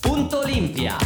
Punto 0.00 0.38
Olimpia. 0.38 0.96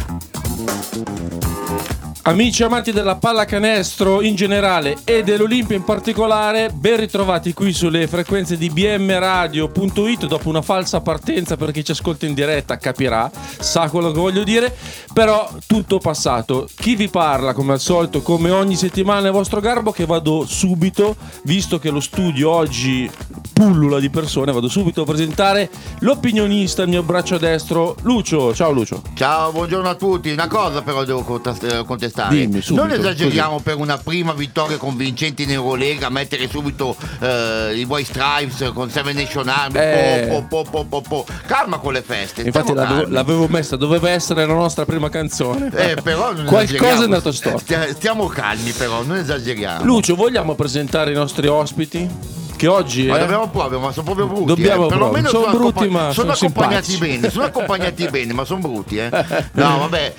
Amici 2.27 2.61
amanti 2.61 2.91
della 2.91 3.15
pallacanestro 3.15 4.21
in 4.21 4.35
generale 4.35 4.97
e 5.05 5.23
dell'Olimpia 5.23 5.77
in 5.77 5.85
particolare, 5.85 6.69
ben 6.73 6.97
ritrovati 6.97 7.53
qui 7.53 7.71
sulle 7.71 8.05
frequenze 8.05 8.57
di 8.57 8.69
bmradio.it 8.69 10.25
dopo 10.25 10.49
una 10.49 10.61
falsa 10.61 10.99
partenza 10.99 11.55
per 11.55 11.71
chi 11.71 11.85
ci 11.85 11.91
ascolta 11.91 12.25
in 12.25 12.33
diretta 12.33 12.75
capirà, 12.75 13.31
sa 13.31 13.89
quello 13.89 14.11
che 14.11 14.19
voglio 14.19 14.43
dire, 14.43 14.75
però 15.13 15.49
tutto 15.65 15.99
passato. 15.99 16.67
Chi 16.75 16.97
vi 16.97 17.07
parla 17.07 17.53
come 17.53 17.71
al 17.71 17.79
solito, 17.79 18.21
come 18.21 18.49
ogni 18.49 18.75
settimana 18.75 19.29
è 19.29 19.31
vostro 19.31 19.61
garbo 19.61 19.93
che 19.93 20.05
vado 20.05 20.45
subito, 20.45 21.15
visto 21.43 21.79
che 21.79 21.89
lo 21.89 22.01
studio 22.01 22.49
oggi 22.49 23.09
pullula 23.57 23.99
di 23.99 24.11
persone, 24.11 24.51
vado 24.51 24.67
subito 24.67 25.01
a 25.01 25.05
presentare 25.05 25.69
l'opinionista, 25.99 26.83
il 26.83 26.89
mio 26.89 27.01
braccio 27.01 27.39
destro, 27.39 27.95
Lucio. 28.03 28.53
Ciao 28.53 28.71
Lucio. 28.71 29.01
Ciao, 29.15 29.51
buongiorno 29.51 29.89
a 29.89 29.95
tutti. 29.95 30.29
Una 30.29 30.47
cosa 30.47 30.83
però 30.83 31.03
devo 31.03 31.41
eh, 31.61 31.83
contestare. 31.83 32.35
Dimmi, 32.35 32.61
subito, 32.61 32.85
non 32.85 32.95
esageriamo 32.95 33.59
per 33.59 33.77
una 33.77 33.97
prima 33.97 34.33
vittoria 34.33 34.77
convincente 34.77 35.41
in 35.41 35.51
Eurolega, 35.51 36.09
mettere 36.09 36.47
subito 36.47 36.95
eh, 37.19 37.73
i 37.77 37.83
White 37.83 38.13
Stripes 38.13 38.71
con 38.75 38.91
Seven 38.91 39.15
Nation 39.15 39.47
Army. 39.47 39.79
Eh. 39.79 40.45
Po, 40.47 40.63
po, 40.63 41.01
po. 41.01 41.25
Calma 41.47 41.79
con 41.79 41.93
le 41.93 42.03
feste. 42.03 42.43
Infatti 42.43 42.73
l'avevo, 42.73 43.09
l'avevo 43.09 43.47
messa, 43.47 43.75
doveva 43.75 44.11
essere 44.11 44.45
la 44.45 44.53
nostra 44.53 44.85
prima 44.85 45.09
canzone. 45.09 45.71
Eh, 45.73 45.97
però 46.03 46.31
non 46.31 46.45
Qualcosa 46.45 47.01
è 47.01 47.03
andato 47.03 47.31
storto. 47.31 47.57
Stia- 47.57 47.87
Stiamo 47.93 48.27
calmi 48.27 48.71
però, 48.71 49.01
non 49.01 49.17
esageriamo. 49.17 49.83
Lucio, 49.83 50.13
vogliamo 50.13 50.53
presentare 50.53 51.09
i 51.09 51.15
nostri 51.15 51.47
ospiti? 51.47 52.35
Che 52.57 52.65
oggi 52.65 53.05
Ma 53.05 53.17
eh, 53.17 53.19
dobbiamo 53.19 53.46
proprio, 53.49 53.79
ma 53.79 53.91
sono 53.91 54.05
proprio 54.05 54.27
brutti. 54.27 54.45
Dobbiamo 54.45 54.85
eh. 54.85 54.89
Perlomeno 54.89 55.29
proprio. 55.29 55.49
Sono 55.51 55.57
brutti, 55.63 55.77
accompa- 55.83 56.01
ma 56.03 56.11
sono 56.11 56.13
sono 56.13 56.31
accompagnati 56.51 56.97
bene. 56.97 57.29
Sono 57.29 57.45
accompagnati 57.45 58.07
bene, 58.09 58.33
ma 58.33 58.43
sono 58.45 58.59
brutti, 58.59 58.97
eh. 58.97 59.09
No, 59.53 59.77
vabbè, 59.79 60.13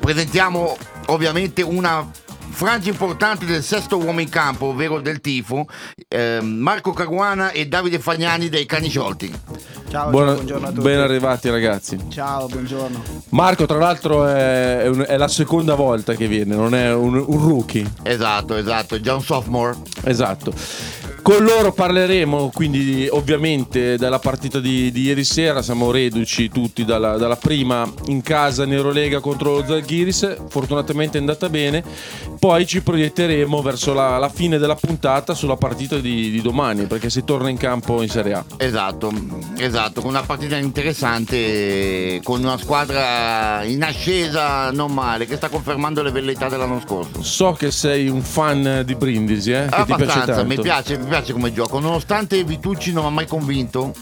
presentiamo 0.00 0.76
ovviamente 1.06 1.62
una 1.62 2.08
frangia 2.54 2.90
importante 2.90 3.44
del 3.44 3.62
sesto 3.62 3.98
uomo 3.98 4.20
in 4.20 4.28
campo, 4.28 4.66
ovvero 4.66 5.00
del 5.00 5.20
tifo, 5.20 5.66
ehm, 6.08 6.46
Marco 6.46 6.92
Caruana 6.92 7.50
e 7.50 7.66
Davide 7.66 7.98
Fagnani 7.98 8.48
dei 8.48 8.64
Cani 8.64 8.88
Sciolti. 8.88 9.32
Ciao, 9.90 10.10
buona- 10.10 10.28
ciao, 10.28 10.34
buongiorno 10.36 10.66
a 10.66 10.70
tutti. 10.70 10.82
ben 10.82 10.98
arrivati 11.00 11.50
ragazzi. 11.50 11.98
Ciao, 12.08 12.46
buongiorno. 12.46 13.02
Marco, 13.30 13.66
tra 13.66 13.78
l'altro, 13.78 14.26
è, 14.26 14.78
è 14.82 14.88
un- 14.88 15.04
è 15.06 15.16
la 15.16 15.28
seconda 15.28 15.74
volta 15.74 16.14
che 16.14 16.26
viene, 16.28 16.54
non 16.54 16.74
è 16.74 16.92
un, 16.94 17.14
un 17.14 17.38
rookie. 17.46 17.84
Esatto, 18.02 18.56
esatto, 18.56 19.00
già 19.00 19.14
un 19.14 19.22
sophomore. 19.22 19.76
Esatto. 20.04 20.52
Con 21.22 21.42
loro 21.42 21.72
parleremo 21.72 22.50
quindi 22.52 23.08
ovviamente 23.10 23.96
della 23.96 24.18
partita 24.18 24.60
di, 24.60 24.92
di 24.92 25.04
ieri 25.04 25.24
sera, 25.24 25.62
siamo 25.62 25.90
reduci 25.90 26.50
tutti 26.50 26.84
dalla, 26.84 27.16
dalla 27.16 27.36
prima 27.36 27.90
in 28.08 28.20
casa 28.20 28.64
in 28.64 28.74
Eurolega 28.74 29.20
contro 29.20 29.54
lo 29.54 29.64
Zalgiris, 29.64 30.36
fortunatamente 30.50 31.16
è 31.16 31.20
andata 31.20 31.48
bene, 31.48 31.82
poi 32.44 32.66
ci 32.66 32.82
proietteremo 32.82 33.62
verso 33.62 33.94
la, 33.94 34.18
la 34.18 34.28
fine 34.28 34.58
della 34.58 34.74
puntata 34.74 35.32
sulla 35.32 35.56
partita 35.56 35.96
di, 35.96 36.30
di 36.30 36.42
domani 36.42 36.84
perché 36.84 37.08
si 37.08 37.24
torna 37.24 37.48
in 37.48 37.56
campo 37.56 38.02
in 38.02 38.10
Serie 38.10 38.34
A. 38.34 38.44
Esatto, 38.58 39.10
esatto, 39.56 40.02
con 40.02 40.10
una 40.10 40.24
partita 40.24 40.58
interessante, 40.58 42.20
con 42.22 42.42
una 42.42 42.58
squadra 42.58 43.62
in 43.64 43.82
ascesa 43.82 44.70
non 44.72 44.92
male, 44.92 45.24
che 45.24 45.36
sta 45.36 45.48
confermando 45.48 46.02
le 46.02 46.10
velleità 46.10 46.50
dell'anno 46.50 46.82
scorso. 46.86 47.22
So 47.22 47.52
che 47.52 47.70
sei 47.70 48.08
un 48.08 48.20
fan 48.20 48.82
di 48.84 48.94
Brindisi, 48.94 49.52
eh? 49.52 49.66
che 49.70 49.84
ti 49.86 49.94
piace 49.94 50.02
Abbastanza, 50.02 50.34
tanto. 50.34 50.54
mi 50.54 50.60
piace, 50.60 50.98
mi 50.98 51.06
piace 51.06 51.32
come 51.32 51.50
gioco, 51.50 51.78
nonostante 51.78 52.44
Vitucci 52.44 52.92
non 52.92 53.04
mi 53.04 53.08
ha 53.08 53.12
mai 53.12 53.26
convinto, 53.26 53.94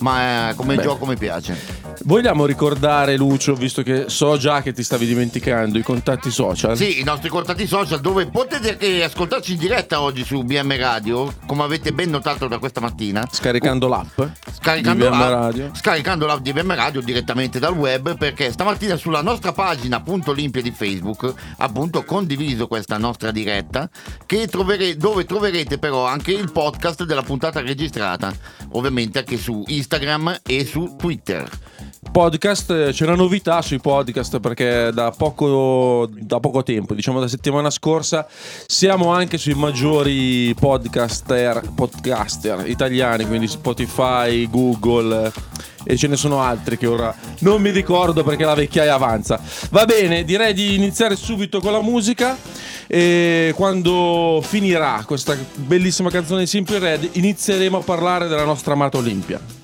ma 0.00 0.50
eh, 0.50 0.54
come 0.56 0.74
Beh. 0.74 0.82
gioco 0.82 1.06
mi 1.06 1.16
piace. 1.16 1.83
Vogliamo 2.06 2.44
ricordare 2.44 3.16
Lucio, 3.16 3.54
visto 3.54 3.82
che 3.82 4.04
so 4.08 4.36
già 4.36 4.60
che 4.60 4.74
ti 4.74 4.82
stavi 4.82 5.06
dimenticando, 5.06 5.78
i 5.78 5.82
contatti 5.82 6.30
social? 6.30 6.76
Sì, 6.76 7.00
i 7.00 7.02
nostri 7.02 7.30
contatti 7.30 7.66
social 7.66 7.98
dove 8.00 8.26
potete 8.26 8.72
anche 8.72 9.02
ascoltarci 9.02 9.52
in 9.52 9.58
diretta 9.58 10.02
oggi 10.02 10.22
su 10.22 10.42
BM 10.42 10.76
Radio, 10.76 11.32
come 11.46 11.62
avete 11.62 11.94
ben 11.94 12.10
notato 12.10 12.46
da 12.46 12.58
questa 12.58 12.80
mattina. 12.82 13.26
Scaricando 13.30 13.88
l'app 13.88 14.20
Scaricando, 14.60 15.02
di 15.04 15.10
BM 15.10 15.18
la- 15.18 15.28
Radio. 15.30 15.70
scaricando 15.72 16.26
l'app 16.26 16.40
di 16.40 16.52
BM 16.52 16.74
Radio 16.74 17.00
direttamente 17.00 17.58
dal 17.58 17.72
web 17.74 18.18
perché 18.18 18.52
stamattina 18.52 18.96
sulla 18.96 19.22
nostra 19.22 19.52
pagina 19.52 19.96
appunto 19.96 20.32
Olimpia 20.32 20.60
di 20.60 20.72
Facebook 20.72 21.32
appunto 21.56 22.04
condiviso 22.04 22.66
questa 22.66 22.98
nostra 22.98 23.30
diretta 23.30 23.88
che 24.26 24.46
trovere- 24.48 24.98
dove 24.98 25.24
troverete 25.24 25.78
però 25.78 26.04
anche 26.04 26.32
il 26.32 26.52
podcast 26.52 27.04
della 27.04 27.22
puntata 27.22 27.60
registrata 27.62 28.30
ovviamente 28.72 29.20
anche 29.20 29.38
su 29.38 29.64
Instagram 29.66 30.40
e 30.46 30.66
su 30.66 30.96
Twitter 30.98 31.48
Podcast, 32.10 32.70
eh, 32.70 32.92
c'è 32.92 33.04
una 33.04 33.14
novità 33.14 33.60
sui 33.62 33.80
podcast 33.80 34.38
perché 34.40 34.90
da 34.92 35.10
poco, 35.10 36.08
da 36.10 36.40
poco 36.40 36.62
tempo, 36.62 36.94
diciamo 36.94 37.20
da 37.20 37.28
settimana 37.28 37.70
scorsa, 37.70 38.26
siamo 38.66 39.12
anche 39.12 39.38
sui 39.38 39.54
maggiori 39.54 40.54
podcaster, 40.58 41.62
podcaster 41.74 42.68
italiani, 42.68 43.26
quindi 43.26 43.48
Spotify, 43.48 44.48
Google 44.48 45.26
eh, 45.26 45.92
e 45.92 45.96
ce 45.96 46.06
ne 46.06 46.16
sono 46.16 46.40
altri 46.40 46.78
che 46.78 46.86
ora 46.86 47.14
non 47.40 47.60
mi 47.60 47.70
ricordo 47.70 48.22
perché 48.22 48.44
la 48.44 48.54
vecchiaia 48.54 48.94
avanza. 48.94 49.40
Va 49.70 49.84
bene, 49.84 50.24
direi 50.24 50.54
di 50.54 50.74
iniziare 50.74 51.16
subito 51.16 51.60
con 51.60 51.72
la 51.72 51.82
musica 51.82 52.36
e 52.86 53.52
quando 53.56 54.42
finirà 54.42 55.02
questa 55.06 55.36
bellissima 55.54 56.10
canzone 56.10 56.40
di 56.40 56.46
Simple 56.46 56.78
Red 56.78 57.08
inizieremo 57.12 57.78
a 57.78 57.82
parlare 57.82 58.28
della 58.28 58.44
nostra 58.44 58.74
amata 58.74 58.98
Olimpia. 58.98 59.63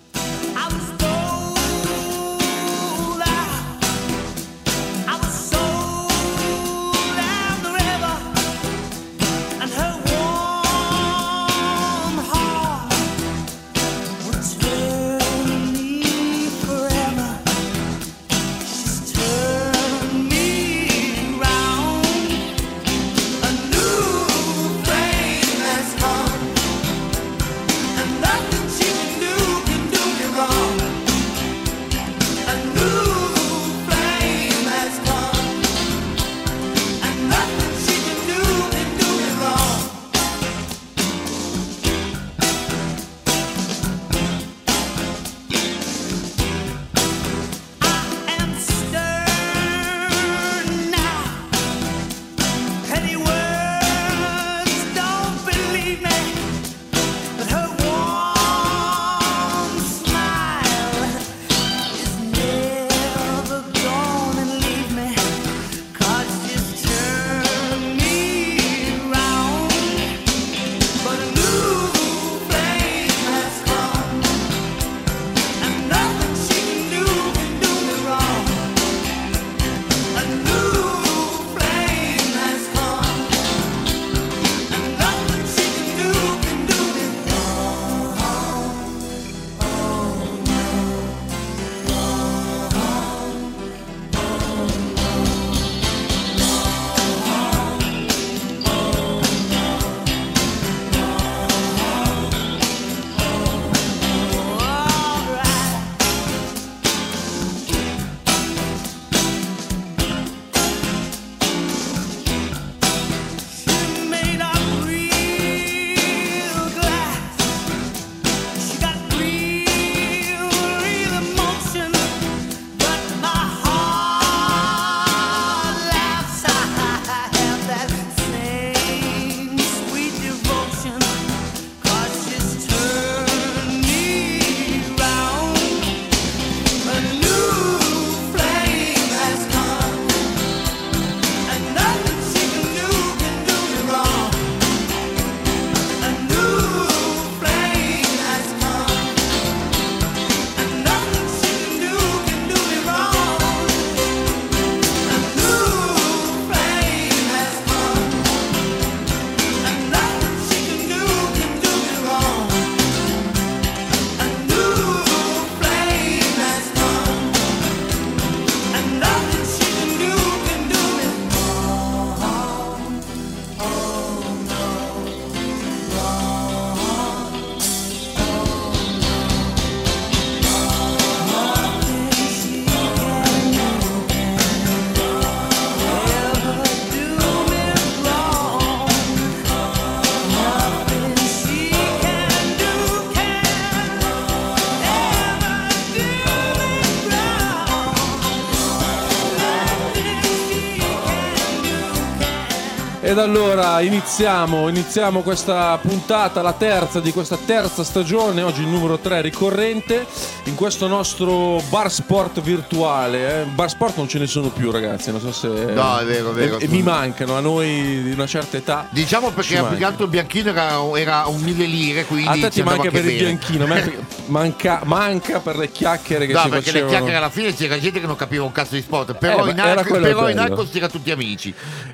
Allora 203.23 203.81
iniziamo, 203.81 204.69
iniziamo 204.69 205.21
questa 205.21 205.79
puntata, 205.79 206.41
la 206.43 206.55
terza 206.55 207.01
di 207.01 207.13
questa 207.13 207.37
terza 207.37 207.85
stagione, 207.85 208.43
oggi 208.43 208.63
il 208.63 208.69
numero 208.69 208.99
3 208.99 209.21
ricorrente, 209.21 210.07
in 210.45 210.55
questo 210.55 210.87
nostro 210.87 211.63
bar 211.69 211.91
sport 211.91 212.41
virtuale. 212.41 213.43
eh. 213.43 213.45
Bar 213.45 213.69
sport 213.69 213.97
non 213.97 214.09
ce 214.09 214.19
ne 214.19 214.27
sono 214.27 214.49
più 214.49 214.71
ragazzi, 214.71 215.11
non 215.11 215.21
so 215.21 215.33
se... 215.33 215.49
No, 215.49 215.99
è 215.99 216.05
vero, 216.05 216.31
è 216.31 216.35
vero. 216.35 216.59
E, 216.59 216.65
e 216.65 216.69
mi 216.69 216.83
mancano, 216.83 217.37
a 217.37 217.41
noi 217.41 218.03
di 218.03 218.11
una 218.13 218.27
certa 218.27 218.57
età. 218.57 218.87
Diciamo 218.91 219.29
Ci 219.29 219.55
perché 219.55 219.85
altro 219.85 220.05
il 220.05 220.11
bianchino 220.11 220.51
era, 220.51 220.79
era 220.97 221.27
un 221.27 221.41
mille 221.41 221.65
lire, 221.67 222.05
quindi 222.05 222.29
A 222.29 222.33
te 222.33 222.51
ti 222.51 222.63
manca 222.63 222.91
per 222.91 223.05
il 223.05 223.13
bene. 223.13 223.19
bianchino, 223.19 223.65
a 223.65 223.67
me 223.69 223.93
manca, 224.27 224.81
manca 224.85 225.41
per 225.41 225.57
le 225.57 225.71
chiacchiere 225.71 226.27
che 226.27 226.33
No, 226.33 226.43
si 226.43 226.49
perché 226.49 226.73
le 226.73 226.81
facevano. 226.81 226.91
chiacchiere 226.91 227.17
alla 227.17 227.31
fine 227.31 227.55
c'era 227.55 227.79
gente 227.79 228.01
che 228.01 228.07
non 228.07 228.17
capiva 228.17 228.45
un 228.45 228.53
cazzo 228.53 228.75
di 228.75 228.81
sport. 228.83 229.15
Però, 229.15 229.47
Eh, 229.47 229.51
in, 229.51 229.83
quello 229.87 230.07
però 230.07 230.29
in 230.31 230.39
era 230.39 230.89
tutti 230.89 231.11
amici. 231.11 231.53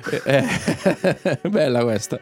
Eh, 0.09 0.21
eh, 0.25 1.39
bella 1.49 1.83
questa. 1.83 2.17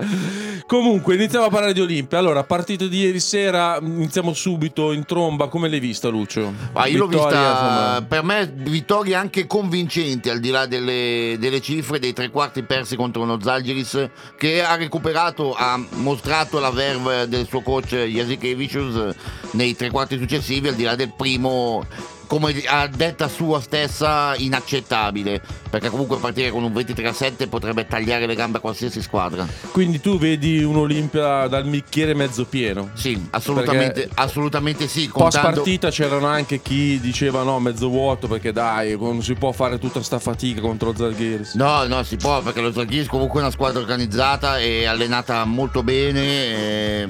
Comunque, 0.65 1.15
iniziamo 1.15 1.45
a 1.45 1.49
parlare 1.49 1.73
di 1.73 1.81
Olimpia. 1.81 2.17
Allora, 2.17 2.43
partita 2.43 2.85
di 2.85 2.99
ieri 2.99 3.19
sera, 3.19 3.77
iniziamo 3.81 4.33
subito 4.33 4.91
in 4.91 5.05
tromba. 5.05 5.47
Come 5.47 5.69
l'hai 5.69 5.79
vista, 5.79 6.09
Lucio? 6.15 6.53
Ma 6.73 6.85
io 6.85 6.99
l'ho 6.99 7.07
vista, 7.07 7.25
insomma. 7.25 8.05
per 8.07 8.23
me, 8.23 8.51
vittorie 8.53 9.15
anche 9.15 9.45
convincenti 9.47 10.29
al 10.29 10.39
di 10.39 10.49
là 10.49 10.65
delle, 10.65 11.35
delle 11.39 11.61
cifre 11.61 11.99
dei 11.99 12.13
tre 12.13 12.29
quarti 12.29 12.63
persi 12.63 12.95
contro 12.95 13.21
uno 13.21 13.39
Zalgiris 13.39 14.09
che 14.37 14.63
ha 14.63 14.75
recuperato, 14.75 15.53
ha 15.53 15.77
mostrato 15.95 16.59
la 16.59 16.71
verve 16.71 17.27
del 17.27 17.47
suo 17.47 17.61
coach 17.61 17.95
Jasikevicius 17.95 19.15
nei 19.51 19.75
tre 19.75 19.89
quarti 19.89 20.17
successivi 20.17 20.69
al 20.69 20.75
di 20.75 20.83
là 20.83 20.95
del 20.95 21.13
primo 21.15 21.85
come 22.27 22.53
ha 22.67 22.87
detta 22.87 23.27
sua 23.27 23.59
stessa 23.61 24.35
inaccettabile 24.37 25.41
perché 25.69 25.89
comunque 25.89 26.17
partire 26.17 26.51
con 26.51 26.63
un 26.63 26.73
23 26.73 27.07
a 27.07 27.13
7 27.13 27.47
potrebbe 27.47 27.85
tagliare 27.87 28.25
le 28.25 28.35
gambe 28.35 28.57
a 28.57 28.61
qualsiasi 28.61 29.01
squadra 29.01 29.45
Quindi 29.71 29.99
tu 29.99 30.17
vedi 30.17 30.63
un 30.63 30.77
Olimpia 30.77 31.47
dal 31.47 31.63
bicchiere 31.65 32.13
mezzo 32.13 32.45
pieno. 32.45 32.89
sì 32.93 33.27
assolutamente, 33.31 34.09
assolutamente 34.15 34.87
sì 34.87 35.07
Post 35.07 35.37
contando- 35.37 35.61
partita 35.61 35.89
c'erano 35.89 36.27
anche 36.27 36.61
chi 36.61 36.99
diceva 36.99 37.43
no, 37.43 37.59
mezzo 37.59 37.89
vuoto 37.89 38.27
perché 38.27 38.51
dai, 38.51 38.97
non 38.97 39.21
si 39.21 39.33
può 39.35 39.51
fare 39.51 39.77
tutta 39.79 40.01
sta 40.01 40.19
fatica 40.19 40.61
contro 40.61 40.93
Zalgiris. 40.95 41.55
No, 41.55 41.85
no, 41.85 42.03
si 42.03 42.15
può 42.15 42.41
perché 42.41 42.61
lo 42.61 42.71
Zalgiris 42.71 43.07
comunque 43.07 43.39
è 43.39 43.43
una 43.43 43.51
squadra 43.51 43.79
organizzata 43.79 44.59
e 44.59 44.85
allenata 44.85 45.43
molto 45.45 45.83
bene. 45.83 46.21
e- 46.21 47.09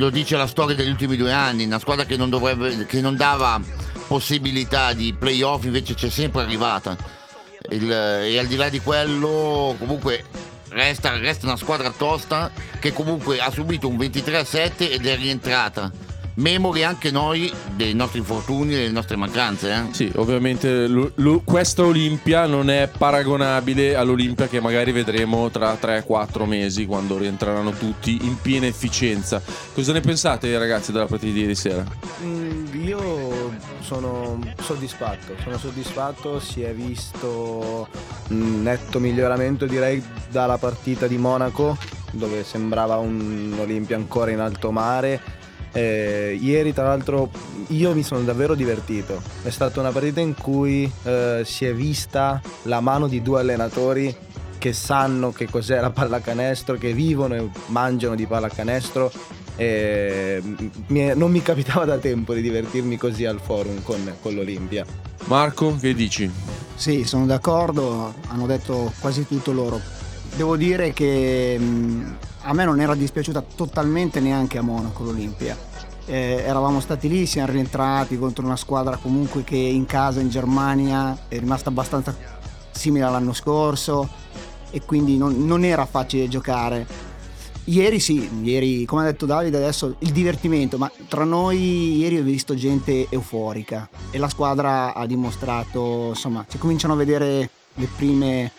lo 0.00 0.08
dice 0.08 0.34
la 0.38 0.46
storia 0.46 0.74
degli 0.74 0.88
ultimi 0.88 1.14
due 1.14 1.30
anni, 1.30 1.66
una 1.66 1.78
squadra 1.78 2.06
che 2.06 2.16
non, 2.16 2.30
dovrebbe, 2.30 2.86
che 2.86 3.02
non 3.02 3.16
dava 3.16 3.60
possibilità 4.06 4.94
di 4.94 5.12
playoff 5.12 5.64
invece 5.64 5.92
c'è 5.92 6.08
sempre 6.08 6.40
arrivata. 6.40 6.96
Il- 7.68 7.92
e 7.92 8.38
al 8.38 8.46
di 8.46 8.56
là 8.56 8.70
di 8.70 8.80
quello 8.80 9.76
comunque 9.78 10.24
resta, 10.70 11.18
resta 11.18 11.46
una 11.46 11.58
squadra 11.58 11.90
tosta 11.90 12.50
che 12.80 12.94
comunque 12.94 13.40
ha 13.40 13.50
subito 13.50 13.88
un 13.88 13.98
23 13.98 14.38
a 14.38 14.44
7 14.44 14.90
ed 14.90 15.04
è 15.06 15.16
rientrata. 15.16 15.92
Memori 16.34 16.84
anche 16.84 17.10
noi 17.10 17.52
dei 17.74 17.92
nostri 17.94 18.18
infortuni 18.20 18.72
e 18.72 18.76
delle 18.78 18.90
nostre 18.92 19.16
mancanze. 19.16 19.72
Eh? 19.72 19.82
Sì, 19.92 20.10
ovviamente 20.16 20.86
lo- 20.86 21.12
lo- 21.16 21.40
questa 21.44 21.82
Olimpia 21.82 22.46
non 22.46 22.70
è 22.70 22.88
paragonabile 22.96 23.94
all'Olimpia 23.96 24.46
che 24.48 24.60
magari 24.60 24.92
vedremo 24.92 25.50
tra 25.50 25.74
3-4 25.74 26.46
mesi 26.46 26.86
quando 26.86 27.18
rientreranno 27.18 27.72
tutti 27.72 28.18
in 28.22 28.40
piena 28.40 28.66
efficienza. 28.66 29.42
Cosa 29.74 29.92
ne 29.92 30.00
pensate 30.00 30.56
ragazzi 30.56 30.92
della 30.92 31.06
partita 31.06 31.32
di 31.32 31.40
ieri 31.40 31.54
sera? 31.54 31.84
Mm, 32.22 32.58
Io 32.84 33.52
sono 33.80 34.38
soddisfatto, 34.62 35.34
sono 35.42 35.58
soddisfatto, 35.58 36.40
si 36.40 36.62
è 36.62 36.72
visto 36.72 37.88
un 38.28 38.62
netto 38.62 38.98
miglioramento 39.00 39.66
direi 39.66 40.02
dalla 40.30 40.56
partita 40.58 41.06
di 41.06 41.16
Monaco 41.18 41.76
dove 42.12 42.42
sembrava 42.44 42.96
un 42.96 43.54
Olimpia 43.60 43.96
ancora 43.96 44.30
in 44.30 44.40
alto 44.40 44.70
mare. 44.70 45.38
Eh, 45.72 46.36
ieri 46.40 46.72
tra 46.72 46.84
l'altro 46.88 47.30
io 47.68 47.94
mi 47.94 48.02
sono 48.02 48.22
davvero 48.22 48.54
divertito, 48.54 49.22
è 49.42 49.50
stata 49.50 49.78
una 49.80 49.92
partita 49.92 50.20
in 50.20 50.34
cui 50.34 50.90
eh, 51.04 51.42
si 51.44 51.64
è 51.64 51.72
vista 51.72 52.40
la 52.62 52.80
mano 52.80 53.06
di 53.06 53.22
due 53.22 53.40
allenatori 53.40 54.14
che 54.58 54.72
sanno 54.72 55.30
che 55.32 55.48
cos'è 55.48 55.80
la 55.80 55.90
pallacanestro, 55.90 56.76
che 56.76 56.92
vivono 56.92 57.34
e 57.34 57.48
mangiano 57.66 58.14
di 58.14 58.26
pallacanestro 58.26 59.10
e 59.56 60.42
mi 60.88 61.00
è- 61.00 61.14
non 61.14 61.30
mi 61.30 61.42
capitava 61.42 61.84
da 61.84 61.98
tempo 61.98 62.34
di 62.34 62.42
divertirmi 62.42 62.96
così 62.96 63.24
al 63.24 63.40
forum 63.40 63.82
con, 63.82 64.14
con 64.20 64.34
l'Olimpia. 64.34 64.84
Marco, 65.26 65.76
che 65.76 65.94
dici? 65.94 66.30
Sì, 66.74 67.04
sono 67.04 67.26
d'accordo, 67.26 68.14
hanno 68.28 68.46
detto 68.46 68.92
quasi 69.00 69.26
tutto 69.26 69.52
loro. 69.52 69.80
Devo 70.34 70.56
dire 70.56 70.92
che 70.92 71.56
mh, 71.58 72.16
a 72.42 72.52
me 72.54 72.64
non 72.64 72.80
era 72.80 72.94
dispiaciuta 72.94 73.44
totalmente 73.54 74.20
neanche 74.20 74.58
a 74.58 74.62
Monaco 74.62 75.04
l'Olimpia. 75.04 75.56
Eh, 76.10 76.42
eravamo 76.44 76.80
stati 76.80 77.08
lì, 77.08 77.24
siamo 77.24 77.52
rientrati 77.52 78.18
contro 78.18 78.44
una 78.44 78.56
squadra 78.56 78.96
comunque 78.96 79.44
che 79.44 79.54
in 79.54 79.86
casa 79.86 80.18
in 80.18 80.28
Germania 80.28 81.16
è 81.28 81.38
rimasta 81.38 81.68
abbastanza 81.68 82.16
simile 82.72 83.04
all'anno 83.04 83.32
scorso 83.32 84.08
e 84.72 84.82
quindi 84.84 85.16
non, 85.16 85.46
non 85.46 85.62
era 85.62 85.86
facile 85.86 86.26
giocare. 86.26 86.84
Ieri 87.66 88.00
sì, 88.00 88.28
ieri 88.42 88.84
come 88.86 89.02
ha 89.02 89.04
detto 89.04 89.24
Davide 89.24 89.58
adesso 89.58 89.94
il 90.00 90.10
divertimento, 90.10 90.78
ma 90.78 90.90
tra 91.06 91.22
noi 91.22 91.98
ieri 91.98 92.18
ho 92.18 92.24
visto 92.24 92.56
gente 92.56 93.06
euforica 93.08 93.88
e 94.10 94.18
la 94.18 94.28
squadra 94.28 94.92
ha 94.92 95.06
dimostrato, 95.06 96.06
insomma, 96.08 96.44
si 96.48 96.58
cominciano 96.58 96.94
a 96.94 96.96
vedere 96.96 97.50
le 97.74 97.88
prime 97.96 98.50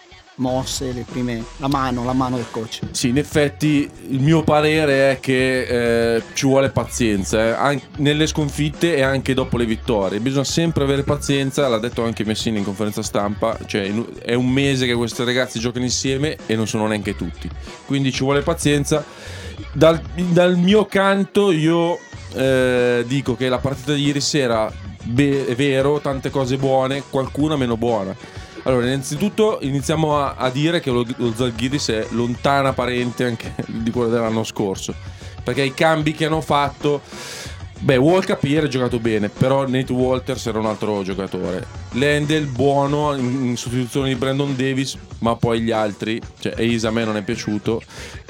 mosse, 0.41 0.91
le 0.91 1.05
prime, 1.09 1.43
la 1.57 1.67
mano, 1.67 2.03
la 2.03 2.13
mano 2.13 2.35
del 2.35 2.47
coach. 2.49 2.79
Sì, 2.91 3.09
in 3.09 3.17
effetti 3.17 3.89
il 4.09 4.19
mio 4.19 4.43
parere 4.43 5.11
è 5.11 5.19
che 5.19 6.15
eh, 6.15 6.23
ci 6.33 6.47
vuole 6.47 6.69
pazienza, 6.69 7.39
eh, 7.39 7.51
an- 7.51 7.81
nelle 7.97 8.25
sconfitte 8.27 8.95
e 8.95 9.03
anche 9.03 9.33
dopo 9.33 9.55
le 9.57 9.65
vittorie. 9.65 10.19
Bisogna 10.19 10.43
sempre 10.43 10.83
avere 10.83 11.03
pazienza, 11.03 11.67
l'ha 11.67 11.77
detto 11.77 12.03
anche 12.03 12.25
Messina 12.25 12.57
in 12.57 12.63
conferenza 12.63 13.03
stampa, 13.03 13.57
cioè 13.67 13.93
è 14.23 14.33
un 14.33 14.49
mese 14.49 14.85
che 14.87 14.95
questi 14.95 15.23
ragazzi 15.23 15.59
giocano 15.59 15.85
insieme 15.85 16.37
e 16.47 16.55
non 16.55 16.67
sono 16.67 16.87
neanche 16.87 17.15
tutti. 17.15 17.49
Quindi 17.85 18.11
ci 18.11 18.23
vuole 18.23 18.41
pazienza. 18.41 19.05
Dal, 19.73 20.01
dal 20.31 20.57
mio 20.57 20.85
canto 20.85 21.51
io 21.51 21.99
eh, 22.33 23.03
dico 23.07 23.35
che 23.35 23.47
la 23.47 23.59
partita 23.59 23.93
di 23.93 24.05
ieri 24.05 24.21
sera 24.21 24.71
be- 25.03 25.45
è 25.45 25.55
vero, 25.55 25.99
tante 25.99 26.29
cose 26.31 26.57
buone, 26.57 27.03
qualcuna 27.09 27.55
meno 27.55 27.77
buona. 27.77 28.15
Allora, 28.63 28.85
innanzitutto 28.85 29.57
iniziamo 29.61 30.17
a, 30.17 30.35
a 30.35 30.49
dire 30.49 30.79
che 30.79 30.91
lo, 30.91 31.05
lo 31.17 31.33
Zalgiris 31.33 31.89
è 31.89 32.07
lontana 32.11 32.73
parente 32.73 33.25
anche 33.25 33.55
di 33.67 33.89
quello 33.89 34.09
dell'anno 34.09 34.43
scorso. 34.43 34.93
Perché 35.43 35.63
i 35.63 35.73
cambi 35.73 36.13
che 36.13 36.25
hanno 36.25 36.41
fatto, 36.41 37.01
beh, 37.81 37.97
Walker 37.97 38.37
Pierre 38.37 38.65
ha 38.67 38.69
giocato 38.69 38.99
bene, 38.99 39.29
però 39.29 39.67
Nate 39.67 39.91
Walters 39.91 40.45
era 40.47 40.59
un 40.59 40.65
altro 40.65 41.03
giocatore. 41.03 41.65
Lendl 41.93 42.45
buono 42.45 43.13
in, 43.15 43.57
sostituzione 43.57 44.07
di 44.09 44.15
Brandon 44.15 44.55
Davis, 44.55 44.97
ma 45.19 45.35
poi 45.35 45.59
gli 45.61 45.71
altri, 45.71 46.21
cioè 46.39 46.53
Ace 46.53 46.87
a 46.87 46.91
me 46.91 47.03
non 47.03 47.17
è 47.17 47.21
piaciuto 47.21 47.81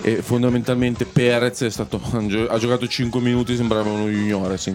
e 0.01 0.21
fondamentalmente 0.23 1.05
Perez 1.05 1.61
è 1.61 1.69
stato, 1.69 2.01
ha 2.49 2.57
giocato 2.57 2.87
5 2.87 3.19
minuti, 3.21 3.55
sembrava 3.55 3.89
uno 3.91 4.07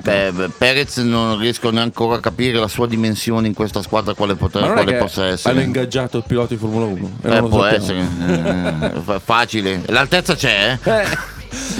campo. 0.02 0.42
Beh, 0.42 0.48
Perez 0.56 0.98
non 0.98 1.38
riesco 1.38 1.70
neanche 1.70 2.02
a 2.04 2.20
capire 2.20 2.58
la 2.58 2.68
sua 2.68 2.86
dimensione 2.86 3.48
in 3.48 3.54
questa 3.54 3.82
squadra 3.82 4.14
quale, 4.14 4.34
è 4.34 4.36
quale 4.36 4.94
possa 4.98 5.22
hanno 5.22 5.30
essere. 5.32 5.62
ingaggiato 5.62 6.18
il 6.18 6.24
pilota 6.26 6.54
di 6.54 6.60
Formula 6.60 6.84
1. 6.86 7.10
e 7.22 7.36
Eh, 7.36 7.40
può 7.42 7.62
sappiamo. 7.68 7.74
essere 7.74 8.94
eh, 8.96 9.00
fa- 9.00 9.18
facile. 9.18 9.82
L'altezza 9.86 10.34
c'è, 10.36 10.78
eh? 10.84 10.90
Eh, 10.90 11.04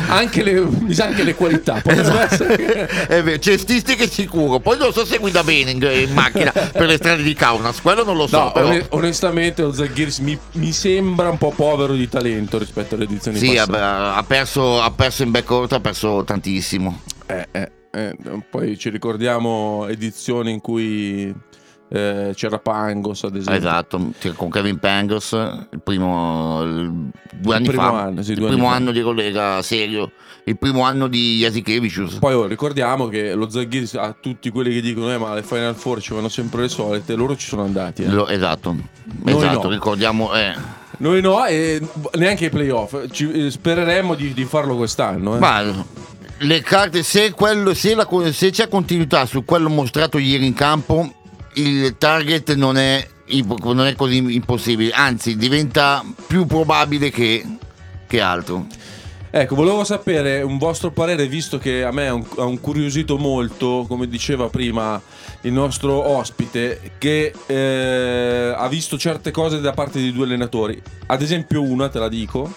anche 0.08 0.42
le, 0.42 0.66
anche 0.98 1.22
le 1.22 1.34
qualità. 1.34 1.80
Che- 1.82 2.86
È 3.06 3.22
vero, 3.22 3.38
cestistiche 3.38 4.08
sicuro. 4.08 4.58
Poi 4.60 4.78
non 4.78 4.92
so 4.92 5.04
se 5.04 5.18
guida 5.18 5.42
bene 5.42 5.70
in, 5.72 5.82
in 5.82 6.12
macchina 6.12 6.50
per 6.52 6.86
le 6.86 6.96
strade 6.96 7.22
di 7.22 7.34
Kaunas, 7.34 7.80
quello 7.80 8.04
non 8.04 8.16
lo 8.16 8.26
so. 8.26 8.38
No, 8.38 8.52
però. 8.52 8.66
one- 8.68 8.86
onestamente 8.90 9.62
lo 9.62 9.72
Zaghiris 9.72 10.18
mi, 10.18 10.38
mi 10.52 10.72
sembra 10.72 11.30
un 11.30 11.38
po' 11.38 11.50
povero 11.50 11.94
di 11.94 12.08
talento 12.08 12.58
rispetto 12.58 12.94
alle 12.94 13.04
edizioni 13.04 13.38
Sì, 13.38 13.54
passate. 13.54 13.76
ha, 13.78 14.16
ha 14.16 14.22
perso, 14.22 14.80
ha 14.80 14.90
perso 14.90 15.22
in 15.22 15.30
backcourt, 15.30 15.72
ha 15.72 15.80
perso 15.80 16.24
tantissimo. 16.24 17.00
Eh, 17.26 17.46
eh, 17.50 17.70
eh, 17.92 18.16
poi 18.50 18.78
ci 18.78 18.90
ricordiamo 18.90 19.86
edizioni 19.88 20.52
in 20.52 20.60
cui 20.60 21.34
eh, 21.88 22.32
c'era 22.34 22.58
Pangos, 22.58 23.24
ad 23.24 23.36
esempio. 23.36 23.54
Esatto, 23.56 24.12
con 24.34 24.50
Kevin 24.50 24.78
Pangos, 24.78 25.32
il 25.32 25.80
primo, 25.82 26.62
il- 26.62 27.10
due 27.34 27.54
anni 27.56 27.66
primo 27.68 27.82
fa, 27.82 28.02
anno, 28.02 28.22
sì, 28.22 28.32
il 28.32 28.36
primo 28.36 28.50
anni 28.52 28.60
fa. 28.68 28.74
anno 28.74 28.90
di 28.92 29.00
collega 29.02 29.62
serio, 29.62 30.10
il 30.44 30.58
primo 30.58 30.82
anno 30.82 31.06
di 31.08 31.38
Jasikevicius. 31.38 32.14
Poi 32.18 32.34
oh, 32.34 32.46
ricordiamo 32.46 33.08
che 33.08 33.34
lo 33.34 33.48
Zaghiris 33.48 33.94
a 33.94 34.14
tutti 34.18 34.50
quelli 34.50 34.72
che 34.74 34.80
dicono 34.80 35.12
eh, 35.12 35.18
ma 35.18 35.34
le 35.34 35.42
Final 35.42 35.74
Four 35.74 36.00
ci 36.00 36.12
vanno 36.14 36.28
sempre 36.28 36.62
le 36.62 36.68
solite, 36.68 37.14
loro 37.14 37.36
ci 37.36 37.46
sono 37.46 37.62
andati. 37.62 38.02
eh. 38.02 38.08
Lo- 38.08 38.28
esatto, 38.28 38.74
Noi 39.22 39.36
esatto, 39.36 39.64
no. 39.64 39.68
ricordiamo, 39.70 40.34
eh. 40.34 40.54
Noi 40.98 41.20
no, 41.20 41.44
e 41.44 41.80
neanche 42.14 42.46
i 42.46 42.50
playoff. 42.50 42.96
Ci- 43.10 43.30
eh, 43.46 43.50
spereremmo 43.50 44.14
di, 44.14 44.32
di 44.32 44.44
farlo 44.44 44.76
quest'anno. 44.76 45.36
eh. 45.36 45.38
Ma 45.38 45.62
le 46.38 46.60
carte, 46.62 47.02
se, 47.02 47.32
quello, 47.32 47.74
se, 47.74 47.94
la- 47.94 48.08
se 48.32 48.50
c'è 48.50 48.68
continuità 48.68 49.26
su 49.26 49.44
quello 49.44 49.68
mostrato 49.68 50.16
ieri 50.18 50.46
in 50.46 50.54
campo, 50.54 51.12
il 51.56 51.96
target 51.98 52.54
non 52.54 52.76
è 52.76 53.06
non 53.62 53.86
è 53.86 53.96
così 53.96 54.18
impossibile, 54.18 54.92
anzi 54.92 55.36
diventa 55.36 56.04
più 56.28 56.46
probabile 56.46 57.10
che, 57.10 57.44
che 58.06 58.20
altro. 58.20 58.66
Ecco, 59.28 59.54
volevo 59.56 59.84
sapere 59.84 60.40
un 60.42 60.56
vostro 60.58 60.92
parere, 60.92 61.26
visto 61.26 61.58
che 61.58 61.82
a 61.82 61.90
me 61.90 62.06
ha 62.06 62.14
un- 62.14 62.24
ha 62.38 62.44
incuriosito 62.44 63.18
molto, 63.18 63.84
come 63.88 64.06
diceva 64.06 64.48
prima 64.48 65.02
il 65.42 65.52
nostro 65.52 66.06
ospite, 66.06 66.92
che 66.98 67.32
eh, 67.46 68.54
ha 68.56 68.68
visto 68.68 68.96
certe 68.96 69.32
cose 69.32 69.60
da 69.60 69.72
parte 69.72 69.98
di 69.98 70.12
due 70.12 70.24
allenatori. 70.24 70.80
Ad 71.06 71.20
esempio, 71.20 71.62
una 71.62 71.88
te 71.88 71.98
la 71.98 72.08
dico: 72.08 72.50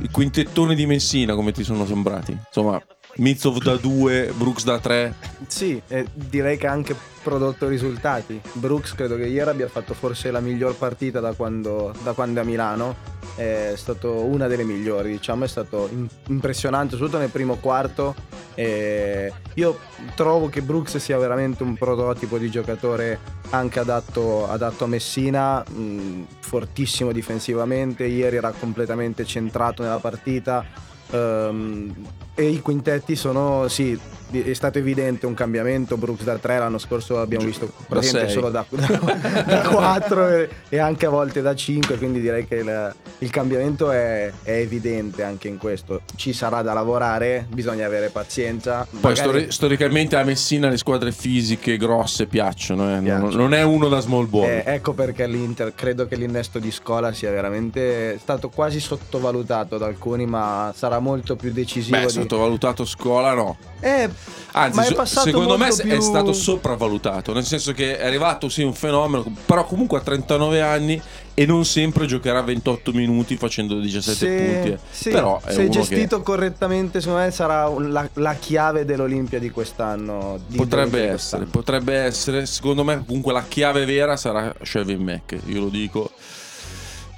il 0.00 0.10
quintettone 0.10 0.74
di 0.74 0.86
Messina, 0.86 1.34
come 1.34 1.52
ti 1.52 1.62
sono 1.62 1.86
sembrati? 1.86 2.32
Insomma, 2.32 2.82
Mizov 3.20 3.62
da 3.62 3.76
2, 3.76 4.32
Brooks 4.34 4.64
da 4.64 4.78
3. 4.78 5.14
Sì, 5.46 5.80
e 5.88 6.06
direi 6.14 6.56
che 6.56 6.66
ha 6.66 6.72
anche 6.72 6.96
prodotto 7.22 7.68
risultati. 7.68 8.40
Brooks 8.54 8.94
credo 8.94 9.16
che 9.16 9.26
ieri 9.26 9.50
abbia 9.50 9.68
fatto 9.68 9.92
forse 9.92 10.30
la 10.30 10.40
miglior 10.40 10.74
partita 10.74 11.20
da 11.20 11.34
quando, 11.34 11.92
da 12.02 12.12
quando 12.12 12.40
è 12.40 12.42
a 12.42 12.46
Milano. 12.46 12.96
È 13.34 13.74
stato 13.76 14.24
una 14.24 14.46
delle 14.46 14.64
migliori, 14.64 15.10
diciamo, 15.10 15.44
è 15.44 15.48
stato 15.48 15.86
im- 15.92 16.08
impressionante, 16.28 16.92
soprattutto 16.92 17.18
nel 17.18 17.28
primo 17.28 17.56
quarto. 17.56 18.14
E 18.54 19.30
io 19.52 19.78
trovo 20.14 20.48
che 20.48 20.62
Brooks 20.62 20.96
sia 20.96 21.18
veramente 21.18 21.62
un 21.62 21.74
prototipo 21.74 22.38
di 22.38 22.50
giocatore 22.50 23.18
anche 23.50 23.80
adatto, 23.80 24.48
adatto 24.48 24.84
a 24.84 24.86
Messina, 24.86 25.62
mh, 25.62 26.26
fortissimo 26.40 27.12
difensivamente, 27.12 28.04
ieri 28.04 28.36
era 28.36 28.50
completamente 28.50 29.26
centrato 29.26 29.82
nella 29.82 29.98
partita. 29.98 30.64
Ehm, 31.10 31.94
e 32.34 32.48
i 32.48 32.60
quintetti 32.60 33.16
sono, 33.16 33.68
sì, 33.68 33.98
è 34.30 34.52
stato 34.52 34.78
evidente 34.78 35.26
un 35.26 35.34
cambiamento. 35.34 35.96
Brooks 35.96 36.24
da 36.24 36.38
3 36.38 36.58
l'anno 36.58 36.78
scorso 36.78 37.16
l'abbiamo 37.16 37.44
visto 37.44 37.70
sei. 38.00 38.30
solo 38.30 38.50
da, 38.50 38.64
da, 38.70 39.68
4 39.68 40.28
e, 40.28 40.48
e 40.68 40.78
anche 40.78 41.06
a 41.06 41.10
volte 41.10 41.42
da 41.42 41.54
5, 41.54 41.96
quindi 41.98 42.20
direi 42.20 42.46
che 42.46 42.56
il, 42.56 42.94
il 43.18 43.30
cambiamento 43.30 43.90
è, 43.90 44.30
è 44.42 44.52
evidente 44.52 45.22
anche 45.22 45.48
in 45.48 45.58
questo. 45.58 46.02
Ci 46.14 46.32
sarà 46.32 46.62
da 46.62 46.72
lavorare, 46.72 47.46
bisogna 47.50 47.86
avere 47.86 48.10
pazienza. 48.10 48.86
Poi 48.88 49.00
Magari- 49.00 49.28
stori- 49.28 49.50
storicamente 49.50 50.16
a 50.16 50.24
Messina 50.24 50.68
le 50.68 50.76
squadre 50.76 51.12
fisiche 51.12 51.76
grosse 51.76 52.26
piacciono, 52.26 52.96
eh. 52.96 53.00
Non, 53.00 53.34
non 53.34 53.54
è 53.54 53.62
uno 53.62 53.88
da 53.88 54.00
small 54.00 54.28
ball. 54.28 54.44
Eh, 54.44 54.62
ecco 54.66 54.92
perché 54.92 55.26
l'Inter 55.26 55.74
credo 55.74 56.06
che 56.06 56.16
l'innesto 56.16 56.58
di 56.58 56.70
scuola 56.70 57.12
sia 57.12 57.30
veramente 57.30 58.18
stato 58.20 58.48
quasi 58.48 58.80
sottovalutato 58.80 59.78
da 59.78 59.86
alcuni, 59.86 60.26
ma 60.26 60.72
sarà 60.74 60.98
molto 61.00 61.36
più 61.36 61.52
decisivo. 61.52 61.98
Beh, 61.98 62.06
di... 62.06 62.19
sottovalutato 62.20 62.84
scuola 62.84 63.34
no. 63.34 63.56
Eh, 63.80 64.08
Anzi, 64.52 64.94
secondo 65.04 65.56
me 65.56 65.68
molto 65.68 65.82
è 65.82 65.86
più- 65.86 66.00
stato 66.00 66.32
sopravvalutato, 66.32 67.32
nel 67.32 67.44
senso 67.44 67.72
che 67.72 67.98
è 67.98 68.04
arrivato 68.06 68.48
sì 68.48 68.62
un 68.62 68.74
fenomeno, 68.74 69.24
però 69.46 69.64
comunque 69.64 69.98
a 69.98 70.00
39 70.02 70.60
anni 70.60 71.00
e 71.32 71.46
non 71.46 71.64
sempre 71.64 72.06
giocherà 72.06 72.42
28 72.42 72.92
minuti 72.92 73.36
facendo 73.36 73.78
17 73.78 74.18
se, 74.18 74.52
punti. 74.52 74.68
eh. 74.72 74.78
sì, 74.90 75.10
però 75.10 75.40
se 75.48 75.68
gestito 75.70 76.20
correttamente, 76.22 77.00
secondo 77.00 77.22
me 77.22 77.30
sarà 77.30 77.68
la, 77.78 78.06
la 78.14 78.34
chiave 78.34 78.84
dell'Olimpia 78.84 79.38
di 79.38 79.50
quest'anno. 79.50 80.34
che 80.36 80.42
di- 80.48 80.56
potrebbe 80.56 80.98
essere, 80.98 81.08
quest'anno. 81.12 81.46
potrebbe 81.50 81.94
essere, 81.96 82.46
secondo 82.46 82.84
me 82.84 83.02
comunque 83.06 83.32
la 83.32 83.44
chiave 83.48 83.84
vera 83.86 84.16
sarà 84.16 84.52
Shelvin 84.62 85.02
Mac, 85.02 85.38
io 85.46 85.60
lo 85.60 85.68
dico. 85.68 86.10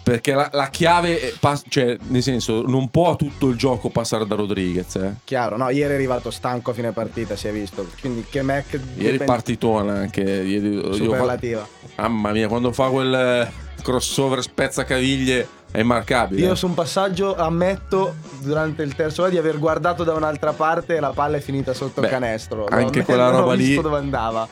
Perché 0.02 0.35
la, 0.35 0.49
la 0.52 0.68
chiave, 0.68 1.21
è 1.21 1.32
pas- 1.38 1.62
cioè, 1.68 1.97
nel 2.09 2.23
senso, 2.23 2.62
non 2.66 2.88
può 2.90 3.14
tutto 3.14 3.49
il 3.49 3.56
gioco 3.56 3.88
passare 3.88 4.26
da 4.26 4.35
Rodriguez. 4.35 4.94
Eh. 4.97 5.14
Chiaro, 5.25 5.56
no, 5.56 5.71
ieri 5.71 5.92
è 5.92 5.94
arrivato 5.94 6.30
stanco 6.32 6.73
a 6.73 6.75
fine 6.75 6.90
partita, 6.90 7.37
si 7.37 7.47
è 7.47 7.52
visto. 7.52 7.87
Quindi 8.00 8.25
che 8.28 8.42
Mac 8.42 8.73
Ieri 8.73 8.82
dipende- 8.97 9.25
partitona 9.25 9.92
anche. 9.94 10.21
Ieri, 10.23 10.68
io 10.75 10.88
fa- 10.90 10.94
superlativa. 10.94 11.68
mamma 11.97 12.32
mia, 12.32 12.49
quando 12.49 12.73
fa 12.73 12.88
quel 12.88 13.14
eh, 13.14 13.52
crossover 13.82 14.42
spezzacaviglie 14.42 15.47
è 15.71 15.78
immarcabile. 15.80 16.47
Io 16.47 16.54
su 16.56 16.66
un 16.66 16.75
passaggio 16.75 17.37
ammetto 17.37 18.16
durante 18.40 18.82
il 18.82 18.97
terzo 18.97 19.26
di 19.28 19.38
aver 19.38 19.59
guardato 19.61 20.02
da 20.02 20.14
un'altra 20.14 20.52
parte 20.52 20.97
e 20.97 21.00
la 21.00 21.11
palla 21.11 21.37
è 21.37 21.40
finita 21.40 21.73
sotto 21.75 22.00
Beh, 22.00 22.09
canestro. 22.09 22.66
anche 22.68 22.97
Non- 22.99 23.04
quella 23.06 23.30
roba 23.30 23.52
lì- 23.54 23.66
visto 23.66 23.82
dove 23.82 23.99
andava. 23.99 24.49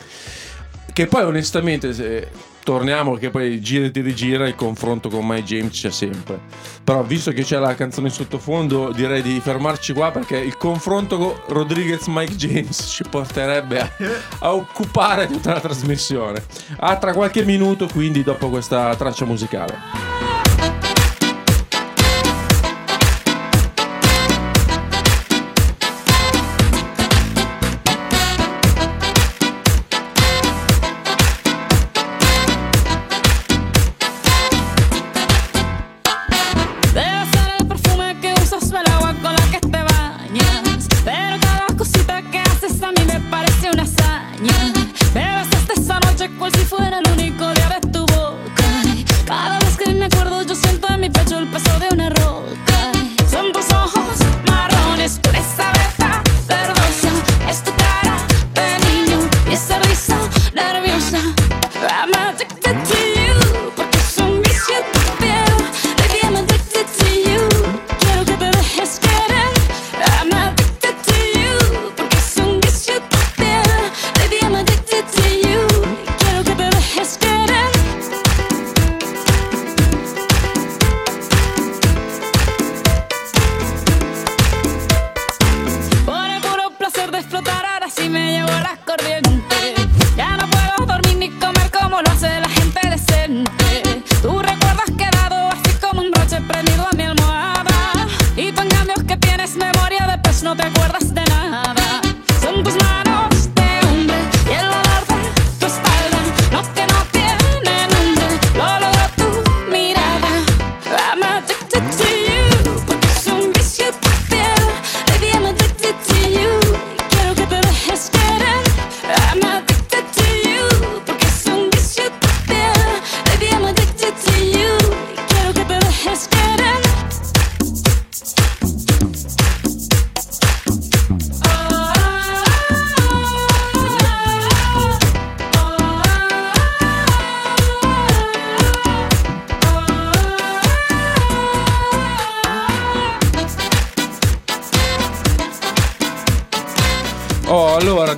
Che 0.92 1.06
poi 1.06 1.24
onestamente 1.24 1.92
se 1.92 2.28
torniamo 2.62 3.14
che 3.14 3.30
poi 3.30 3.60
gira 3.60 3.86
e 3.86 3.90
ti 3.90 4.00
rigira 4.00 4.46
il 4.46 4.54
confronto 4.54 5.08
con 5.08 5.26
Mike 5.26 5.44
James 5.44 5.72
c'è 5.72 5.90
sempre. 5.90 6.40
Però 6.82 7.02
visto 7.02 7.32
che 7.32 7.42
c'è 7.42 7.58
la 7.58 7.74
canzone 7.74 8.08
in 8.08 8.14
sottofondo 8.14 8.92
direi 8.92 9.22
di 9.22 9.40
fermarci 9.40 9.92
qua 9.92 10.10
perché 10.10 10.38
il 10.38 10.56
confronto 10.56 11.18
con 11.18 11.34
Rodriguez 11.48 12.06
Mike 12.06 12.36
James 12.36 12.88
ci 12.90 13.04
porterebbe 13.08 13.80
a, 13.80 13.90
a 14.40 14.54
occupare 14.54 15.26
tutta 15.26 15.52
la 15.52 15.60
trasmissione. 15.60 16.42
A 16.78 16.96
tra 16.96 17.12
qualche 17.12 17.44
minuto 17.44 17.88
quindi 17.92 18.22
dopo 18.22 18.48
questa 18.48 18.94
traccia 18.96 19.24
musicale. 19.24 20.09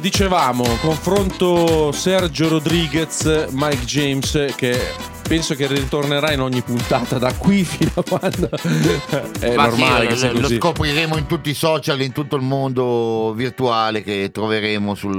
Dicevamo, 0.02 0.64
confronto 0.80 1.92
Sergio 1.92 2.48
Rodriguez, 2.48 3.46
Mike 3.52 3.84
James, 3.84 4.52
che 4.56 4.76
penso 5.22 5.54
che 5.54 5.66
ritornerà 5.66 6.32
in 6.32 6.40
ogni 6.40 6.60
puntata 6.62 7.18
da 7.18 7.32
qui 7.34 7.64
fino 7.64 7.90
a 7.94 8.02
quando 8.02 8.48
è 9.40 9.54
Ma 9.54 9.66
normale 9.66 10.02
sì, 10.02 10.06
che 10.08 10.16
sia 10.16 10.32
lo, 10.32 10.40
così. 10.40 10.56
scopriremo 10.56 11.16
in 11.16 11.26
tutti 11.26 11.50
i 11.50 11.54
social, 11.54 12.00
in 12.02 12.12
tutto 12.12 12.36
il 12.36 12.42
mondo 12.42 13.32
virtuale 13.34 14.02
che 14.02 14.30
troveremo 14.32 14.94
sul, 14.94 15.18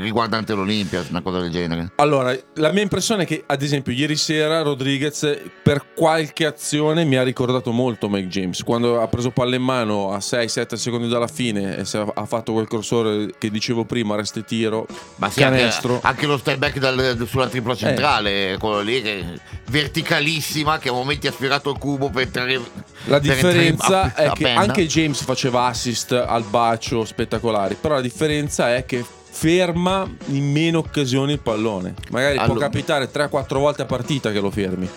riguardante 0.00 0.54
l'Olimpia, 0.54 1.04
una 1.10 1.22
cosa 1.22 1.40
del 1.40 1.50
genere. 1.50 1.92
Allora, 1.96 2.36
la 2.54 2.72
mia 2.72 2.82
impressione 2.82 3.22
è 3.22 3.26
che, 3.26 3.44
ad 3.46 3.62
esempio, 3.62 3.92
ieri 3.92 4.16
sera 4.16 4.62
Rodriguez 4.62 5.38
per 5.62 5.92
qualche 5.94 6.46
azione 6.46 7.04
mi 7.04 7.16
ha 7.16 7.22
ricordato 7.22 7.70
molto 7.72 8.08
Mike 8.08 8.28
James. 8.28 8.62
Quando 8.62 9.00
ha 9.00 9.06
preso 9.08 9.30
palla 9.30 9.54
in 9.56 9.62
mano 9.62 10.12
a 10.12 10.18
6-7 10.18 10.74
secondi 10.74 11.08
dalla 11.08 11.28
fine 11.28 11.76
e 11.76 11.84
ha- 12.14 12.26
fatto 12.26 12.52
quel 12.52 12.66
corsore 12.66 13.30
che 13.38 13.50
dicevo 13.50 13.84
prima, 13.84 14.16
resta 14.16 14.40
e 14.40 14.44
tiro, 14.44 14.86
Ma 15.16 15.30
sì, 15.30 15.42
anche, 15.42 15.58
canestro. 15.58 16.00
anche 16.02 16.26
lo 16.26 16.38
step 16.38 16.56
back 16.58 16.78
dal- 16.78 17.26
sulla 17.28 17.48
tripla 17.48 17.74
centrale, 17.74 18.56
quello 18.58 18.80
lì 18.80 19.02
che 19.02 19.24
verticalissima, 19.68 20.78
che 20.78 20.88
a 20.88 20.92
momenti 20.92 21.26
ha 21.26 21.32
sfiorato 21.32 21.70
il 21.70 21.78
cubo 21.78 22.10
per 22.10 22.22
entrare. 22.22 22.60
La 23.06 23.18
differenza 23.18 24.02
a- 24.02 24.14
è 24.14 24.26
a 24.26 24.32
che 24.32 24.44
penna. 24.44 24.60
anche 24.60 24.86
James 24.86 25.22
faceva 25.22 25.66
assist 25.66 26.12
al 26.12 26.42
bacio 26.44 27.04
spettacolari, 27.04 27.76
però 27.80 27.94
la 27.94 28.00
differenza 28.00 28.74
è 28.74 28.84
che 28.84 29.04
ferma 29.34 30.08
in 30.26 30.50
meno 30.52 30.78
occasioni 30.78 31.32
il 31.32 31.40
pallone. 31.40 31.94
Magari 32.10 32.36
può 32.36 32.44
Allora- 32.44 32.60
capitare 32.66 33.10
3-4 33.10 33.58
volte 33.58 33.82
a 33.82 33.86
partita 33.86 34.30
che 34.30 34.40
lo 34.40 34.50
fermi. 34.50 34.88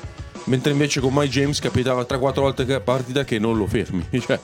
Mentre 0.48 0.74
invece 0.74 1.00
con 1.00 1.12
Mike 1.12 1.30
James 1.30 1.60
capitava 1.60 2.04
3-4 2.06 2.42
volte 2.42 2.72
a 2.72 2.80
partita 2.80 3.24
che 3.24 3.40
non 3.40 3.58
lo 3.58 3.66
fermi. 3.66 4.06
Cioè, 4.12 4.40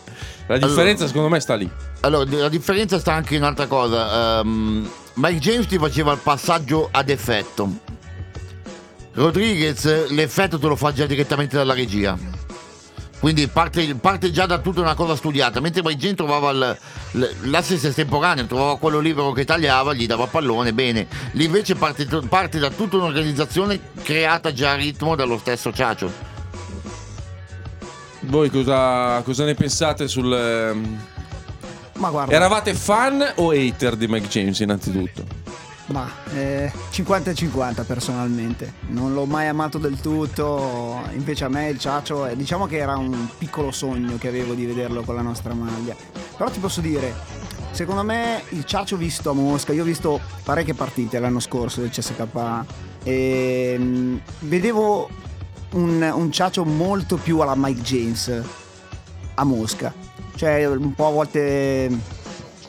la 0.48 0.58
differenza 0.58 1.06
secondo 1.06 1.30
me 1.30 1.40
sta 1.40 1.54
lì. 1.56 1.70
Allora, 2.00 2.28
la 2.38 2.50
differenza 2.50 2.98
sta 2.98 3.14
anche 3.14 3.36
in 3.36 3.42
un'altra 3.42 3.68
cosa. 3.68 4.40
Ehm, 4.40 4.90
Mike 5.16 5.40
James 5.40 5.68
ti 5.68 5.78
faceva 5.78 6.12
il 6.14 6.18
passaggio 6.18 6.88
ad 6.90 7.10
effetto. 7.10 7.91
Rodriguez 9.14 10.10
l'effetto 10.10 10.58
te 10.58 10.68
lo 10.68 10.76
fa 10.76 10.94
già 10.94 11.06
direttamente 11.06 11.58
dalla 11.58 11.74
regia. 11.74 12.18
Quindi 13.20 13.48
parte, 13.48 13.94
parte 13.96 14.32
già 14.32 14.48
da 14.48 14.58
tutta 14.58 14.82
una 14.82 14.96
cosa 14.96 15.16
studiata. 15.16 15.60
Mentre 15.60 15.84
James 15.84 16.16
trovava 16.16 16.50
il- 16.50 16.78
l- 17.20 17.50
l'assist 17.52 17.86
estemporaneo, 17.86 18.48
trovava 18.48 18.80
quello 18.80 18.98
libero 19.00 19.32
che 19.32 19.46
tagliava, 19.46 19.94
gli 19.94 20.08
dava 20.08 20.26
pallone, 20.26 20.74
bene. 20.74 21.08
Lì 21.34 21.46
invece 21.46 21.76
parte, 21.76 22.06
parte 22.28 22.58
da 22.58 22.72
tutta 22.72 22.96
un'organizzazione 22.96 23.80
creata 24.02 24.52
già 24.52 24.72
a 24.72 24.76
ritmo 24.76 25.16
dallo 25.16 25.38
stesso 25.38 25.72
Ciacio. 25.72 26.12
Voi 28.22 28.50
cosa, 28.50 29.22
cosa 29.24 29.46
ne 29.46 29.54
pensate 29.54 30.08
sul... 30.08 30.34
ehm, 30.34 31.00
Ma 31.98 32.10
guarda, 32.10 32.34
Eravate 32.34 32.74
fan 32.74 33.34
o 33.36 33.52
hater 33.52 33.96
di 33.98 34.08
Mike 34.08 34.28
James 34.30 34.60
innanzitutto? 34.62 35.26
Ma, 35.92 36.10
eh, 36.34 36.72
50 36.90 37.32
e 37.32 37.34
50 37.34 37.84
personalmente. 37.84 38.74
Non 38.88 39.14
l'ho 39.14 39.26
mai 39.26 39.48
amato 39.48 39.78
del 39.78 40.00
tutto. 40.00 41.02
Invece 41.14 41.46
a 41.46 41.50
me 41.50 41.70
il 41.70 41.80
Ciacio, 41.80 42.26
eh, 42.28 42.36
diciamo 42.36 42.68
che 42.68 42.78
era 42.78 42.98
un 42.98 43.28
piccolo 43.38 43.72
sogno 43.72 44.18
che 44.18 44.28
avevo 44.28 44.54
di 44.54 44.66
vederlo 44.66 45.02
con 45.04 45.16
la 45.16 45.22
nostra 45.22 45.54
maglia. 45.54 45.96
Però 46.38 46.50
ti 46.50 46.60
posso 46.60 46.82
dire, 46.82 47.14
secondo 47.72 48.04
me 48.04 48.44
il 48.50 48.66
Ciacio 48.66 48.98
visto 48.98 49.30
a 49.30 49.34
Mosca, 49.34 49.74
io 49.74 49.84
ho 49.84 49.86
visto 49.86 50.20
parecchie 50.44 50.74
partite 50.74 51.20
l'anno 51.20 51.40
scorso 51.40 51.82
del 51.82 51.90
CSKA 51.90 52.66
e 53.04 53.76
mm, 53.78 54.18
vedevo 54.40 55.10
un, 55.72 56.12
un 56.14 56.32
Ciacio 56.32 56.66
molto 56.66 57.18
più 57.18 57.40
alla 57.40 57.56
Mike 57.56 57.82
James 57.82 58.42
a 59.36 59.44
Mosca. 59.44 59.94
Cioè 60.36 60.66
un 60.66 60.94
po' 60.96 61.08
a 61.08 61.12
volte 61.12 62.20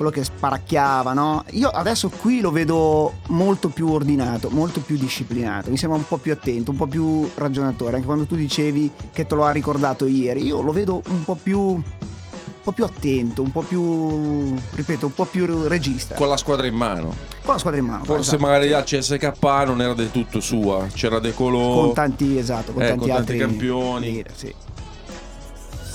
quello 0.03 0.11
che 0.11 0.25
sparacchiava, 0.25 1.12
no? 1.12 1.45
Io 1.51 1.69
adesso 1.69 2.09
qui 2.09 2.41
lo 2.41 2.51
vedo 2.51 3.15
molto 3.29 3.69
più 3.69 3.88
ordinato, 3.88 4.51
molto 4.51 4.81
più 4.81 4.97
disciplinato, 4.97 5.71
mi 5.71 5.77
sembra 5.77 5.97
un 5.97 6.07
po' 6.07 6.17
più 6.17 6.33
attento, 6.33 6.73
un 6.73 6.77
po' 6.77 6.88
più 6.88 7.31
ragionatore, 7.35 7.95
anche 7.95 8.07
quando 8.07 8.25
tu 8.25 8.35
dicevi 8.35 8.91
che 9.12 9.27
te 9.27 9.35
lo 9.37 9.45
ha 9.45 9.53
ricordato 9.53 10.07
ieri, 10.07 10.45
io 10.45 10.61
lo 10.61 10.73
vedo 10.73 11.03
un 11.09 11.25
po' 11.25 11.37
più 11.41 11.61
un 11.61 12.69
po' 12.71 12.73
più 12.73 12.85
attento, 12.85 13.43
un 13.43 13.51
po' 13.51 13.62
più 13.62 14.55
ripeto, 14.75 15.07
un 15.07 15.15
po' 15.15 15.25
più 15.25 15.67
regista. 15.67 16.15
Con 16.15 16.29
la 16.29 16.37
squadra 16.37 16.67
in 16.69 16.75
mano. 16.77 17.12
Con 17.43 17.55
la 17.55 17.59
squadra 17.59 17.81
in 17.81 17.87
mano. 17.87 18.05
Forse 18.05 18.37
esatto. 18.37 18.43
magari 18.43 18.73
al 18.73 18.85
CSK 18.85 19.33
non 19.67 19.81
era 19.83 19.95
del 19.95 20.12
tutto 20.12 20.38
sua. 20.38 20.87
C'era 20.95 21.19
De 21.19 21.35
Colò. 21.35 21.81
con 21.87 21.95
tanti 21.95 22.38
esatto, 22.38 22.71
con 22.73 22.83
Eh, 22.83 22.87
tanti 22.87 22.99
con 23.01 23.09
tanti 23.09 23.21
altri 23.33 23.38
campioni. 23.38 24.12
leader, 24.12 24.33
sì. 24.37 24.55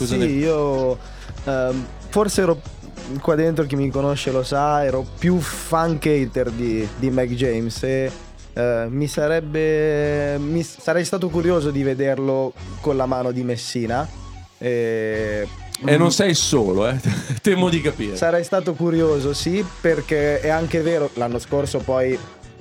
Sì, 0.06 0.17
ne- 0.17 0.26
io 0.26 0.98
ehm, 1.46 1.86
forse 2.10 2.41
ero 2.41 2.60
qua 3.22 3.36
dentro, 3.36 3.65
chi 3.65 3.76
mi 3.76 3.89
conosce 3.89 4.32
lo 4.32 4.43
sa, 4.43 4.84
ero 4.84 5.06
più 5.17 5.39
fan 5.39 6.00
hater 6.02 6.52
di, 6.52 6.88
di 6.98 7.10
Mike 7.10 7.36
James 7.36 7.84
e 7.84 8.12
eh, 8.54 8.88
mi 8.89 9.08
sarebbe 9.08 10.38
mi 10.39 10.63
sarei 10.63 11.06
stato 11.06 11.30
curioso 11.30 11.70
di 11.70 11.84
vederlo 11.84 12.54
con 12.82 12.98
la 12.98 13.06
mano 13.06 13.32
di 13.32 13.43
Messina 13.43 14.08
e, 14.58 15.48
E 15.86 15.98
non 15.98 16.12
sei 16.12 16.32
il 16.32 16.36
solo, 16.36 16.88
eh. 16.88 17.00
Temo 17.41 17.70
di 17.70 17.82
capire. 17.82 18.15
sarei 18.15 18.43
stato 18.43 18.74
curioso 18.74 19.34
sì 19.34 19.63
perché 19.80 20.39
è 20.39 20.50
anche 20.50 20.82
vero 20.82 21.12
l'anno 21.13 21.38
scorso 21.38 21.78
poi 21.80 22.17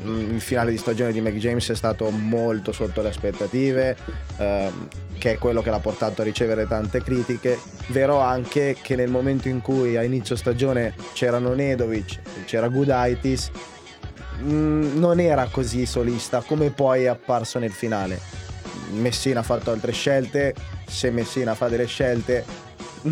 il 0.06 0.40
finale 0.40 0.70
di 0.70 0.78
stagione 0.78 1.12
di 1.12 1.20
Mike 1.20 1.38
James 1.38 1.68
è 1.70 1.74
stato 1.74 2.08
molto 2.10 2.72
sotto 2.72 3.02
le 3.02 3.08
aspettative 3.08 3.96
ehm, 4.36 4.88
che 5.18 5.32
è 5.32 5.38
quello 5.38 5.62
che 5.62 5.70
l'ha 5.70 5.78
portato 5.78 6.22
a 6.22 6.24
ricevere 6.24 6.66
tante 6.66 7.02
critiche. 7.02 7.58
Vero 7.88 8.20
anche 8.20 8.76
che 8.80 8.96
nel 8.96 9.10
momento 9.10 9.48
in 9.48 9.60
cui 9.60 9.96
a 9.96 10.02
inizio 10.02 10.36
stagione 10.36 10.94
c'erano 11.12 11.54
Nedovic 11.54 12.44
c'era 12.44 12.68
Gudaitis 12.68 13.50
mh, 14.42 14.98
non 14.98 15.20
era 15.20 15.48
così 15.50 15.86
solista 15.86 16.42
come 16.42 16.70
poi 16.70 17.04
è 17.04 17.06
apparso 17.06 17.58
nel 17.58 17.72
finale. 17.72 18.20
Messina 18.92 19.40
ha 19.40 19.42
fatto 19.42 19.70
altre 19.70 19.92
scelte 19.92 20.54
se 20.86 21.10
Messina 21.10 21.54
fa 21.54 21.68
delle 21.68 21.86
scelte 21.86 22.44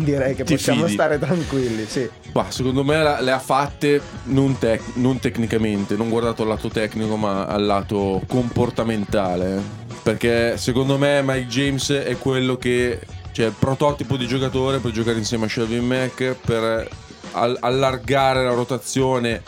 direi 0.03 0.35
che 0.35 0.43
Ti 0.43 0.55
possiamo 0.55 0.81
fidi? 0.83 0.93
stare 0.93 1.17
tranquilli 1.19 1.85
sì 1.87 2.09
Bah, 2.31 2.47
secondo 2.49 2.83
me 2.83 3.01
la- 3.01 3.21
le 3.21 3.31
ha 3.31 3.39
fatte 3.39 4.01
non, 4.25 4.57
tec- 4.57 4.95
non 4.95 5.19
tecnicamente, 5.19 5.95
non 5.95 6.09
guardato 6.09 6.41
al 6.41 6.49
lato 6.49 6.67
tecnico, 6.69 7.15
ma 7.15 7.45
al 7.45 7.63
lato 7.65 8.21
comportamentale. 8.27 9.61
Perché 10.03 10.57
secondo 10.57 10.97
me 10.97 11.21
Mike 11.23 11.47
James 11.47 11.89
è 11.91 12.17
quello 12.17 12.57
che. 12.57 12.99
Cioè, 13.31 13.47
il 13.47 13.53
prototipo 13.57 14.15
di 14.17 14.27
giocatore 14.27 14.77
per 14.79 14.91
giocare 14.91 15.17
insieme 15.17 15.45
a 15.45 15.49
Shelvin 15.49 15.85
Mack, 15.85 16.35
per 16.45 16.87
al- 17.31 17.57
allargare 17.59 18.43
la 18.43 18.53
rotazione. 18.53 19.41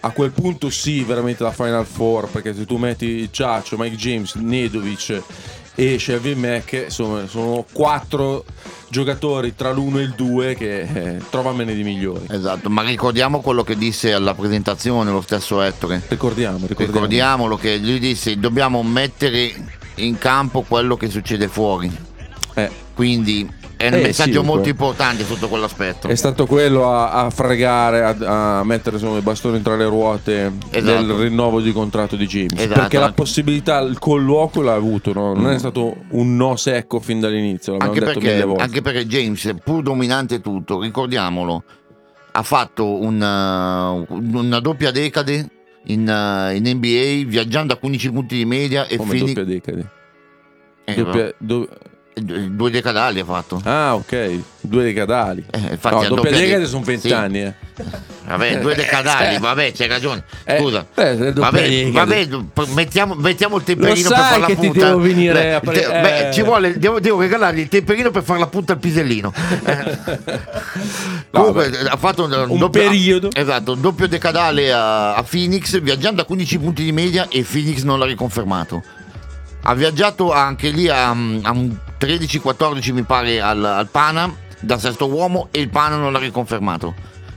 A 0.00 0.10
quel 0.10 0.30
punto 0.30 0.70
sì, 0.70 1.02
veramente 1.02 1.42
la 1.42 1.50
Final 1.50 1.84
Four, 1.84 2.28
perché 2.30 2.54
se 2.54 2.64
tu 2.64 2.76
metti 2.76 3.28
Ciaccio, 3.32 3.76
Mike 3.76 3.96
James, 3.96 4.34
Nedovic 4.36 5.20
e 5.80 5.96
Shelvin 5.96 6.40
Mack, 6.40 6.86
insomma, 6.86 7.28
sono 7.28 7.64
quattro 7.70 8.44
giocatori 8.88 9.54
tra 9.54 9.70
l'uno 9.70 10.00
e 10.00 10.02
il 10.02 10.14
due 10.16 10.56
che 10.56 10.80
eh, 10.80 11.18
trovamene 11.30 11.72
di 11.72 11.84
migliori. 11.84 12.26
Esatto, 12.28 12.68
ma 12.68 12.82
ricordiamo 12.82 13.40
quello 13.40 13.62
che 13.62 13.76
disse 13.76 14.12
alla 14.12 14.34
presentazione 14.34 15.12
lo 15.12 15.20
stesso 15.20 15.62
Ettore. 15.62 16.02
Ricordiamo, 16.08 16.66
ricordiamo. 16.66 16.92
Ricordiamolo 16.92 17.56
che 17.56 17.76
lui 17.76 18.00
disse 18.00 18.40
dobbiamo 18.40 18.82
mettere 18.82 19.54
in 19.94 20.18
campo 20.18 20.62
quello 20.62 20.96
che 20.96 21.08
succede 21.08 21.46
fuori. 21.46 21.96
Eh, 22.54 22.68
Quindi 22.92 23.48
è 23.78 23.86
un 23.88 23.94
Eh, 23.94 24.02
messaggio 24.02 24.40
sì, 24.40 24.46
molto 24.46 24.68
importante 24.68 25.24
sotto 25.24 25.48
quell'aspetto. 25.48 26.08
è 26.08 26.14
stato 26.16 26.46
quello 26.46 26.90
a, 26.92 27.12
a 27.12 27.30
fregare, 27.30 28.02
a, 28.02 28.58
a 28.58 28.64
mettere 28.64 28.96
insomma, 28.96 29.18
i 29.18 29.22
bastoni 29.22 29.62
tra 29.62 29.76
le 29.76 29.86
ruote 29.86 30.52
Esatto. 30.70 31.02
del 31.06 31.16
rinnovo 31.16 31.60
di 31.60 31.72
contratto 31.72 32.16
di 32.16 32.26
James. 32.26 32.52
Esatto. 32.54 32.80
Perché 32.80 32.98
la 32.98 33.12
possibilità, 33.12 33.78
il 33.78 33.98
colloquio 33.98 34.64
l'ha 34.64 34.74
avuto, 34.74 35.12
no? 35.12 35.32
non 35.32 35.50
è 35.52 35.58
stato 35.58 35.96
un 36.10 36.34
no 36.36 36.56
secco 36.56 36.98
fin 37.00 37.20
dall'inizio, 37.20 37.76
anche, 37.78 38.00
perché, 38.00 38.42
anche 38.42 38.82
perché 38.82 39.06
James, 39.06 39.54
pur 39.62 39.82
dominante 39.82 40.40
tutto, 40.40 40.80
ricordiamolo, 40.80 41.62
ha 42.32 42.42
fatto 42.42 43.00
una, 43.00 43.92
una 44.08 44.58
doppia 44.60 44.90
decade 44.90 45.48
in, 45.86 46.00
uh, 46.00 46.52
in 46.54 46.64
NBA 46.76 47.26
viaggiando 47.28 47.72
a 47.72 47.76
15 47.76 48.10
punti 48.10 48.34
di 48.36 48.44
media 48.44 48.86
e 48.88 48.96
Come 48.96 49.10
Phoenix- 49.10 49.34
doppia 49.34 49.44
decade. 49.54 49.88
eh, 50.84 50.94
Doppia- 50.94 51.34
do- 51.38 51.68
due 52.22 52.70
decadali 52.70 53.20
ha 53.20 53.24
fatto. 53.24 53.60
Ah, 53.64 53.94
ok, 53.94 54.40
due 54.60 54.84
decadali. 54.84 55.44
Eh, 55.50 55.58
infatti 55.72 55.94
no, 55.94 56.14
doppia 56.14 56.30
doppia 56.30 56.30
decade 56.30 56.58
de- 56.60 56.66
sono 56.66 56.84
sì. 56.84 56.90
vent'anni. 56.90 57.42
Eh. 57.42 57.54
Vabbè, 58.26 58.58
due 58.60 58.74
decadali, 58.74 59.36
Eh. 59.36 59.38
vabbè, 59.38 59.72
c'hai 59.72 59.86
ragione. 59.88 60.24
Eh, 60.44 60.58
Scusa. 60.58 60.86
eh, 60.94 61.32
vabbè, 61.32 61.90
vabbè, 61.90 62.28
mettiamo, 62.74 63.14
mettiamo 63.14 63.56
il 63.56 63.62
temperino 63.64 64.08
per 64.08 64.18
fare 64.18 64.40
la 64.40 64.46
punta. 64.54 64.84
devo 64.86 64.98
venire 65.00 65.54
a 65.54 65.60
pre- 65.60 65.80
beh, 65.80 66.28
eh. 66.28 66.32
ci 66.32 66.42
vuole, 66.42 66.78
devo, 66.78 67.00
devo 67.00 67.20
regalargli 67.20 67.60
il 67.60 67.68
temperino 67.68 68.10
per 68.10 68.22
fare 68.24 68.38
la 68.40 68.46
punta 68.48 68.72
al 68.74 68.78
pisellino. 68.78 69.32
Eh. 69.68 70.46
Comunque, 71.30 71.70
vabbè. 71.70 71.88
ha 71.90 71.96
fatto 71.96 72.24
un, 72.24 72.32
Un 72.48 72.58
doppio, 72.58 72.82
periodo. 72.82 73.28
Esatto, 73.32 73.72
un 73.72 73.80
doppio 73.80 74.08
decadale 74.08 74.72
a, 74.72 75.14
a 75.14 75.22
Phoenix, 75.22 75.80
viaggiando 75.80 76.22
a 76.22 76.24
15 76.24 76.58
punti 76.58 76.82
di 76.84 76.92
media 76.92 77.28
e 77.30 77.44
Phoenix 77.48 77.82
non 77.82 77.98
l'ha 77.98 78.06
riconfermato. 78.06 78.82
Ha 79.62 79.74
viaggiato 79.74 80.32
anche 80.32 80.70
lì 80.70 80.88
a, 80.88 81.08
a 81.10 81.14
un 81.14 81.76
13-14 82.00 82.92
mi 82.92 83.02
pare 83.02 83.40
al, 83.40 83.64
al 83.64 83.88
Pana 83.88 84.32
da 84.60 84.78
sesto 84.78 85.06
uomo 85.08 85.48
e 85.50 85.60
il 85.60 85.68
Pana 85.68 85.96
non 85.96 86.12
l'ha 86.12 86.18
riconfermato. 86.18 86.94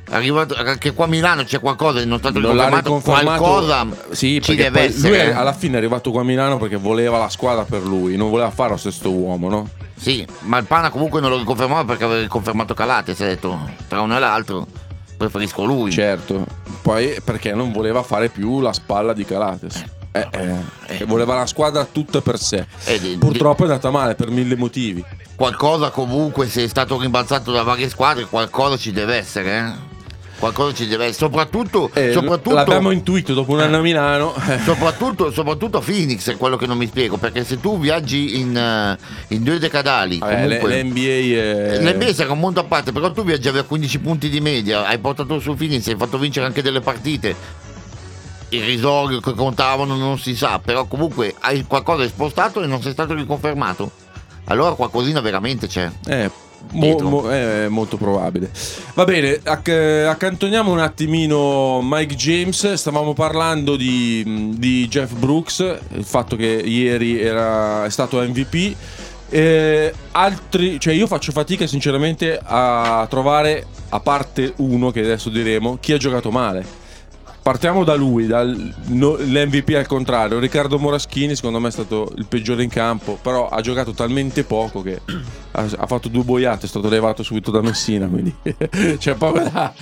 Arrivato, 0.09 0.55
che 0.77 0.91
qua 0.91 1.05
a 1.05 1.07
Milano 1.07 1.43
c'è 1.45 1.61
qualcosa 1.61 2.03
non 2.03 2.19
stato 2.19 2.39
Non 2.39 2.51
riconfermato, 2.51 2.99
qualcosa 2.99 3.87
sì, 4.09 4.41
ci 4.41 4.55
perché 4.55 4.63
deve 4.63 4.81
essere. 4.81 5.07
lui 5.09 5.17
eh. 5.17 5.31
alla 5.31 5.53
fine 5.53 5.75
è 5.75 5.77
arrivato 5.77 6.11
qua 6.11 6.19
a 6.19 6.23
Milano 6.25 6.57
perché 6.57 6.75
voleva 6.75 7.17
la 7.17 7.29
squadra 7.29 7.63
per 7.63 7.83
lui, 7.83 8.17
non 8.17 8.29
voleva 8.29 8.51
fare 8.51 8.71
lo 8.71 8.77
stesso 8.77 9.09
uomo, 9.09 9.47
no? 9.47 9.69
Sì, 9.95 10.27
ma 10.41 10.57
il 10.57 10.65
Pana 10.65 10.89
comunque 10.89 11.21
non 11.21 11.29
lo 11.29 11.37
riconfermava 11.37 11.85
perché 11.85 12.03
aveva 12.03 12.21
riconfermato 12.21 12.73
Calate, 12.73 13.15
si 13.15 13.23
è 13.23 13.27
detto 13.27 13.57
tra 13.87 14.01
uno 14.01 14.17
e 14.17 14.19
l'altro 14.19 14.67
preferisco 15.15 15.63
lui. 15.63 15.91
Certo. 15.91 16.45
Poi 16.81 17.15
perché 17.23 17.53
non 17.53 17.71
voleva 17.71 18.03
fare 18.03 18.27
più 18.27 18.59
la 18.59 18.73
spalla 18.73 19.13
di 19.13 19.23
Calates. 19.23 19.85
Eh, 20.13 20.27
eh, 20.29 20.97
che 20.97 21.05
voleva 21.05 21.35
la 21.35 21.45
squadra 21.45 21.85
tutta 21.85 22.21
per 22.21 22.37
sé. 22.37 22.65
Eh, 22.85 23.15
Purtroppo 23.17 23.61
è 23.61 23.67
andata 23.67 23.89
male 23.91 24.15
per 24.15 24.29
mille 24.29 24.55
motivi. 24.57 25.03
Qualcosa 25.35 25.89
comunque 25.89 26.47
se 26.47 26.63
è 26.65 26.67
stato 26.67 26.99
rimbalzato 26.99 27.51
da 27.51 27.63
varie 27.63 27.89
squadre, 27.89 28.25
qualcosa 28.25 28.77
ci 28.77 28.91
deve 28.91 29.15
essere, 29.15 29.57
eh. 29.57 29.89
Qualcosa 30.37 30.73
ci 30.73 30.87
deve 30.87 31.05
essere, 31.05 31.27
soprattutto, 31.29 31.91
Eh, 31.93 32.11
soprattutto 32.13 32.55
l'abbiamo 32.55 32.89
intuito 32.89 33.33
dopo 33.35 33.51
un 33.53 33.59
anno 33.59 33.77
a 33.77 33.81
Milano. 33.81 34.33
eh, 34.49 34.57
Soprattutto, 34.65 35.31
soprattutto 35.31 35.77
a 35.77 35.81
Phoenix 35.81 36.29
è 36.31 36.35
quello 36.35 36.57
che 36.57 36.65
non 36.65 36.77
mi 36.77 36.87
spiego, 36.87 37.17
perché 37.17 37.43
se 37.43 37.59
tu 37.59 37.79
viaggi 37.79 38.39
in, 38.39 38.57
eh, 38.57 38.97
in 39.35 39.43
due 39.43 39.59
decadali, 39.59 40.15
eh, 40.15 40.19
comunque, 40.19 40.81
L'NBA 40.81 40.99
è... 40.99 41.79
L'NBA 41.81 42.13
sarà 42.13 42.31
un 42.31 42.39
mondo 42.39 42.59
a 42.59 42.63
parte, 42.63 42.91
però 42.91 43.11
tu 43.11 43.23
viaggiavi 43.23 43.59
a 43.59 43.63
15 43.63 43.99
punti 43.99 44.29
di 44.29 44.41
media, 44.41 44.85
hai 44.87 44.97
portato 44.97 45.39
su 45.39 45.55
Phoenix, 45.55 45.87
hai 45.87 45.95
fatto 45.95 46.17
vincere 46.17 46.47
anche 46.47 46.61
delle 46.63 46.81
partite. 46.81 47.35
Il 48.53 48.63
risorgio 48.65 49.19
che 49.21 49.33
contavano 49.33 49.95
non 49.95 50.19
si 50.19 50.35
sa, 50.35 50.59
però 50.59 50.85
comunque 50.85 51.35
hai 51.39 51.63
qualcosa 51.65 52.03
è 52.03 52.07
spostato 52.07 52.61
e 52.61 52.67
non 52.67 52.81
sei 52.81 52.91
stato 52.91 53.13
riconfermato. 53.13 53.89
Allora 54.45 54.75
qualcosina 54.75 55.21
veramente 55.21 55.67
c'è. 55.67 55.89
Eh, 56.05 56.29
mo- 56.71 56.97
mo- 56.99 57.29
è 57.29 57.67
molto 57.69 57.95
probabile. 57.95 58.51
Va 58.93 59.05
bene, 59.05 59.39
acc- 59.41 60.05
accantoniamo 60.09 60.69
un 60.69 60.79
attimino 60.79 61.79
Mike 61.81 62.15
James. 62.15 62.73
Stavamo 62.73 63.13
parlando 63.13 63.77
di, 63.77 64.53
di 64.57 64.85
Jeff 64.89 65.13
Brooks, 65.13 65.59
il 65.93 66.03
fatto 66.03 66.35
che 66.35 66.45
ieri 66.45 67.21
era, 67.21 67.85
è 67.85 67.89
stato 67.89 68.19
MVP. 68.19 68.75
Eh, 69.29 69.93
altri, 70.11 70.77
cioè 70.77 70.93
io 70.93 71.07
faccio 71.07 71.31
fatica 71.31 71.65
sinceramente 71.65 72.37
a 72.43 73.07
trovare, 73.09 73.65
a 73.87 73.99
parte 74.01 74.51
uno 74.57 74.91
che 74.91 74.99
adesso 74.99 75.29
diremo, 75.29 75.77
chi 75.79 75.93
ha 75.93 75.97
giocato 75.97 76.31
male. 76.31 76.79
Partiamo 77.41 77.83
da 77.83 77.95
lui, 77.95 78.27
dall'MVP 78.27 79.73
al 79.75 79.87
contrario. 79.87 80.37
Riccardo 80.37 80.77
Moraschini, 80.77 81.35
secondo 81.35 81.59
me, 81.59 81.69
è 81.69 81.71
stato 81.71 82.11
il 82.17 82.27
peggiore 82.27 82.61
in 82.61 82.69
campo, 82.69 83.17
però 83.19 83.49
ha 83.49 83.59
giocato 83.61 83.93
talmente 83.93 84.43
poco 84.43 84.83
che 84.83 85.01
ha, 85.51 85.67
ha 85.77 85.87
fatto 85.87 86.07
due 86.07 86.23
boiate, 86.23 86.67
è 86.67 86.69
stato 86.69 86.87
levato 86.87 87.23
subito 87.23 87.49
da 87.49 87.61
Messina. 87.61 88.07
Quindi 88.07 88.33
c'è 88.99 89.15
poco. 89.15 89.41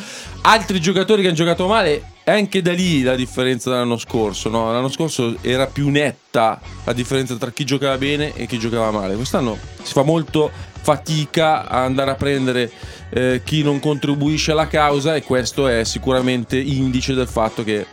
Altri 0.42 0.80
giocatori 0.80 1.22
che 1.22 1.28
hanno 1.28 1.36
giocato 1.36 1.68
male, 1.68 2.14
è 2.24 2.32
anche 2.32 2.62
da 2.62 2.72
lì 2.72 3.02
la 3.02 3.16
differenza 3.16 3.70
dell'anno 3.70 3.98
scorso. 3.98 4.50
no? 4.50 4.72
L'anno 4.72 4.90
scorso 4.90 5.36
era 5.42 5.68
più 5.68 5.90
netta 5.90 6.62
la 6.86 6.94
differenza 6.94 7.36
tra 7.36 7.52
chi 7.52 7.66
giocava 7.66 7.98
bene 7.98 8.34
e 8.36 8.46
chi 8.46 8.58
giocava 8.58 8.92
male. 8.92 9.16
Quest'anno 9.16 9.58
si 9.82 9.92
fa 9.92 10.04
molto 10.04 10.50
fatica 10.82 11.68
a 11.68 11.84
andare 11.84 12.12
a 12.12 12.16
prendere 12.16 12.72
eh, 13.10 13.42
chi 13.44 13.64
non 13.64 13.80
contribuisce 13.80 14.52
alla 14.52 14.68
causa 14.68 15.16
e 15.16 15.24
questo 15.24 15.68
è 15.68 15.84
sicuramente 15.84 16.58
indice 16.58 17.14
del 17.14 17.28
fatto 17.28 17.64
che 17.64 17.86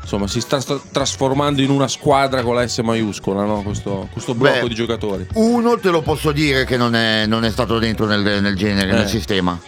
insomma 0.00 0.26
si 0.26 0.40
sta 0.40 0.58
trasformando 0.90 1.62
in 1.62 1.70
una 1.70 1.86
squadra 1.86 2.42
con 2.42 2.56
la 2.56 2.66
S 2.66 2.78
maiuscola 2.78 3.44
no? 3.44 3.62
questo, 3.62 4.08
questo 4.10 4.34
blocco 4.34 4.62
Beh, 4.62 4.68
di 4.68 4.74
giocatori 4.74 5.26
Uno 5.34 5.78
te 5.78 5.90
lo 5.90 6.02
posso 6.02 6.32
dire 6.32 6.64
che 6.64 6.76
non 6.76 6.94
è, 6.96 7.26
non 7.26 7.44
è 7.44 7.50
stato 7.50 7.78
dentro 7.78 8.06
nel, 8.06 8.42
nel 8.42 8.56
genere, 8.56 8.90
Eh. 8.90 8.94
nel 8.94 9.08
sistema. 9.08 9.58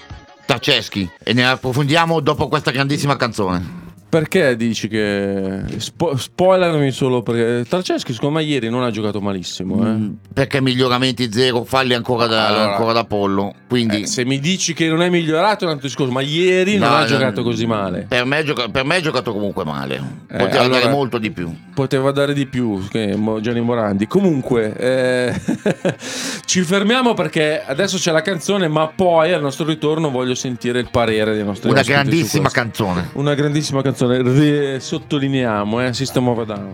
Tarceschi. 0.46 1.08
E 1.22 1.32
ne 1.32 1.46
approfondiamo 1.46 2.20
dopo 2.20 2.48
questa 2.48 2.70
grandissima 2.70 3.16
canzone. 3.16 3.83
Perché 4.14 4.54
dici 4.54 4.86
che 4.86 5.62
spo- 5.78 6.16
spoilerami 6.16 6.92
solo 6.92 7.22
perché 7.22 7.68
Tarceschi 7.68 8.12
secondo 8.12 8.36
me 8.38 8.44
ieri 8.44 8.70
non 8.70 8.84
ha 8.84 8.90
giocato 8.92 9.20
malissimo 9.20 9.84
eh? 9.84 9.88
Mm, 9.90 10.10
Perché 10.32 10.60
miglioramenti 10.60 11.32
zero, 11.32 11.64
falli 11.64 11.94
ancora 11.94 12.26
da, 12.26 12.46
Allora, 12.46 12.70
ancora 12.70 12.92
da 12.92 13.04
pollo. 13.06 13.52
Quindi 13.68 14.02
Eh, 14.02 14.06
se 14.06 14.24
mi 14.24 14.38
dici 14.38 14.72
che 14.72 14.86
non 14.88 15.02
è 15.02 15.08
migliorato 15.08 15.64
è 15.64 15.66
un 15.66 15.72
altro 15.72 15.88
discorso 15.88 16.12
ma 16.12 16.20
ieri 16.20 16.76
non 16.76 16.90
No, 16.90 16.94
ha 16.94 17.00
no, 17.00 17.06
giocato 17.06 17.42
così 17.42 17.66
male 17.66 18.06
Per 18.08 18.24
me, 18.24 18.44
gioca- 18.44 18.68
per 18.68 18.84
me 18.84 18.96
ha 18.96 19.00
giocato 19.00 19.32
comunque 19.32 19.64
male. 19.64 19.96
Eh, 20.30 20.36
Poteva 20.36 20.60
allora- 20.62 20.78
dare 20.78 20.92
molto 20.92 21.18
di 21.18 21.32
più. 21.32 21.52
poteva 21.74 22.12
dare 22.12 22.34
di 22.34 22.46
più 22.46 22.80
Gianni 22.88 23.60
Morandi. 23.62 24.06
Comunque, 24.06 24.76
eh, 24.76 25.34
ci 26.44 26.62
fermiamo 26.62 27.14
perché 27.14 27.62
adesso 27.64 27.96
c'è 27.98 28.12
la 28.12 28.22
canzone, 28.22 28.68
ma 28.68 28.86
poi 28.94 29.32
al 29.32 29.40
nostro 29.40 29.64
ritorno 29.66 30.10
voglio 30.10 30.34
sentire 30.36 30.78
il 30.78 30.88
parere 30.90 31.34
dei 31.34 31.42
nostri 31.44 31.68
Una 31.70 31.82
grandissima 31.82 32.48
canzone. 32.50 33.10
Una 33.14 33.34
grandissima 33.34 33.82
canzone, 33.82 34.02
Ri- 34.06 34.80
sottolineiamo, 34.80 35.80
eh, 35.80 35.92
System 35.92 36.28
of 36.28 36.40
a 36.40 36.44
Down. 36.44 36.72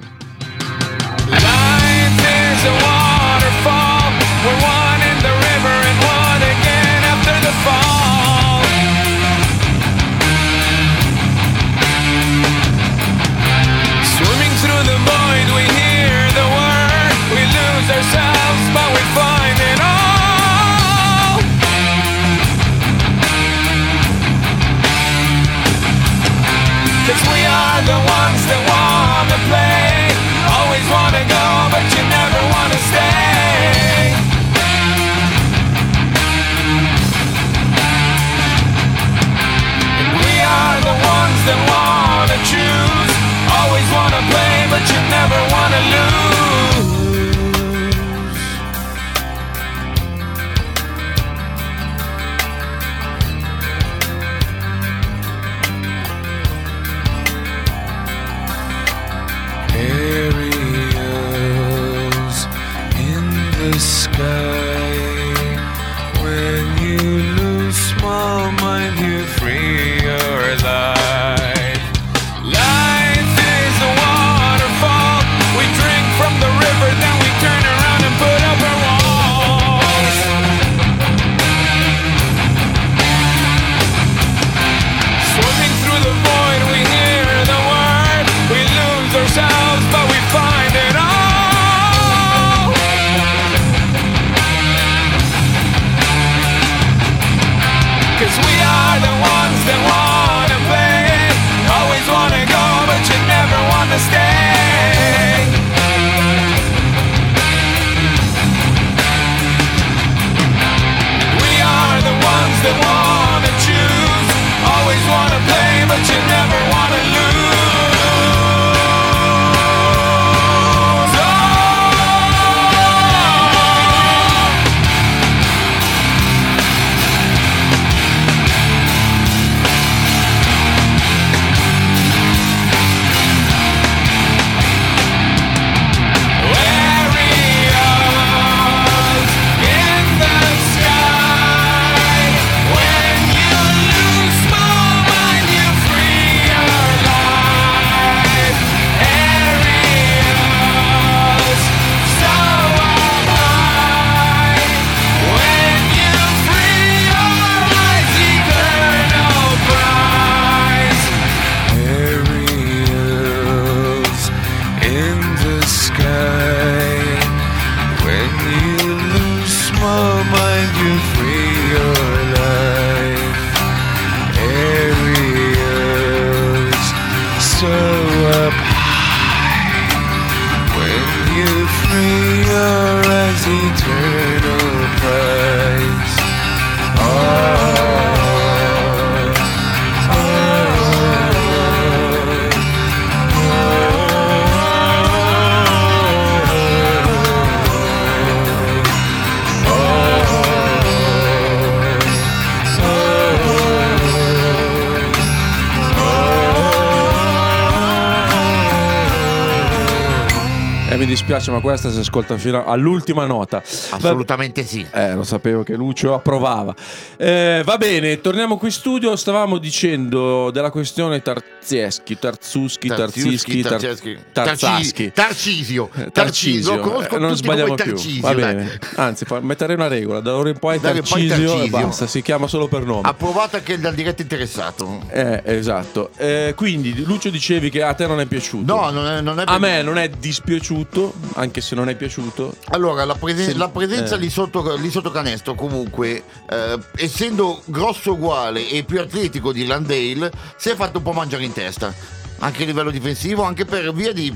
Dispiace, 211.40 211.50
ma 211.50 211.60
questa 211.60 211.90
si 211.90 211.98
ascolta 211.98 212.36
fino 212.36 212.66
all'ultima 212.66 213.24
nota. 213.24 213.58
Assolutamente 213.58 214.62
sì. 214.62 214.86
Eh, 214.92 215.14
lo 215.14 215.24
sapevo 215.24 215.62
che 215.62 215.74
Lucio 215.74 216.12
approvava. 216.12 216.74
Eh, 217.16 217.62
va 217.64 217.78
bene, 217.78 218.20
torniamo 218.20 218.58
qui 218.58 218.68
in 218.68 218.74
studio. 218.74 219.16
Stavamo 219.16 219.56
dicendo 219.56 220.50
della 220.50 220.70
questione 220.70 221.22
Tarzieschi, 221.60 222.18
Tarzuschi, 222.18 222.88
Tarzischi, 222.88 223.60
Tar- 223.62 223.72
Tarzeschi, 223.72 224.18
Tarzaschi. 224.32 225.12
Tarcisio. 225.12 225.90
Tarcisio, 226.10 226.80
conosco 226.80 227.16
Eh, 227.16 227.18
non 227.18 227.36
sbagliamo 227.36 227.74
più. 227.74 227.92
Tarcisio, 227.92 228.20
Va 228.22 228.34
bene, 228.34 228.78
anzi, 228.96 229.26
metterei 229.42 229.76
una 229.76 229.86
regola: 229.88 230.20
da 230.20 230.34
ora 230.36 230.48
in 230.48 230.58
poi 230.58 230.80
Tarcisio 230.80 231.18
e 231.18 231.28
Tarcisio. 231.28 231.68
basta. 231.68 232.06
Si 232.06 232.22
chiama 232.22 232.46
solo 232.46 232.66
per 232.66 232.84
nome. 232.84 233.06
Approvato 233.06 233.56
anche 233.56 233.78
dal 233.78 233.94
diretto 233.94 234.22
interessato. 234.22 235.02
Eh, 235.10 235.42
esatto. 235.44 236.10
Eh, 236.16 236.54
quindi, 236.56 237.04
Lucio, 237.04 237.28
dicevi 237.30 237.68
che 237.68 237.82
a 237.82 237.92
te 237.92 238.06
non 238.06 238.20
è 238.20 238.26
piaciuto. 238.26 238.74
No, 238.74 238.90
non 238.90 239.06
è, 239.06 239.20
non 239.20 239.38
è 239.38 239.44
A 239.46 239.58
me 239.58 239.82
non 239.82 239.98
è 239.98 240.08
dispiaciuto, 240.08 241.12
anche 241.34 241.60
se 241.60 241.74
non 241.74 241.88
è 241.90 241.94
piaciuto. 241.94 242.54
Allora, 242.70 243.04
la, 243.04 243.14
presen- 243.14 243.50
Sì, 243.50 243.56
la 243.56 243.68
presenza 243.68 244.14
eh. 244.14 244.18
lì, 244.18 244.30
sotto, 244.30 244.76
lì 244.76 244.90
sotto 244.90 245.10
canestro, 245.10 245.54
comunque, 245.54 246.22
eh, 246.48 246.78
essendo 246.96 247.60
grosso 247.66 248.12
uguale 248.12 248.66
e 248.68 248.82
più 248.82 248.98
atletico 248.98 249.52
di 249.52 249.66
Landale, 249.66 250.32
si 250.56 250.70
è 250.70 250.74
fatto 250.74 250.98
un 250.98 251.04
po' 251.04 251.12
mangiare 251.12 251.44
in 251.44 251.49
testa. 251.52 251.92
Anche 252.38 252.62
a 252.62 252.66
livello 252.66 252.90
difensivo, 252.90 253.42
anche 253.42 253.64
per 253.64 253.92
via 253.92 254.12
di 254.12 254.34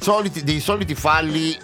soliti- 0.00 0.42
dei 0.42 0.60
soliti 0.60 0.94
falli 0.94 1.56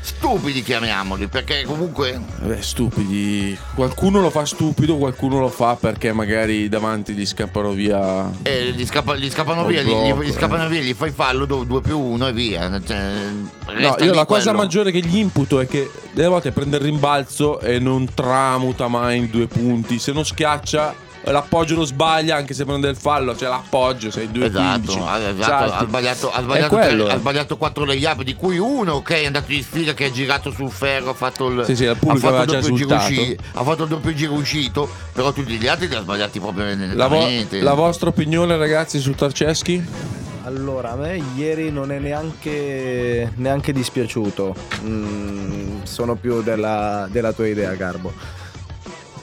stupidi, 0.00 0.62
chiamiamoli, 0.62 1.26
perché 1.26 1.64
comunque 1.64 2.20
Vabbè, 2.38 2.60
stupidi. 2.62 3.58
Qualcuno 3.74 4.20
lo 4.20 4.30
fa 4.30 4.44
stupido, 4.44 4.98
qualcuno 4.98 5.40
lo 5.40 5.48
fa 5.48 5.74
perché 5.74 6.12
magari 6.12 6.68
davanti 6.68 7.12
gli 7.12 7.26
scappano 7.26 7.72
via. 7.72 8.30
eh, 8.42 8.70
gli, 8.70 8.86
scappa- 8.86 9.16
gli 9.16 9.28
scappano 9.28 9.64
via, 9.64 9.82
gli, 9.82 9.86
blocco, 9.86 10.22
gli 10.22 10.30
scappano 10.30 10.66
eh. 10.66 10.68
via, 10.68 10.80
gli 10.80 10.94
fai 10.94 11.10
fallo 11.10 11.44
2 11.44 11.80
più 11.80 11.98
1 11.98 12.28
e 12.28 12.32
via. 12.32 12.80
Cioè, 12.86 13.00
No, 13.80 13.96
io 13.98 14.14
la 14.14 14.24
cosa 14.26 14.42
quello. 14.50 14.58
maggiore 14.58 14.92
che 14.92 15.00
gli 15.00 15.16
imputo 15.16 15.58
è 15.58 15.66
che 15.66 15.90
delle 16.12 16.28
volte 16.28 16.52
prende 16.52 16.76
il 16.76 16.84
rimbalzo 16.84 17.58
e 17.58 17.80
non 17.80 18.08
tramuta 18.14 18.86
mai 18.86 19.18
in 19.18 19.28
due 19.28 19.48
punti. 19.48 19.98
Se 19.98 20.12
non 20.12 20.24
schiaccia, 20.24 20.94
l'appoggio 21.32 21.74
lo 21.74 21.84
sbaglia 21.84 22.36
anche 22.36 22.54
se 22.54 22.64
prende 22.64 22.88
il 22.88 22.96
fallo, 22.96 23.36
cioè 23.36 23.48
l'appoggio, 23.48 24.10
sei 24.10 24.30
2 24.30 24.46
Esatto, 24.46 25.04
ha, 25.06 25.18
esatto, 25.18 25.72
ha 25.74 25.84
sbagliato, 25.84 26.30
ha 26.32 26.42
sbagliato, 26.42 26.76
È 26.76 26.78
quello, 26.86 27.04
tre- 27.04 27.12
eh. 27.12 27.16
ha 27.16 27.18
sbagliato 27.18 27.56
quattro 27.56 27.84
layup, 27.84 28.22
di 28.22 28.34
cui 28.34 28.58
uno 28.58 29.02
che 29.02 29.22
è 29.22 29.26
andato 29.26 29.52
in 29.52 29.62
sfiga, 29.62 29.92
che 29.94 30.06
è 30.06 30.10
girato 30.10 30.50
sul 30.50 30.70
ferro, 30.70 31.10
ha 31.10 31.14
fatto 31.14 31.48
il, 31.48 31.64
Sì, 31.64 31.74
sì, 31.76 31.82
il 31.84 31.90
ha 31.90 31.94
fatto 31.94 32.10
aveva 32.12 32.42
il 32.42 32.48
già 32.48 32.60
doppio 32.60 32.74
giro 32.76 32.94
esultato. 32.96 33.10
usci- 33.20 33.36
ha 33.52 33.62
fatto 33.64 33.82
il 33.82 33.88
doppio 33.88 34.14
giro 34.14 34.32
uscito, 34.34 34.88
però 35.12 35.32
tutti 35.32 35.52
gli 35.58 35.66
altri 35.66 35.88
li 35.88 35.94
ha 35.94 36.00
sbagliati 36.00 36.38
proprio 36.40 36.64
La, 36.94 37.06
vo- 37.08 37.26
la 37.50 37.74
vostra 37.74 38.08
opinione, 38.08 38.56
ragazzi, 38.56 38.98
su 39.00 39.12
Tarceschi? 39.14 39.84
Allora, 40.44 40.92
a 40.92 40.94
me 40.94 41.20
ieri 41.34 41.72
non 41.72 41.90
è 41.90 41.98
neanche, 41.98 43.32
neanche 43.34 43.72
dispiaciuto. 43.72 44.54
Mm, 44.84 45.82
sono 45.82 46.14
più 46.14 46.40
della, 46.42 47.08
della 47.10 47.32
tua 47.32 47.48
idea, 47.48 47.74
Garbo. 47.74 48.12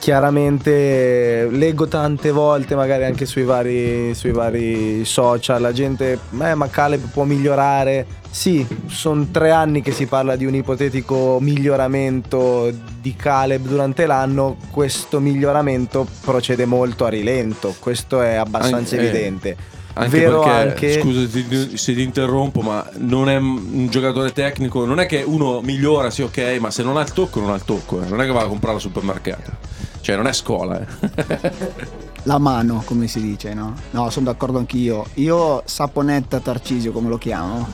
Chiaramente 0.04 1.48
leggo 1.50 1.88
tante 1.88 2.30
volte, 2.30 2.74
magari 2.74 3.04
anche 3.04 3.24
sui 3.24 3.42
vari, 3.42 4.12
sui 4.14 4.32
vari 4.32 5.02
social, 5.06 5.62
la 5.62 5.72
gente, 5.72 6.18
"Eh, 6.42 6.54
ma 6.54 6.68
Caleb 6.68 7.08
può 7.10 7.24
migliorare. 7.24 8.04
Sì, 8.30 8.66
sono 8.84 9.26
tre 9.30 9.50
anni 9.50 9.80
che 9.80 9.92
si 9.92 10.04
parla 10.04 10.36
di 10.36 10.44
un 10.44 10.54
ipotetico 10.56 11.38
miglioramento 11.40 12.70
di 13.00 13.16
Caleb 13.16 13.66
durante 13.66 14.04
l'anno, 14.04 14.58
questo 14.70 15.20
miglioramento 15.20 16.06
procede 16.20 16.66
molto 16.66 17.06
a 17.06 17.08
rilento, 17.08 17.74
questo 17.78 18.20
è 18.20 18.34
abbastanza 18.34 18.96
Anche- 18.96 19.06
eh, 19.06 19.08
evidente. 19.08 19.56
Anche 19.94 20.18
Vero 20.18 20.42
perché, 20.42 20.50
anche- 20.50 21.00
scusa 21.00 21.26
se 21.76 21.94
ti 21.94 22.02
interrompo, 22.02 22.60
ma 22.60 22.86
non 22.98 23.30
è 23.30 23.36
un 23.36 23.86
giocatore 23.88 24.32
tecnico, 24.32 24.84
non 24.84 25.00
è 25.00 25.06
che 25.06 25.22
uno 25.24 25.62
migliora, 25.62 26.10
sì 26.10 26.20
ok, 26.20 26.58
ma 26.60 26.70
se 26.70 26.82
non 26.82 26.98
ha 26.98 27.02
il 27.02 27.12
tocco 27.12 27.40
non 27.40 27.48
ha 27.52 27.54
il 27.54 27.64
tocco, 27.64 28.02
eh. 28.02 28.06
non 28.06 28.20
è 28.20 28.26
che 28.26 28.32
va 28.32 28.42
a 28.42 28.46
comprare 28.48 28.74
al 28.74 28.80
supermercato. 28.82 29.72
Cioè 30.04 30.16
non 30.16 30.26
è 30.26 30.34
scuola, 30.34 30.80
eh. 30.80 31.52
La 32.24 32.36
mano, 32.36 32.82
come 32.84 33.06
si 33.06 33.22
dice, 33.22 33.54
no? 33.54 33.72
No, 33.92 34.10
sono 34.10 34.26
d'accordo 34.26 34.58
anch'io. 34.58 35.06
Io 35.14 35.62
Saponetta 35.64 36.40
Tarcisio, 36.40 36.92
come 36.92 37.08
lo 37.08 37.16
chiamo? 37.16 37.66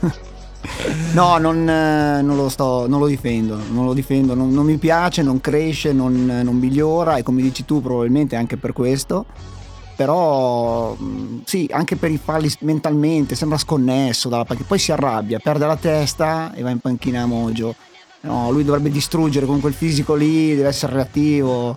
no, 1.14 1.38
non, 1.38 1.66
eh, 1.66 2.20
non 2.20 2.36
lo 2.36 2.50
sto, 2.50 2.86
non 2.86 3.00
lo 3.00 3.06
difendo, 3.06 3.58
non 3.70 3.86
lo 3.86 3.94
difendo, 3.94 4.34
non, 4.34 4.52
non 4.52 4.66
mi 4.66 4.76
piace, 4.76 5.22
non 5.22 5.40
cresce, 5.40 5.94
non, 5.94 6.50
migliora 6.60 7.16
e 7.16 7.22
come 7.22 7.40
dici 7.40 7.64
tu 7.64 7.80
probabilmente 7.80 8.36
anche 8.36 8.58
per 8.58 8.74
questo. 8.74 9.24
Però 9.96 10.92
mh, 10.92 11.44
sì, 11.46 11.70
anche 11.72 11.96
per 11.96 12.10
i 12.10 12.20
falli 12.22 12.52
mentalmente 12.60 13.34
sembra 13.34 13.56
sconnesso 13.56 14.28
dalla 14.28 14.44
panchina. 14.44 14.68
Poi 14.68 14.78
si 14.78 14.92
arrabbia, 14.92 15.38
perde 15.38 15.64
la 15.64 15.76
testa 15.76 16.52
e 16.52 16.60
va 16.60 16.68
in 16.68 16.80
panchina 16.80 17.22
a 17.22 17.26
Mojo. 17.26 17.74
No, 18.20 18.50
lui 18.50 18.64
dovrebbe 18.64 18.90
distruggere 18.90 19.46
con 19.46 19.60
quel 19.60 19.74
fisico 19.74 20.14
lì, 20.14 20.54
deve 20.56 20.68
essere 20.68 20.94
reattivo. 20.94 21.76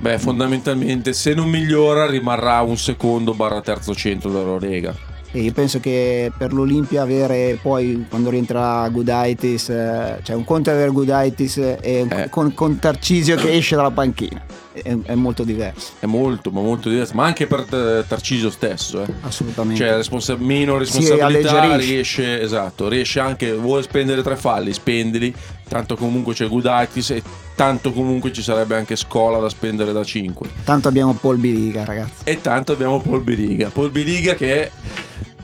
Beh, 0.00 0.18
fondamentalmente 0.18 1.12
se 1.12 1.34
non 1.34 1.48
migliora 1.50 2.06
rimarrà 2.06 2.60
un 2.62 2.76
secondo 2.78 3.34
barra 3.34 3.60
terzo 3.60 3.94
centro 3.94 4.30
della 4.30 4.56
Lega. 4.58 4.94
E 5.32 5.42
io 5.42 5.52
penso 5.52 5.78
che 5.78 6.32
per 6.36 6.52
l'Olimpia 6.52 7.02
avere 7.02 7.58
poi 7.62 8.04
quando 8.08 8.30
rientra 8.30 8.88
Gudaitis, 8.88 9.68
eh, 9.68 10.18
cioè 10.22 10.34
un 10.34 10.44
conto 10.44 10.70
è 10.70 10.72
avere 10.72 10.90
Gudaitis 10.90 11.56
e 11.80 12.00
un- 12.02 12.10
Eh. 12.10 12.28
con, 12.30 12.52
con 12.54 12.78
Tarcisio 12.78 13.36
che 13.36 13.52
esce 13.52 13.76
dalla 13.76 13.92
panchina, 13.92 14.42
è, 14.82 14.96
è 15.02 15.14
molto 15.14 15.44
diverso, 15.44 15.92
È 15.98 16.06
molto, 16.06 16.50
ma 16.50 16.60
molto 16.60 16.88
diverso. 16.88 17.14
Ma 17.14 17.24
anche 17.24 17.46
per 17.46 17.66
eh, 17.70 18.04
Tarcisio 18.06 18.50
stesso, 18.50 19.02
eh. 19.02 19.12
assolutamente. 19.22 19.84
Cioè, 19.84 19.96
responsa- 19.96 20.36
meno 20.36 20.76
responsabilità, 20.78 21.26
alleggerisce. 21.26 21.90
riesce, 21.92 22.40
esatto, 22.40 22.88
riesce 22.88 23.20
anche, 23.20 23.52
vuole 23.52 23.82
spendere 23.82 24.22
tre 24.22 24.36
falli, 24.36 24.72
spendili, 24.72 25.34
tanto 25.68 25.96
comunque 25.96 26.34
c'è 26.34 26.48
Gudaitis 26.48 27.10
e 27.10 27.22
tanto 27.54 27.92
comunque 27.92 28.32
ci 28.32 28.42
sarebbe 28.42 28.76
anche 28.76 28.96
Scola 28.96 29.38
da 29.38 29.48
spendere 29.48 29.92
da 29.92 30.02
5. 30.02 30.48
Tanto 30.64 30.88
abbiamo 30.88 31.12
Paul 31.14 31.36
Biriga, 31.36 31.84
ragazzi. 31.84 32.22
E 32.24 32.40
tanto 32.40 32.72
abbiamo 32.72 33.00
Paul 33.00 33.22
Biriga. 33.22 33.68
Paul 33.68 33.90
Biriga 33.90 34.34
che 34.34 34.70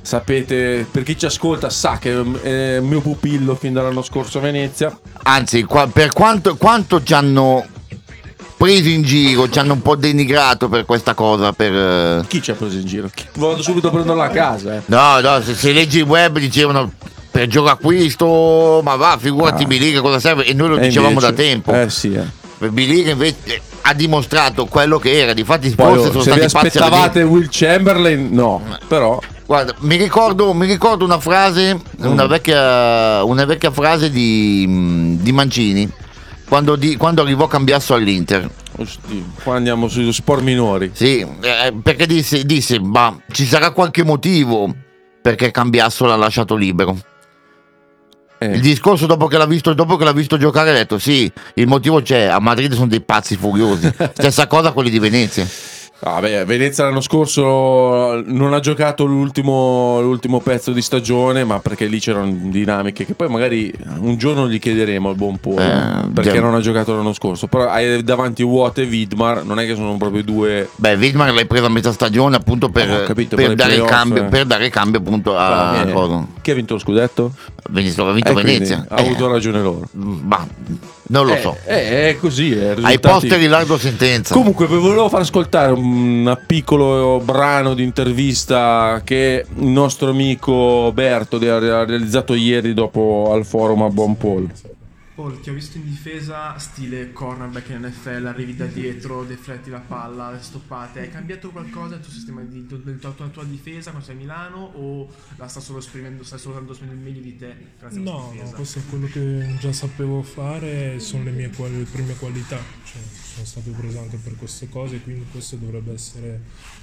sapete, 0.06 0.86
per 0.90 1.02
chi 1.02 1.18
ci 1.18 1.26
ascolta 1.26 1.68
sa 1.68 1.98
che 1.98 2.14
è 2.42 2.80
mio 2.80 3.00
pupillo 3.00 3.56
fin 3.56 3.72
dall'anno 3.72 4.02
scorso 4.02 4.38
a 4.38 4.40
Venezia. 4.40 4.96
Anzi, 5.24 5.64
qua- 5.64 5.88
per 5.88 6.12
quanto, 6.12 6.56
quanto 6.56 7.02
ci 7.02 7.12
hanno 7.12 7.66
preso 8.56 8.88
in 8.88 9.02
giro, 9.02 9.48
ci 9.48 9.58
hanno 9.58 9.74
un 9.74 9.82
po' 9.82 9.96
denigrato 9.96 10.68
per 10.68 10.84
questa 10.84 11.14
cosa, 11.14 11.52
per... 11.52 11.72
eh, 11.74 12.24
Chi 12.26 12.40
ci 12.42 12.50
ha 12.50 12.54
preso 12.54 12.76
in 12.76 12.86
giro? 12.86 13.10
Vado 13.34 13.62
subito 13.62 13.88
a 13.88 13.90
prenderla 13.90 14.24
a 14.24 14.28
casa, 14.30 14.76
eh. 14.76 14.82
No, 14.86 15.20
no, 15.20 15.40
se, 15.42 15.54
se 15.54 15.72
leggi 15.72 15.98
il 15.98 16.04
web 16.04 16.38
dicevano 16.38 16.92
per 17.30 17.46
gioco 17.48 17.68
acquisto, 17.68 18.80
ma 18.82 18.96
va, 18.96 19.16
figurati 19.20 19.64
Ah. 19.64 19.66
Biliga 19.66 20.00
cosa 20.00 20.18
serve 20.20 20.44
e 20.46 20.54
noi 20.54 20.68
lo 20.70 20.76
E 20.78 20.80
dicevamo 20.86 21.12
invece- 21.20 21.30
da 21.30 21.36
tempo. 21.36 21.72
Eh 21.72 21.90
sì, 21.90 22.14
eh. 22.14 22.44
Biliga 22.70 23.10
invece 23.10 23.36
eh, 23.44 23.60
ha 23.82 23.92
dimostrato 23.92 24.64
quello 24.64 24.98
che 24.98 25.18
era, 25.18 25.34
difatti 25.34 25.68
Poi 25.74 25.86
forse 25.94 26.08
oh, 26.08 26.10
sono 26.12 26.22
se 26.22 26.30
vi 26.32 26.48
stati 26.48 26.52
pazzi 26.52 26.78
aspettavate. 26.78 27.22
Will 27.22 27.48
Chamberlain, 27.50 28.28
no, 28.32 28.62
però 28.88 29.20
Guarda, 29.44 29.74
mi 29.80 29.94
ricordo, 29.96 30.52
mi 30.54 30.66
ricordo 30.66 31.04
una 31.04 31.20
frase, 31.20 31.78
una, 31.98 32.24
Mm. 32.24 32.28
vecchia, 32.28 33.22
una 33.22 33.44
vecchia 33.44 33.70
frase 33.70 34.10
di, 34.10 34.64
mm, 34.66 35.16
di 35.20 35.30
Mancini 35.30 35.88
quando, 36.48 36.76
di- 36.76 36.96
quando 36.96 37.22
arrivò 37.22 37.46
Cambiasso 37.46 37.94
all'Inter. 37.94 38.48
Osti, 38.78 39.24
qua 39.42 39.56
andiamo 39.56 39.88
sui 39.88 40.12
sport 40.12 40.42
minori. 40.42 40.90
Sì, 40.92 41.20
eh, 41.20 41.74
perché 41.82 42.06
disse, 42.06 42.44
disse, 42.44 42.78
ma 42.80 43.16
ci 43.30 43.46
sarà 43.46 43.70
qualche 43.70 44.04
motivo 44.04 44.74
perché 45.22 45.50
Cambiasso 45.50 46.04
l'ha 46.06 46.16
lasciato 46.16 46.54
libero. 46.54 46.96
Eh, 48.38 48.46
Il 48.52 48.60
discorso 48.60 49.06
dopo 49.06 49.26
che 49.28 49.38
l'ha 49.38 49.46
visto, 49.46 49.72
dopo 49.72 49.96
che 49.96 50.04
l'ha 50.04 50.12
visto 50.12 50.36
giocare 50.36 50.70
ha 50.70 50.74
detto 50.74 50.98
sì, 50.98 51.30
il 51.54 51.66
motivo 51.66 52.02
c'è, 52.02 52.24
a 52.24 52.38
Madrid 52.38 52.72
sono 52.74 52.86
dei 52.86 53.00
pazzi 53.00 53.34
furiosi. 53.34 53.90
Stessa 54.12 54.46
cosa 54.46 54.72
quelli 54.72 54.90
di 54.90 54.98
Venezia. 54.98 55.46
Ah, 56.00 56.20
beh, 56.20 56.44
Venezia 56.44 56.84
l'anno 56.84 57.00
scorso 57.00 58.22
non 58.26 58.52
ha 58.52 58.60
giocato 58.60 59.04
l'ultimo, 59.04 60.00
l'ultimo 60.02 60.40
pezzo 60.40 60.70
di 60.72 60.82
stagione, 60.82 61.42
ma 61.44 61.58
perché 61.60 61.86
lì 61.86 61.98
c'erano 61.98 62.30
dinamiche 62.32 63.06
che 63.06 63.14
poi 63.14 63.28
magari 63.28 63.72
un 64.00 64.16
giorno 64.16 64.46
gli 64.46 64.58
chiederemo 64.58 65.08
al 65.08 65.16
buon 65.16 65.38
Paul 65.38 65.58
Eh, 65.58 66.08
perché 66.12 66.34
già. 66.34 66.40
non 66.40 66.54
ha 66.54 66.60
giocato 66.60 66.94
l'anno 66.94 67.14
scorso. 67.14 67.46
Però 67.46 67.66
hai 67.68 68.04
davanti 68.04 68.42
Watt 68.42 68.78
e 68.78 68.82
Widmar, 68.84 69.44
non 69.44 69.58
è 69.58 69.66
che 69.66 69.74
sono 69.74 69.96
proprio 69.96 70.22
due 70.22 70.68
Beh, 70.76 70.94
Widmar 70.94 71.32
l'hai 71.32 71.46
preso 71.46 71.64
a 71.64 71.70
metà 71.70 71.90
stagione 71.92 72.36
appunto 72.36 72.68
per, 72.68 72.88
Eh, 72.90 73.04
capito, 73.04 73.34
per 73.34 73.46
per 73.46 73.54
dare 73.56 73.82
cambio, 73.82 74.24
eh. 74.24 74.26
per 74.28 74.44
dare 74.44 74.68
cambio 74.68 75.00
appunto 75.00 75.36
a 75.36 75.80
Eh, 75.82 75.92
cosa. 75.92 76.26
Chi 76.42 76.50
ha 76.50 76.54
vinto 76.54 76.74
lo 76.74 76.78
scudetto? 76.80 77.32
Venezia, 77.70 78.04
ha 78.06 78.12
vinto 78.12 78.30
Eh, 78.30 78.34
Venezia. 78.34 78.84
Ha 78.88 78.94
avuto 78.96 79.28
ragione 79.32 79.60
loro. 79.62 79.88
Ma 79.92 80.46
non 81.08 81.26
lo 81.26 81.34
Eh, 81.34 81.40
so. 81.40 81.56
eh, 81.64 82.10
è 82.10 82.16
così. 82.18 82.52
È 82.52 82.68
Ai 82.68 82.74
risultati- 82.74 82.98
posteri 83.00 83.46
largo 83.48 83.76
sentenza. 83.78 84.34
Comunque, 84.34 84.66
vi 84.68 84.76
volevo 84.76 85.08
far 85.08 85.22
ascoltare 85.22 85.72
un 85.72 85.85
piccolo 86.46 87.20
brano 87.24 87.74
di 87.74 87.82
intervista 87.82 89.00
che 89.04 89.44
il 89.56 89.66
nostro 89.66 90.10
amico 90.10 90.90
Berto 90.92 91.36
ha 91.36 91.84
realizzato 91.84 92.34
ieri 92.34 92.74
dopo 92.74 93.30
al 93.32 93.44
forum 93.44 93.82
a 93.82 93.90
Buon 93.90 94.16
Paul. 95.16 95.40
Ti 95.40 95.48
ho 95.50 95.54
visto 95.54 95.78
in 95.78 95.84
difesa 95.84 96.56
stile 96.58 97.10
cornerback 97.12 97.70
in 97.70 97.80
NFL, 97.86 98.26
arrivi 98.26 98.54
da 98.54 98.66
dietro, 98.66 99.24
defletti 99.24 99.70
la 99.70 99.80
palla, 99.80 100.30
le 100.30 100.40
stoppate. 100.42 101.00
Hai 101.00 101.10
cambiato 101.10 101.50
qualcosa 101.50 101.94
nel 101.94 102.04
tuo 102.04 102.12
sistema 102.12 102.42
di 102.42 102.66
del 102.66 102.98
tuo- 103.00 103.14
tua, 103.14 103.26
tua 103.28 103.44
difesa 103.44 103.90
quando 103.90 104.06
sei 104.06 104.14
a 104.14 104.18
Milano 104.18 104.58
o 104.74 105.08
la 105.36 105.48
sta 105.48 105.60
solo 105.60 105.78
esprimendo, 105.78 106.22
stai 106.22 106.38
solo 106.38 106.54
dando 106.56 106.72
il 106.78 106.96
meglio 106.98 107.22
di 107.22 107.36
te 107.36 107.56
grazie 107.78 108.00
No, 108.00 108.30
no, 108.34 108.50
questo 108.50 108.78
è 108.78 108.82
quello 108.90 109.06
che 109.06 109.56
già 109.58 109.72
sapevo 109.72 110.22
fare, 110.22 111.00
sono 111.00 111.24
le 111.24 111.30
mie 111.30 111.48
quali- 111.50 111.78
le 111.78 111.84
prime 111.84 112.14
qualità, 112.16 112.58
cioè, 112.84 113.00
sono 113.34 113.46
stato 113.46 113.70
preso 113.70 113.98
anche 114.00 114.18
per 114.18 114.36
queste 114.36 114.68
cose, 114.68 115.00
quindi 115.00 115.24
questo 115.30 115.56
dovrebbe 115.56 115.94
essere 115.94 116.40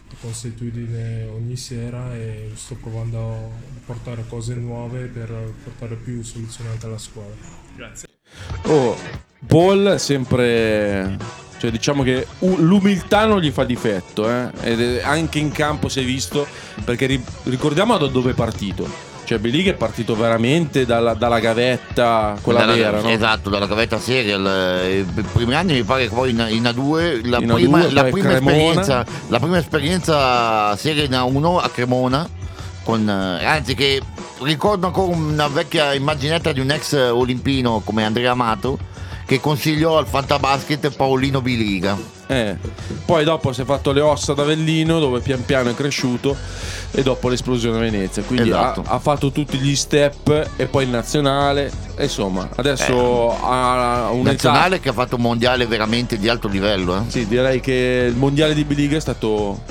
la 0.10 0.16
consuetudine 0.20 1.26
ogni 1.26 1.56
sera 1.56 2.16
e 2.16 2.50
sto 2.56 2.76
provando 2.76 3.34
a 3.34 3.50
portare 3.86 4.26
cose 4.28 4.56
nuove 4.56 5.06
per 5.06 5.30
portare 5.64 5.96
più 5.96 6.24
soluzioni 6.24 6.70
anche 6.72 6.86
alla 6.88 6.98
squadra. 6.98 7.36
Grazie. 7.76 8.08
Oh, 8.68 8.96
Paul 9.48 9.86
è 9.96 9.98
sempre. 9.98 11.18
Cioè, 11.58 11.72
diciamo 11.72 12.04
che 12.04 12.28
l'umiltà 12.40 13.26
non 13.26 13.40
gli 13.40 13.52
fa 13.52 13.64
difetto, 13.64 14.30
eh? 14.30 14.50
Ed 14.62 15.00
anche 15.04 15.40
in 15.40 15.52
campo 15.52 15.88
si 15.90 16.02
è 16.02 16.04
visto. 16.04 16.46
Perché 16.84 17.06
ri- 17.06 17.24
ricordiamo 17.44 17.98
da 17.98 18.08
dove 18.08 18.32
è 18.32 18.34
partito. 18.34 19.12
Cioè, 19.26 19.38
Belig 19.40 19.68
è 19.70 19.74
partito 19.74 20.16
veramente 20.18 20.86
dalla, 20.86 21.14
dalla 21.14 21.40
gavetta, 21.40 22.38
quella 22.42 22.60
Dalla- 22.60 22.74
vera, 22.74 23.00
no? 23.00 23.08
Esatto, 23.08 23.50
dalla 23.50 23.68
cavetta 23.70 23.98
serial. 23.98 24.46
eh, 24.46 25.00
I 25.00 25.24
primi 25.32 25.56
anni 25.56 25.74
mi 25.76 25.84
pare 25.84 26.10
che 26.10 26.14
poi 26.14 26.32
in, 26.32 26.46
in 26.50 26.64
A2 26.64 27.30
la 27.30 27.38
In 27.38 27.48
prima, 27.54 27.80
A2, 27.80 27.94
la 27.94 28.04
prima 28.04 29.06
la 29.30 29.40
prima 29.40 29.58
esperienza 29.58 30.76
serie 30.76 31.06
in 31.06 31.12
A1 31.12 31.62
a 31.64 31.70
Cremona 31.70 32.28
con, 32.84 33.08
eh, 33.10 33.46
anzi 33.46 33.76
che 33.76 34.02
ricordo 34.44 34.88
ancora 34.88 35.16
una 35.16 35.48
vecchia 35.48 35.94
immaginetta 35.94 36.52
di 36.52 36.60
un 36.60 36.72
ex 36.72 36.94
olimpino 36.94 37.82
come 37.84 38.04
Andrea 38.06 38.32
Amato 38.32 38.78
che 39.26 39.40
consigliò 39.40 39.98
al 39.98 40.06
Fantabasket 40.08 40.96
Paolino 40.96 41.42
Biliga. 41.42 41.98
Eh, 42.28 42.56
Poi 43.06 43.24
dopo 43.24 43.54
si 43.54 43.62
è 43.62 43.66
fatto 43.66 43.92
le 43.92 44.02
ossa 44.02 44.34
da 44.34 44.44
Avellino 44.44 45.00
dove 45.00 45.20
pian 45.20 45.44
piano 45.46 45.70
è 45.70 45.76
cresciuto 45.76 46.36
e 46.92 47.02
dopo 47.04 47.30
l'esplosione 47.30 47.78
a 47.78 47.80
Venezia. 47.80 48.22
Quindi 48.24 48.50
Esatto. 48.50 48.84
ha, 48.86 48.92
ha 48.96 49.00
fatto 49.00 49.32
tutti 49.32 49.58
gli 49.58 49.76
step 49.76 50.50
e 50.58 50.66
poi 50.66 50.84
il 50.84 50.90
nazionale. 50.90 51.72
Insomma, 52.00 52.50
adesso 52.56 53.38
ha 53.42 54.10
un'età. 54.12 54.32
Nazionale 54.32 54.80
che 54.80 54.90
ha 54.90 54.94
fatto 54.94 55.16
un 55.16 55.22
mondiale 55.22 55.66
veramente 55.68 56.18
di 56.18 56.28
alto 56.28 56.48
livello. 56.48 56.98
eh. 56.98 57.02
Sì, 57.10 57.26
direi 57.28 57.60
che 57.62 58.08
il 58.10 58.16
mondiale 58.16 58.54
di 58.54 58.64
Biliga 58.66 58.98
è 58.98 59.02
stato 59.02 59.62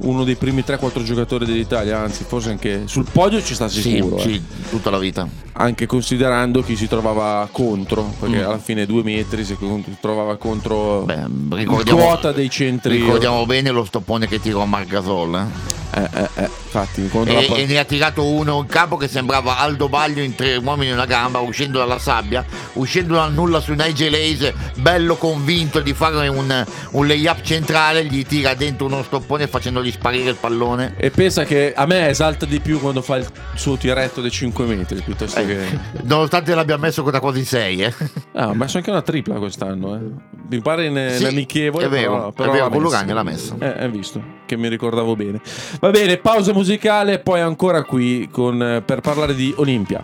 uno 0.00 0.24
dei 0.24 0.36
primi 0.36 0.62
3-4 0.66 1.02
giocatori 1.02 1.44
dell'Italia, 1.46 1.98
anzi 1.98 2.24
forse 2.24 2.50
anche 2.50 2.82
sul 2.86 3.06
podio 3.10 3.42
ci 3.42 3.54
sta 3.54 3.68
Sì, 3.68 3.80
sicuro. 3.82 4.16
eh. 4.16 4.20
sì, 4.20 4.42
tutta 4.70 4.90
la 4.90 4.98
vita. 4.98 5.26
Anche 5.52 5.86
considerando 5.86 6.62
chi 6.62 6.76
si 6.76 6.86
trovava 6.86 7.48
contro, 7.50 8.14
perché 8.20 8.40
Mm. 8.42 8.44
alla 8.46 8.58
fine 8.58 8.86
due 8.86 9.02
metri 9.02 9.44
si 9.44 9.56
trovava 10.00 10.36
contro 10.36 11.02
Beh, 11.02 11.24
ricordiamo, 11.50 12.00
quota 12.00 12.32
dei 12.32 12.48
centri. 12.48 12.96
ricordiamo 12.98 13.44
bene 13.46 13.70
lo 13.70 13.84
stoppone 13.84 14.26
che 14.28 14.40
tirò 14.40 14.62
a 14.62 14.66
Margasol. 14.66 15.34
eh. 15.34 15.87
Eh, 15.94 16.08
eh, 16.14 16.28
eh, 16.34 16.42
infatti, 16.42 17.08
contro 17.08 17.32
la 17.34 17.40
E, 17.40 17.62
e 17.62 17.66
ne 17.66 17.78
ha 17.78 17.84
tirato 17.84 18.24
uno 18.24 18.58
in 18.58 18.66
campo 18.66 18.96
che 18.96 19.08
sembrava 19.08 19.58
Aldo 19.58 19.88
Baglio 19.88 20.22
in 20.22 20.34
tre 20.34 20.56
uomini 20.56 20.90
e 20.90 20.92
una 20.92 21.06
gamba 21.06 21.38
uscendo 21.40 21.78
dalla 21.78 21.98
sabbia, 21.98 22.44
uscendo 22.74 23.14
dal 23.14 23.32
nulla 23.32 23.60
su 23.60 23.72
Nigel 23.72 24.12
Hayes, 24.12 24.52
bello 24.76 25.16
convinto 25.16 25.80
di 25.80 25.94
fare 25.94 26.28
un, 26.28 26.66
un 26.90 27.06
layup 27.06 27.40
centrale, 27.42 28.04
gli 28.04 28.24
tira 28.26 28.54
dentro 28.54 28.86
uno 28.86 29.02
stoppone 29.02 29.46
facendogli 29.46 29.90
sparire 29.90 30.30
il 30.30 30.36
pallone. 30.36 30.94
E 30.96 31.10
pensa 31.10 31.44
che 31.44 31.72
a 31.74 31.86
me 31.86 32.08
esalta 32.08 32.46
di 32.46 32.60
più 32.60 32.80
quando 32.80 33.02
fa 33.02 33.16
il 33.16 33.26
suo 33.54 33.76
tiretto 33.76 34.20
dei 34.20 34.30
5 34.30 34.64
metri 34.66 35.00
piuttosto 35.00 35.44
che. 35.44 35.78
Nonostante 36.04 36.54
l'abbia 36.54 36.76
messo 36.76 37.02
da 37.02 37.20
quasi 37.20 37.44
6, 37.44 37.82
eh. 37.82 37.94
Ah, 38.32 38.48
ha 38.48 38.54
messo 38.54 38.76
anche 38.76 38.90
una 38.90 39.02
tripla 39.02 39.36
quest'anno, 39.36 39.94
eh. 39.96 40.36
Mi 40.50 40.60
pare 40.60 40.86
in, 40.86 40.96
in 40.96 41.16
Sì, 41.16 41.24
amichevole. 41.24 41.86
è 41.86 41.88
vero, 41.88 42.10
però, 42.12 42.28
è 42.28 42.32
però 42.32 42.52
vero, 42.52 42.64
l'ha 42.64 42.70
con. 42.70 42.82
Lugano 42.82 43.14
l'ha 43.14 43.22
messo. 43.22 43.56
Eh, 43.58 43.66
hai 43.66 43.90
visto, 43.90 44.22
che 44.46 44.56
mi 44.56 44.68
ricordavo 44.68 45.14
bene. 45.16 45.40
Va 45.80 45.90
bene, 45.90 46.16
pausa 46.16 46.52
musicale, 46.52 47.20
poi 47.20 47.40
ancora 47.40 47.84
qui 47.84 48.28
con, 48.32 48.60
eh, 48.60 48.82
per 48.82 49.00
parlare 49.00 49.32
di 49.34 49.54
Olimpia. 49.58 50.00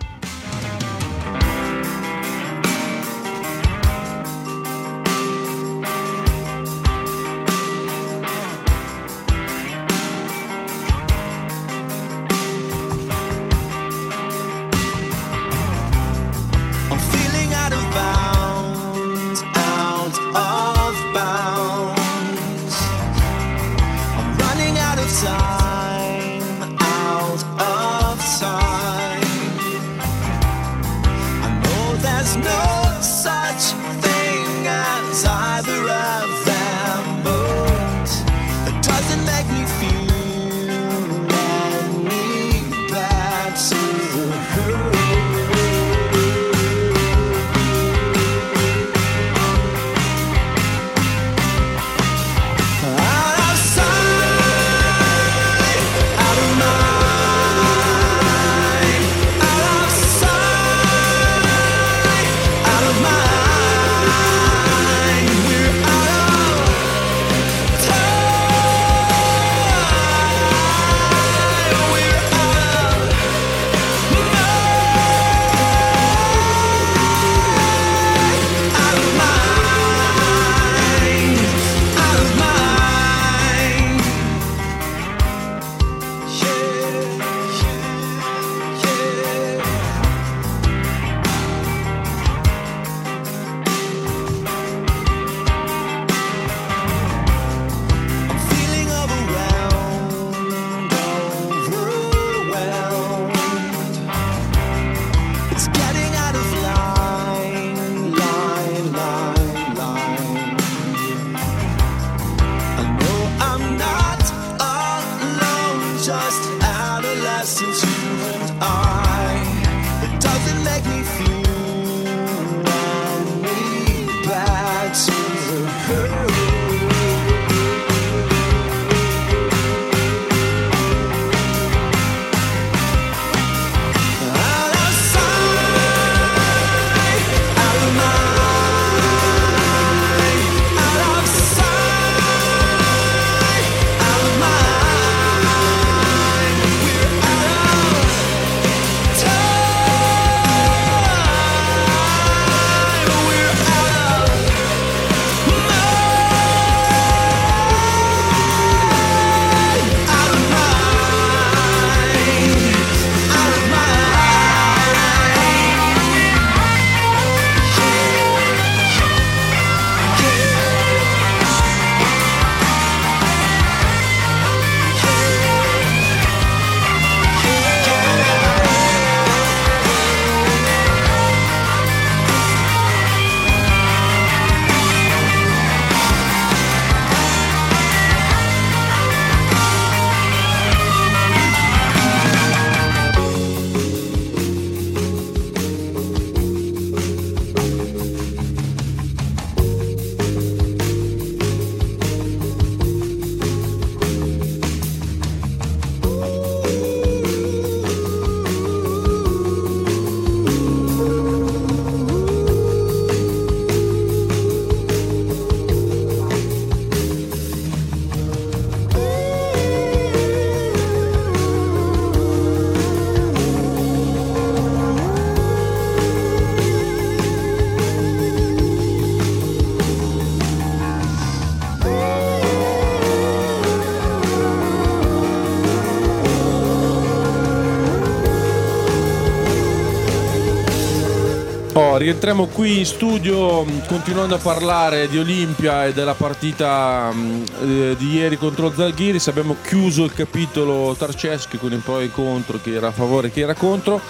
Rientriamo 241.97 242.47
qui 242.47 242.79
in 242.79 242.85
studio 242.85 243.63
mh, 243.63 243.85
continuando 243.87 244.35
a 244.35 244.37
parlare 244.37 245.07
di 245.07 245.17
Olimpia 245.17 245.85
e 245.85 245.93
della 245.93 246.13
partita 246.13 247.09
mh, 247.11 247.43
eh, 247.61 247.95
di 247.97 248.15
ieri 248.15 248.37
contro 248.37 248.73
Zalghiris. 248.73 249.27
Abbiamo 249.27 249.55
chiuso 249.63 250.03
il 250.03 250.13
capitolo 250.13 250.93
Tarceschi 250.95 251.57
con 251.57 251.71
i 251.71 251.77
pro 251.77 252.01
e 252.01 252.11
contro, 252.11 252.59
chi 252.61 252.73
era 252.73 252.87
a 252.87 252.91
favore 252.91 253.27
e 253.27 253.31
chi 253.31 253.39
era 253.41 253.53
contro. 253.53 254.01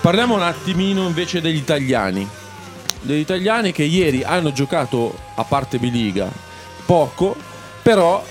Parliamo 0.00 0.34
un 0.34 0.42
attimino 0.42 1.06
invece 1.06 1.40
degli 1.40 1.56
italiani. 1.56 2.28
Degli 3.00 3.20
italiani 3.20 3.72
che 3.72 3.84
ieri 3.84 4.22
hanno 4.22 4.52
giocato 4.52 5.16
a 5.36 5.44
parte 5.44 5.78
B-Liga 5.78 6.28
poco, 6.84 7.34
però 7.80 8.22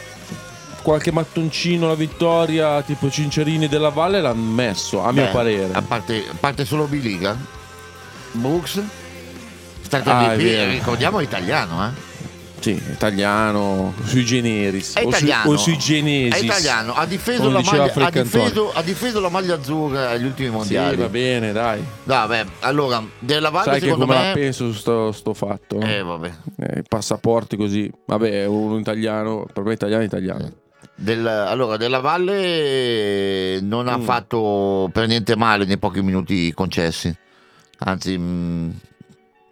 qualche 0.84 1.12
mattoncino 1.12 1.86
alla 1.86 1.96
vittoria 1.96 2.82
tipo 2.84 3.10
Cincerini 3.10 3.68
della 3.68 3.90
Valle 3.90 4.22
l'hanno 4.22 4.52
messo, 4.52 5.02
a 5.02 5.12
mio 5.12 5.26
Beh, 5.26 5.32
parere. 5.32 5.74
A 5.74 5.82
parte, 5.82 6.26
a 6.30 6.36
parte 6.40 6.66
solo 6.66 6.86
B-Liga, 6.86 7.60
Brooks, 8.34 8.82
Ah, 9.94 10.34
è 10.34 10.38
vero. 10.38 10.72
ricordiamo 10.72 11.20
è 11.20 11.24
italiano, 11.24 11.86
eh? 11.86 12.10
Sì, 12.62 12.72
italiano, 12.92 13.94
sui 14.06 14.24
generis. 14.24 14.94
È 14.94 15.00
o, 15.00 15.02
sui- 15.02 15.10
italiano. 15.10 15.50
o 15.52 15.58
sui 15.58 15.78
genesis. 15.78 16.40
È 16.40 16.44
italiano, 16.46 16.94
ha 16.94 17.06
difeso, 17.08 17.42
come 17.42 17.54
la 17.54 17.62
maglia, 17.64 17.92
ha, 18.06 18.10
difeso, 18.12 18.72
ha 18.72 18.82
difeso 18.84 19.20
la 19.20 19.30
maglia 19.30 19.56
azzurra 19.56 20.12
agli 20.12 20.26
ultimi 20.26 20.48
Sì, 20.50 20.54
mondiali. 20.54 20.96
va 20.96 21.10
bene, 21.10 21.52
dai. 21.52 21.84
Vabbè, 22.04 22.46
allora, 22.60 23.04
della 23.20 23.50
Valle 23.50 23.66
Sai 23.66 23.80
che 23.80 23.86
secondo 23.88 24.06
come 24.06 24.18
la 24.18 24.26
me... 24.28 24.34
penso 24.34 24.72
su 24.72 24.78
sto, 24.78 25.12
sto 25.12 25.34
fatto? 25.34 25.80
no? 25.80 25.86
Eh, 25.88 26.04
vabbè. 26.04 26.32
Eh, 26.60 26.80
I 26.80 26.84
passaporti 26.88 27.58
così. 27.58 27.92
Vabbè, 28.06 28.46
uno 28.46 28.78
italiano, 28.78 29.48
per 29.52 29.64
me 29.64 29.74
italiano 29.74 30.04
è 30.04 30.06
italiano. 30.06 30.52
Del- 30.96 31.26
allora, 31.28 31.78
Della 31.78 32.00
Valle 32.00 33.60
non 33.62 33.88
ha 33.88 33.98
Mm. 33.98 34.02
fatto 34.04 34.90
per 34.94 35.08
niente 35.08 35.36
male 35.36 35.66
nei 35.66 35.80
pochi 35.80 36.02
minuti 36.04 36.54
concessi. 36.54 37.14
Anzi, 37.84 38.18
mm, 38.18 38.70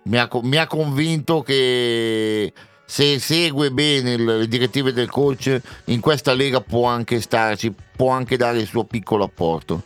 mi, 0.04 0.18
ha, 0.18 0.30
mi 0.42 0.58
ha 0.58 0.68
convinto 0.68 1.42
che 1.42 2.54
se 2.86 3.20
segue 3.20 3.72
bene 3.72 4.18
le 4.18 4.48
direttive 4.48 4.92
del 4.94 5.10
coach, 5.10 5.62
in 5.86 6.00
questa 6.00 6.34
lega 6.34 6.62
può 6.62 6.86
anche 6.88 7.22
starci, 7.22 7.74
può 7.96 8.10
anche 8.10 8.38
dare 8.38 8.60
il 8.60 8.68
suo 8.68 8.84
piccolo 8.84 9.26
apporto. 9.26 9.84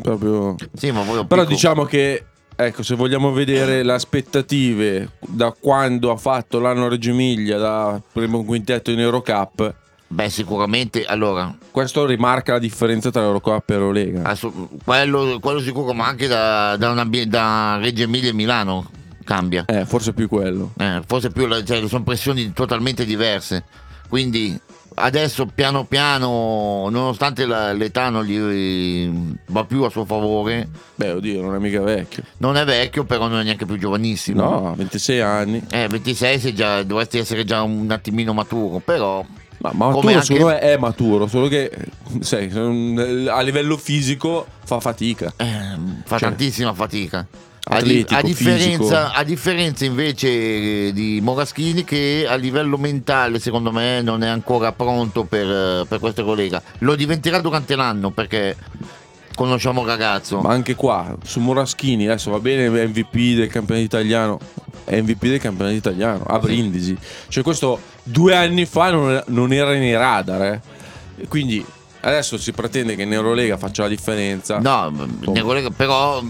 Proprio... 0.00 0.54
Sì, 0.74 0.90
Però 0.90 1.22
piccolo- 1.22 1.44
diciamo 1.44 1.84
che, 1.84 2.24
ecco, 2.54 2.82
se 2.82 2.94
vogliamo 2.94 3.32
vedere 3.32 3.82
le 3.82 3.92
aspettative 3.92 5.12
da 5.20 5.54
quando 5.58 6.10
ha 6.10 6.16
fatto 6.16 6.58
l'anno 6.60 6.88
Reggio 6.88 7.10
Emilia, 7.10 7.58
da 7.58 8.00
primo 8.12 8.44
quintetto 8.44 8.90
in 8.90 9.00
Eurocup, 9.00 9.74
Beh, 10.14 10.30
sicuramente, 10.30 11.04
allora, 11.04 11.52
questo 11.72 12.06
rimarca 12.06 12.52
la 12.52 12.58
differenza 12.60 13.10
tra 13.10 13.22
Eurocup 13.22 13.68
e 13.70 13.74
Eurolega. 13.74 14.22
assu- 14.22 14.68
quello, 14.84 15.38
quello 15.40 15.58
sicuro, 15.58 15.92
ma 15.92 16.06
anche 16.06 16.28
da, 16.28 16.76
da, 16.76 16.90
una- 16.90 17.08
da 17.26 17.78
Reggio 17.80 18.04
Emilia 18.04 18.30
e 18.30 18.32
Milano 18.32 18.88
cambia. 19.24 19.64
Eh, 19.66 19.84
forse 19.84 20.12
più 20.12 20.28
quello. 20.28 20.70
Eh, 20.78 21.02
forse 21.04 21.30
più 21.30 21.48
cioè, 21.64 21.88
sono 21.88 22.04
pressioni 22.04 22.52
totalmente 22.52 23.04
diverse. 23.04 23.64
Quindi 24.08 24.56
adesso 24.96 25.46
piano 25.52 25.82
piano, 25.82 26.88
nonostante 26.90 27.44
la- 27.44 27.72
l'età 27.72 28.08
non 28.08 28.22
gli 28.24 29.10
va 29.46 29.64
più 29.64 29.82
a 29.82 29.90
suo 29.90 30.04
favore, 30.04 30.68
Beh, 30.94 31.10
oddio, 31.10 31.42
non 31.42 31.56
è 31.56 31.58
mica 31.58 31.80
vecchio. 31.80 32.22
non 32.36 32.56
è 32.56 32.64
vecchio, 32.64 33.02
però 33.02 33.26
non 33.26 33.40
è 33.40 33.42
neanche 33.42 33.66
più 33.66 33.78
giovanissimo. 33.78 34.42
No, 34.48 34.74
26 34.76 35.20
anni. 35.20 35.60
Eh, 35.70 35.88
26 35.88 36.38
sei 36.38 36.54
già, 36.54 36.84
dovresti 36.84 37.18
essere 37.18 37.42
già 37.44 37.62
un 37.62 37.90
attimino 37.90 38.32
maturo, 38.32 38.78
però 38.78 39.24
Ma 39.72 39.86
maturo 39.86 40.08
anche- 40.08 40.22
secondo 40.24 40.46
me 40.48 40.58
è 40.60 40.76
maturo, 40.76 41.26
solo 41.26 41.48
che 41.48 41.70
sai, 42.20 42.50
a 43.28 43.40
livello 43.40 43.76
fisico 43.76 44.46
fa 44.64 44.80
fatica. 44.80 45.32
eh, 45.36 45.44
fa 46.04 46.18
Cioè, 46.18 46.28
tantissima 46.28 46.72
fatica. 46.74 47.26
Atletico, 47.66 48.14
a 48.14 48.22
differenza, 48.22 49.12
a 49.14 49.24
differenza 49.24 49.86
invece 49.86 50.92
di 50.92 51.20
Moraschini 51.22 51.82
che 51.82 52.26
a 52.28 52.34
livello 52.34 52.76
mentale 52.76 53.38
secondo 53.38 53.72
me 53.72 54.02
non 54.02 54.22
è 54.22 54.28
ancora 54.28 54.70
pronto 54.72 55.24
per, 55.24 55.46
eh, 55.48 55.84
per 55.88 55.98
questo 55.98 56.24
collega. 56.26 56.60
Lo 56.80 56.94
diventerà 56.94 57.40
durante 57.40 57.74
l'anno 57.74 58.10
perché 58.10 58.54
conosciamo 59.34 59.80
il 59.80 59.86
ragazzo. 59.86 60.40
Ma 60.40 60.50
anche 60.50 60.74
qua, 60.74 61.16
su 61.24 61.40
Moraschini, 61.40 62.04
adesso 62.06 62.30
va 62.30 62.38
bene 62.38 62.68
MVP 62.68 63.34
del 63.34 63.48
campionato 63.48 63.86
italiano, 63.86 64.38
è 64.84 65.00
MVP 65.00 65.22
del 65.22 65.40
campionato 65.40 65.74
italiano, 65.74 66.22
a 66.26 66.38
Brindisi. 66.38 66.94
Cioè 67.28 67.42
questo 67.42 67.80
due 68.04 68.36
anni 68.36 68.64
fa 68.66 68.90
non, 68.90 69.22
non 69.26 69.52
era 69.52 69.70
nei 69.72 69.94
radar, 69.96 70.42
eh. 70.42 71.26
Quindi 71.28 71.64
adesso 72.00 72.36
si 72.38 72.52
pretende 72.52 72.94
che 72.96 73.02
in 73.02 73.12
Eurolega 73.12 73.56
faccia 73.56 73.82
la 73.82 73.88
differenza. 73.88 74.58
No, 74.58 74.92
ne 75.26 75.40
vorrei- 75.40 75.70
però 75.74 76.22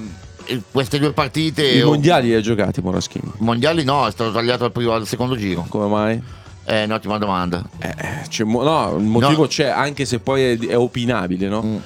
eh, 0.47 0.61
queste 0.71 0.99
due 0.99 1.13
partite 1.13 1.67
I 1.67 1.83
mondiali 1.83 2.29
li 2.29 2.35
ha 2.35 2.41
giocati 2.41 2.81
Moraschini. 2.81 3.33
mondiali 3.39 3.83
no, 3.85 4.07
è 4.07 4.11
stato 4.11 4.31
tagliato 4.33 4.65
al, 4.65 4.73
primo, 4.73 4.93
al 4.93 5.07
secondo 5.07 5.37
giro. 5.37 5.65
Come 5.69 5.87
mai? 5.89 6.23
È 6.63 6.85
un'ottima 6.85 7.19
domanda. 7.19 7.63
Eh, 7.79 8.45
mo- 8.45 8.63
no, 8.63 8.97
il 8.99 9.05
motivo 9.05 9.43
No. 9.43 9.49
c'è, 9.49 9.67
anche 9.67 10.05
se 10.07 10.19
poi 10.21 10.43
è, 10.43 10.59
è 10.59 10.77
opinabile, 10.79 11.49
no? 11.49 11.63
Mm. 11.63 11.77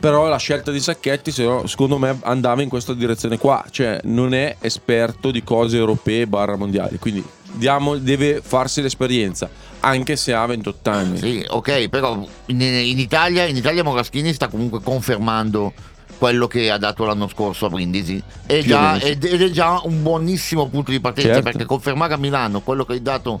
Però 0.00 0.28
la 0.28 0.36
scelta 0.36 0.70
di 0.70 0.80
Sacchetti, 0.80 1.32
secondo 1.32 1.98
me, 1.98 2.18
andava 2.22 2.62
in 2.62 2.68
questa 2.68 2.92
direzione 2.94 3.36
qua. 3.36 3.64
Cioè, 3.68 4.00
non 4.04 4.32
è 4.32 4.56
esperto 4.60 5.30
di 5.32 5.42
cose 5.42 5.76
europee 5.76 6.26
barra 6.26 6.56
mondiali. 6.56 6.98
Quindi 6.98 7.24
diamo- 7.52 7.96
deve 7.96 8.40
farsi 8.42 8.80
l'esperienza, 8.82 9.48
anche 9.80 10.16
se 10.16 10.32
ha 10.34 10.44
28 10.46 10.90
anni. 10.90 11.18
Sì, 11.18 11.44
ok, 11.48 11.88
però 11.88 12.26
in, 12.46 12.60
in 12.60 12.98
Italia, 12.98 13.44
in 13.44 13.56
Italia 13.56 13.82
Moraschini 13.82 14.32
sta 14.32 14.48
comunque 14.48 14.80
confermando 14.82 15.72
quello 16.18 16.48
che 16.48 16.70
ha 16.70 16.78
dato 16.78 17.04
l'anno 17.04 17.28
scorso 17.28 17.66
a 17.66 17.68
Brindisi. 17.68 18.20
È 18.44 18.60
già- 18.62 18.98
ed, 18.98 19.22
ed 19.24 19.40
è 19.40 19.50
già 19.50 19.80
un 19.84 20.02
buonissimo 20.02 20.68
punto 20.68 20.90
di 20.90 20.98
partenza 21.00 21.34
Certo. 21.34 21.44
perché 21.50 21.64
confermare 21.64 22.14
a 22.14 22.16
Milano 22.16 22.60
quello 22.60 22.84
che 22.84 22.94
hai 22.94 23.02
dato 23.02 23.40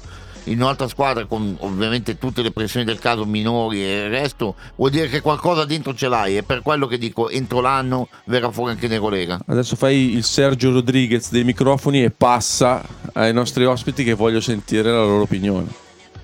in 0.50 0.60
un'altra 0.60 0.88
squadra 0.88 1.24
con 1.26 1.56
ovviamente 1.60 2.18
tutte 2.18 2.42
le 2.42 2.50
pressioni 2.50 2.84
del 2.84 2.98
caso 2.98 3.24
minori 3.24 3.82
e 3.82 4.04
il 4.04 4.10
resto 4.10 4.54
vuol 4.76 4.90
dire 4.90 5.08
che 5.08 5.20
qualcosa 5.20 5.64
dentro 5.64 5.94
ce 5.94 6.08
l'hai 6.08 6.36
e 6.36 6.42
per 6.42 6.62
quello 6.62 6.86
che 6.86 6.98
dico 6.98 7.28
entro 7.28 7.60
l'anno 7.60 8.08
verrà 8.24 8.50
fuori 8.50 8.72
anche 8.72 8.88
Negolega 8.88 9.38
Adesso 9.46 9.76
fai 9.76 10.14
il 10.14 10.24
Sergio 10.24 10.72
Rodriguez 10.72 11.30
dei 11.30 11.44
microfoni 11.44 12.02
e 12.04 12.10
passa 12.10 12.82
ai 13.14 13.32
nostri 13.32 13.64
ospiti 13.64 14.04
che 14.04 14.14
voglio 14.14 14.40
sentire 14.40 14.90
la 14.90 15.02
loro 15.02 15.22
opinione. 15.22 15.66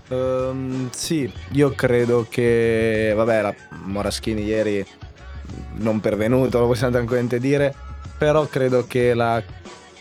Ehm, 0.09 0.91
sì, 0.91 1.31
io 1.53 1.71
credo 1.71 2.27
che, 2.29 3.13
vabbè, 3.17 3.43
la 3.43 3.55
Moraschini 3.85 4.43
ieri 4.43 4.85
non 5.77 6.01
pervenuto, 6.01 6.61
lo 6.61 6.67
possiamo 6.67 6.93
tranquillamente 6.93 7.39
dire, 7.39 7.75
però 8.17 8.47
credo 8.47 8.87
che 8.87 9.15
la 9.15 9.43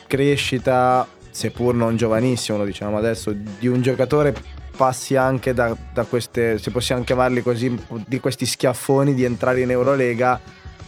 crescita, 0.08 1.08
seppur 1.34 1.74
non 1.74 1.98
giovanissimo, 1.98 2.60
lo 2.60 2.66
diciamo 2.66 2.98
adesso, 2.98 3.34
di 3.34 3.68
un 3.68 3.82
giocatore 3.82 4.34
passi 4.76 5.16
anche 5.16 5.54
da, 5.54 5.76
da 5.92 6.04
queste, 6.06 6.58
se 6.58 6.72
possiamo 6.72 7.04
chiamarli 7.04 7.42
così, 7.42 7.76
di 8.06 8.20
questi 8.20 8.46
schiaffoni 8.46 9.14
di 9.14 9.24
entrare 9.24 9.62
in 9.62 9.72
Eurolega 9.72 10.40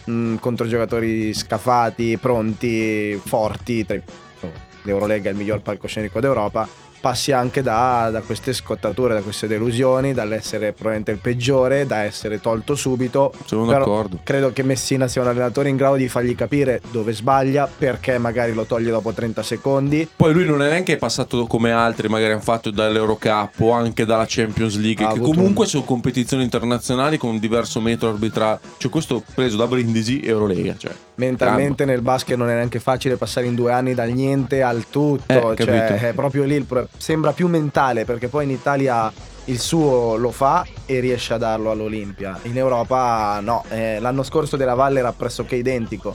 mh, 0.04 0.36
contro 0.36 0.66
giocatori 0.66 1.34
scafati, 1.34 2.16
pronti, 2.16 3.20
forti, 3.22 3.84
tra 3.84 3.96
insomma, 3.96 4.64
l'Eurolega 4.82 5.28
è 5.28 5.32
il 5.32 5.38
miglior 5.38 5.60
palcoscenico 5.60 6.20
d'Europa, 6.20 6.66
passi 7.06 7.30
anche 7.30 7.62
da, 7.62 8.08
da 8.10 8.20
queste 8.20 8.52
scottature, 8.52 9.14
da 9.14 9.20
queste 9.20 9.46
delusioni, 9.46 10.12
dall'essere 10.12 10.72
probabilmente 10.72 11.12
il 11.12 11.18
peggiore, 11.18 11.86
da 11.86 12.02
essere 12.02 12.40
tolto 12.40 12.74
subito. 12.74 13.32
Sono 13.44 13.64
Però 13.66 13.78
d'accordo. 13.78 14.18
Credo 14.24 14.52
che 14.52 14.64
Messina 14.64 15.06
sia 15.06 15.22
un 15.22 15.28
allenatore 15.28 15.68
in 15.68 15.76
grado 15.76 15.94
di 15.94 16.08
fargli 16.08 16.34
capire 16.34 16.80
dove 16.90 17.12
sbaglia, 17.12 17.68
perché 17.78 18.18
magari 18.18 18.54
lo 18.54 18.64
toglie 18.64 18.90
dopo 18.90 19.12
30 19.12 19.44
secondi. 19.44 20.08
Poi 20.16 20.32
lui 20.32 20.46
non 20.46 20.60
è 20.62 20.68
neanche 20.68 20.96
passato 20.96 21.46
come 21.46 21.70
altri, 21.70 22.08
magari 22.08 22.32
hanno 22.32 22.40
fatto 22.40 22.72
dall'Eurocup 22.72 23.60
o 23.60 23.70
anche 23.70 24.04
dalla 24.04 24.24
Champions 24.26 24.76
League, 24.76 25.06
Ha 25.06 25.12
che 25.12 25.20
comunque 25.20 25.66
sono 25.66 25.84
competizioni 25.84 26.42
internazionali 26.42 27.18
con 27.18 27.30
un 27.30 27.38
diverso 27.38 27.80
metro 27.80 28.08
arbitrale. 28.08 28.58
Cioè, 28.78 28.90
questo 28.90 29.22
preso 29.32 29.56
da 29.56 29.68
Brindisi 29.68 30.22
Eurolega. 30.24 30.74
Cioè. 30.76 30.90
Mentalmente 31.14 31.84
nel 31.84 32.02
basket 32.02 32.36
non 32.36 32.48
è 32.50 32.54
neanche 32.54 32.80
facile 32.80 33.16
passare 33.16 33.46
in 33.46 33.54
due 33.54 33.70
anni 33.70 33.94
dal 33.94 34.10
niente 34.10 34.62
al 34.62 34.88
tutto, 34.90 35.52
Eh, 35.52 35.64
cioè 35.64 36.08
è 36.08 36.12
proprio 36.12 36.42
lì 36.42 36.56
il 36.56 36.64
pro- 36.64 36.88
sembra 36.96 37.32
più 37.32 37.48
mentale 37.48 38.04
perché 38.04 38.28
poi 38.28 38.44
in 38.44 38.50
Italia 38.50 39.12
il 39.48 39.58
suo 39.60 40.16
lo 40.16 40.30
fa 40.32 40.66
e 40.86 40.98
riesce 41.00 41.34
a 41.34 41.38
darlo 41.38 41.70
all'Olimpia. 41.70 42.38
In 42.42 42.56
Europa 42.56 43.38
no, 43.40 43.64
Eh, 43.68 43.98
l'anno 44.00 44.22
scorso 44.22 44.56
della 44.56 44.74
Valle 44.74 44.98
era 44.98 45.12
pressoché 45.12 45.54
identico, 45.56 46.14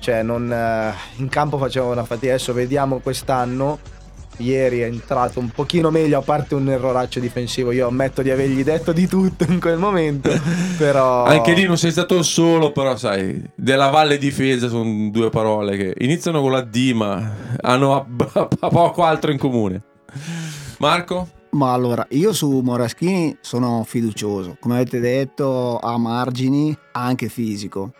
cioè 0.00 0.22
non, 0.22 0.52
eh, 0.52 0.92
in 1.16 1.28
campo 1.28 1.58
faceva 1.58 1.86
una 1.86 2.04
fatica, 2.04 2.32
adesso 2.34 2.52
vediamo 2.52 2.98
quest'anno. 2.98 3.78
Ieri 4.38 4.80
è 4.80 4.86
entrato 4.86 5.38
un 5.38 5.50
pochino 5.50 5.90
meglio, 5.90 6.18
a 6.18 6.22
parte 6.22 6.54
un 6.54 6.68
erroraccio 6.68 7.20
difensivo. 7.20 7.70
Io 7.70 7.86
ammetto 7.86 8.22
di 8.22 8.30
avergli 8.30 8.64
detto 8.64 8.90
di 8.92 9.06
tutto 9.06 9.44
in 9.44 9.60
quel 9.60 9.76
momento. 9.76 10.30
Però 10.78 11.24
Anche 11.24 11.52
lì 11.52 11.64
non 11.64 11.76
sei 11.76 11.92
stato 11.92 12.22
solo, 12.22 12.72
però 12.72 12.96
sai, 12.96 13.40
della 13.54 13.90
Valle 13.90 14.16
Difesa 14.18 14.68
sono 14.68 15.10
due 15.10 15.28
parole 15.28 15.76
che 15.76 15.94
iniziano 15.98 16.40
con 16.40 16.50
la 16.50 16.62
D 16.62 16.92
ma 16.94 17.30
hanno 17.60 17.94
a- 17.94 18.06
a- 18.32 18.48
poco 18.70 19.04
altro 19.04 19.30
in 19.30 19.38
comune. 19.38 19.82
Marco? 20.78 21.28
Ma 21.50 21.72
allora, 21.72 22.06
io 22.10 22.32
su 22.32 22.60
Moraschini 22.60 23.36
sono 23.40 23.84
fiducioso. 23.84 24.56
Come 24.58 24.76
avete 24.76 25.00
detto, 25.00 25.78
ha 25.78 25.98
margini, 25.98 26.76
anche 26.92 27.28
fisico. 27.28 27.92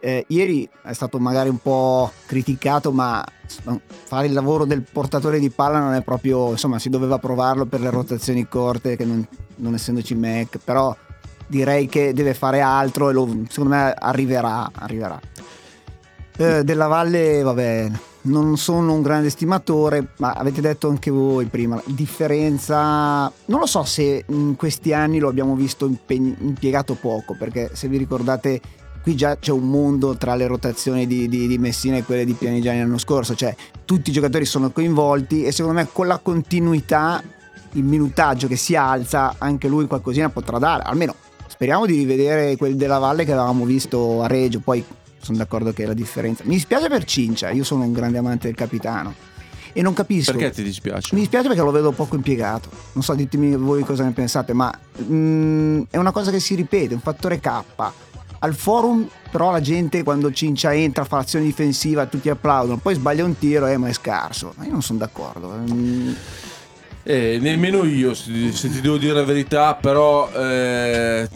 Eh, 0.00 0.24
ieri 0.28 0.68
è 0.82 0.92
stato 0.92 1.18
magari 1.18 1.48
un 1.48 1.58
po' 1.58 2.10
criticato, 2.26 2.92
ma 2.92 3.24
fare 4.04 4.26
il 4.26 4.32
lavoro 4.32 4.64
del 4.64 4.82
portatore 4.82 5.38
di 5.38 5.50
palla 5.50 5.80
non 5.80 5.94
è 5.94 6.02
proprio, 6.02 6.50
insomma, 6.50 6.78
si 6.78 6.90
doveva 6.90 7.18
provarlo 7.18 7.66
per 7.66 7.80
le 7.80 7.90
rotazioni 7.90 8.46
corte, 8.48 8.96
che 8.96 9.04
non, 9.04 9.26
non 9.56 9.74
essendoci 9.74 10.14
Mac, 10.14 10.58
però 10.62 10.96
direi 11.46 11.86
che 11.86 12.12
deve 12.12 12.34
fare 12.34 12.60
altro 12.60 13.10
e 13.10 13.12
lo- 13.12 13.44
secondo 13.48 13.74
me 13.74 13.94
arriverà, 13.96 14.70
arriverà. 14.72 15.20
Eh, 16.36 16.64
della 16.64 16.86
Valle, 16.86 17.42
vabbè, 17.42 17.90
non 18.22 18.56
sono 18.56 18.92
un 18.92 19.02
grande 19.02 19.30
stimatore, 19.30 20.08
ma 20.18 20.32
avete 20.32 20.60
detto 20.60 20.88
anche 20.88 21.10
voi 21.10 21.46
prima, 21.46 21.76
la 21.76 21.82
differenza, 21.86 23.32
non 23.46 23.60
lo 23.60 23.66
so 23.66 23.82
se 23.84 24.24
in 24.28 24.54
questi 24.56 24.92
anni 24.92 25.18
lo 25.18 25.28
abbiamo 25.28 25.54
visto 25.54 25.90
impiegato 26.06 26.94
poco, 26.94 27.34
perché 27.36 27.70
se 27.72 27.88
vi 27.88 27.96
ricordate 27.96 28.60
qui 29.02 29.16
già 29.16 29.36
c'è 29.36 29.50
un 29.50 29.68
mondo 29.68 30.16
tra 30.16 30.36
le 30.36 30.46
rotazioni 30.46 31.06
di, 31.06 31.28
di- 31.28 31.48
di 31.48 31.58
Messina 31.58 31.96
e 31.96 32.04
quelle 32.04 32.24
di 32.24 32.34
Pianigiani 32.34 32.78
l'anno 32.78 32.98
scorso, 32.98 33.34
cioè 33.34 33.54
tutti 33.84 34.10
i 34.10 34.12
giocatori 34.12 34.44
sono 34.44 34.70
coinvolti 34.70 35.42
e 35.42 35.50
secondo 35.50 35.78
me 35.78 35.88
con 35.92 36.06
la 36.06 36.18
continuità, 36.18 37.20
il 37.72 37.84
minutaggio 37.84 38.46
che 38.46 38.56
si 38.56 38.76
alza, 38.76 39.34
anche 39.38 39.66
lui 39.66 39.86
qualcosina 39.86 40.28
potrà 40.28 40.58
dare, 40.58 40.84
almeno 40.84 41.14
speriamo 41.48 41.86
di 41.86 41.96
rivedere 41.96 42.56
quel 42.56 42.76
della 42.76 42.98
Valle 42.98 43.24
che 43.24 43.32
avevamo 43.32 43.64
visto 43.64 44.22
a 44.22 44.26
Reggio, 44.26 44.60
poi 44.60 44.84
sono 45.22 45.38
d'accordo 45.38 45.72
che 45.72 45.84
è 45.84 45.86
la 45.86 45.94
differenza. 45.94 46.42
Mi 46.44 46.54
dispiace 46.54 46.88
per 46.88 47.04
Cincia, 47.04 47.50
io 47.50 47.64
sono 47.64 47.84
un 47.84 47.92
grande 47.92 48.18
amante 48.18 48.48
del 48.48 48.56
capitano 48.56 49.30
e 49.72 49.80
non 49.80 49.94
capisco. 49.94 50.32
Perché 50.32 50.50
ti 50.50 50.62
dispiace? 50.62 51.14
Mi 51.14 51.20
dispiace 51.20 51.48
perché 51.48 51.62
lo 51.62 51.70
vedo 51.70 51.92
poco 51.92 52.16
impiegato. 52.16 52.68
Non 52.92 53.02
so, 53.02 53.14
ditemi 53.14 53.56
voi 53.56 53.82
cosa 53.84 54.04
ne 54.04 54.12
pensate, 54.12 54.52
ma 54.52 54.72
mm, 55.02 55.82
è 55.90 55.96
una 55.96 56.10
cosa 56.10 56.30
che 56.30 56.40
si 56.40 56.54
ripete, 56.54 56.94
un 56.94 57.00
fattore 57.00 57.40
K. 57.40 57.62
Al 58.40 58.54
forum, 58.54 59.08
però, 59.30 59.52
la 59.52 59.60
gente 59.60 60.02
quando 60.02 60.32
Cincia 60.32 60.74
entra, 60.74 61.04
fa 61.04 61.18
l'azione 61.18 61.44
difensiva, 61.44 62.06
tutti 62.06 62.28
applaudono, 62.28 62.78
poi 62.78 62.94
sbaglia 62.94 63.24
un 63.24 63.38
tiro, 63.38 63.66
eh, 63.66 63.76
ma 63.76 63.88
è 63.88 63.92
scarso. 63.92 64.52
Ma 64.56 64.64
io 64.64 64.72
non 64.72 64.82
sono 64.82 64.98
d'accordo. 64.98 65.48
Mm, 65.48 66.12
Eh, 67.04 67.38
nemmeno 67.40 67.82
io, 67.82 68.14
se 68.14 68.52
ti 68.52 68.80
devo 68.80 68.96
dire 68.96 69.14
la 69.14 69.24
verità, 69.24 69.74
però 69.74 70.30
eh, 70.32 71.28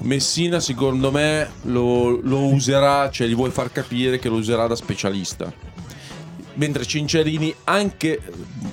Messina 0.00 0.60
secondo 0.60 1.10
me 1.10 1.50
lo, 1.62 2.20
lo 2.22 2.46
userà, 2.46 3.10
cioè 3.10 3.26
gli 3.26 3.34
vuoi 3.34 3.50
far 3.50 3.70
capire 3.70 4.18
che 4.18 4.30
lo 4.30 4.36
userà 4.36 4.66
da 4.66 4.74
specialista. 4.74 5.52
Mentre 6.54 6.84
Cinciarini 6.84 7.54
anche, 7.64 8.20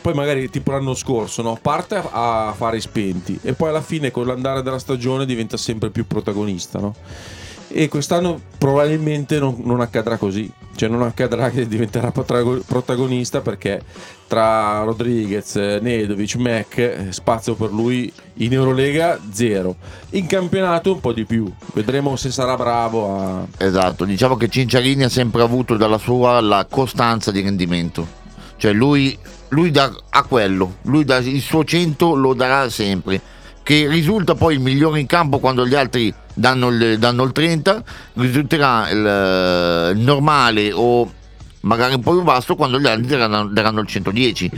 poi 0.01 0.13
magari 0.13 0.49
tipo 0.49 0.71
l'anno 0.71 0.93
scorso, 0.93 1.41
no? 1.41 1.59
parte 1.61 1.95
a, 1.95 2.47
a 2.47 2.53
fare 2.53 2.79
spenti 2.79 3.37
e 3.41 3.53
poi 3.53 3.69
alla 3.69 3.81
fine 3.81 4.11
con 4.11 4.25
l'andare 4.25 4.61
della 4.61 4.79
stagione 4.79 5.25
diventa 5.25 5.57
sempre 5.57 5.89
più 5.89 6.07
protagonista. 6.07 6.79
No? 6.79 6.95
E 7.69 7.89
quest'anno 7.89 8.39
probabilmente 8.57 9.39
non, 9.39 9.57
non 9.63 9.81
accadrà 9.81 10.17
così, 10.17 10.49
cioè 10.75 10.89
non 10.89 11.01
accadrà 11.03 11.49
che 11.49 11.67
diventerà 11.67 12.11
protago- 12.11 12.61
protagonista 12.65 13.41
perché 13.41 13.81
tra 14.27 14.83
Rodriguez, 14.83 15.55
Nedovic, 15.55 16.35
Mac, 16.35 17.07
spazio 17.09 17.55
per 17.55 17.71
lui 17.71 18.11
in 18.35 18.53
Eurolega 18.53 19.19
zero. 19.31 19.75
In 20.11 20.27
campionato 20.27 20.93
un 20.93 20.99
po' 20.99 21.13
di 21.13 21.25
più, 21.25 21.51
vedremo 21.73 22.15
se 22.15 22.31
sarà 22.31 22.55
bravo 22.55 23.17
a... 23.19 23.47
Esatto, 23.57 24.05
diciamo 24.05 24.35
che 24.35 24.49
Cinciarini 24.49 25.03
ha 25.03 25.09
sempre 25.09 25.41
avuto 25.41 25.77
dalla 25.77 25.97
sua 25.97 26.39
la 26.41 26.65
costanza 26.69 27.31
di 27.31 27.41
rendimento. 27.41 28.25
Cioè 28.57 28.73
lui, 28.73 29.17
lui 29.49 29.71
dà 29.71 29.91
a 30.09 30.23
quello, 30.23 30.77
lui 30.83 31.05
dà 31.05 31.17
il 31.17 31.41
suo 31.41 31.63
100 31.63 32.15
lo 32.15 32.33
darà 32.33 32.69
sempre. 32.69 33.21
Che 33.67 33.85
risulta 33.89 34.33
poi 34.33 34.53
il 34.53 34.61
migliore 34.61 34.97
in 34.97 35.07
campo 35.07 35.39
quando 35.39 35.67
gli 35.67 35.75
altri 35.75 36.13
danno 36.33 36.69
il, 36.69 36.97
danno 36.99 37.23
il 37.23 37.33
30, 37.33 37.83
risulterà 38.13 38.89
il, 38.89 39.97
il 39.97 40.01
normale 40.05 40.71
o 40.71 41.11
magari 41.63 41.95
un 41.95 41.99
po' 41.99 42.13
più 42.13 42.23
basso 42.23 42.55
quando 42.55 42.79
gli 42.79 42.87
altri 42.87 43.07
daranno, 43.07 43.45
daranno 43.47 43.81
il 43.81 43.87
110. 43.87 44.51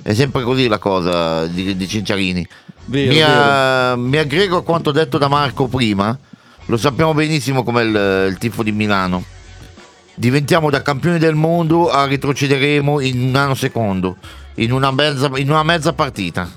È 0.00 0.14
sempre 0.14 0.44
così 0.44 0.66
la 0.66 0.78
cosa 0.78 1.46
di, 1.46 1.76
di 1.76 1.86
Cinciarini. 1.86 2.48
Vero, 2.86 3.12
mi, 3.12 3.20
a- 3.20 3.96
mi 3.96 4.16
aggrego 4.16 4.56
a 4.56 4.62
quanto 4.62 4.92
detto 4.92 5.18
da 5.18 5.28
Marco 5.28 5.66
prima. 5.66 6.18
Lo 6.64 6.78
sappiamo 6.78 7.12
benissimo 7.12 7.64
come 7.64 7.82
il, 7.82 8.28
il 8.30 8.38
tifo 8.38 8.62
di 8.62 8.72
Milano. 8.72 9.24
Diventiamo 10.14 10.70
da 10.70 10.80
campioni 10.80 11.18
del 11.18 11.34
mondo 11.34 11.90
a 11.90 12.06
retrocederemo 12.06 13.00
in 13.00 13.24
un 13.24 13.30
nanosecondo, 13.30 14.16
in 14.54 14.72
una 14.72 14.90
mezza, 14.90 15.30
in 15.34 15.50
una 15.50 15.64
mezza 15.64 15.92
partita. 15.92 16.50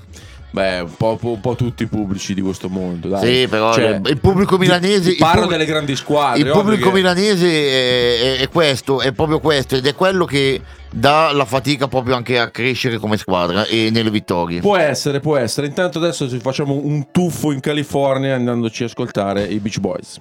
Beh, 0.50 0.80
un 0.80 0.96
po', 0.96 1.18
un 1.20 1.40
po' 1.40 1.54
tutti 1.54 1.82
i 1.82 1.86
pubblici 1.86 2.32
di 2.32 2.40
questo 2.40 2.68
mondo. 2.70 3.08
Dai. 3.08 3.42
Sì, 3.42 3.48
però 3.48 3.72
Cioè, 3.74 4.00
il 4.06 4.18
pubblico 4.18 4.56
milanese. 4.56 5.14
parlo 5.16 5.42
pub- 5.42 5.52
delle 5.52 5.66
grandi 5.66 5.94
squadre. 5.94 6.40
Il 6.40 6.50
pubblico 6.50 6.88
che- 6.88 6.94
milanese 6.96 7.46
è, 7.48 8.20
è- 8.20 8.38
è 8.38 8.48
questo, 8.48 9.00
è 9.00 9.12
proprio 9.12 9.40
questo, 9.40 9.76
ed 9.76 9.86
è 9.86 9.94
quello 9.94 10.24
che 10.24 10.60
dà 10.90 11.32
la 11.32 11.44
fatica 11.44 11.86
proprio 11.86 12.16
anche 12.16 12.38
a 12.38 12.48
crescere 12.48 12.96
come 12.96 13.18
squadra 13.18 13.66
e 13.66 13.90
nelle 13.92 14.10
vittorie. 14.10 14.60
Può 14.60 14.76
essere, 14.78 15.20
può 15.20 15.36
essere. 15.36 15.66
Intanto 15.66 15.98
adesso 15.98 16.26
ci 16.30 16.38
facciamo 16.38 16.80
un 16.82 17.10
tuffo 17.10 17.52
in 17.52 17.60
California 17.60 18.34
andandoci 18.34 18.84
a 18.84 18.86
ascoltare 18.86 19.44
i 19.44 19.58
Beach 19.58 19.80
Boys. 19.80 20.18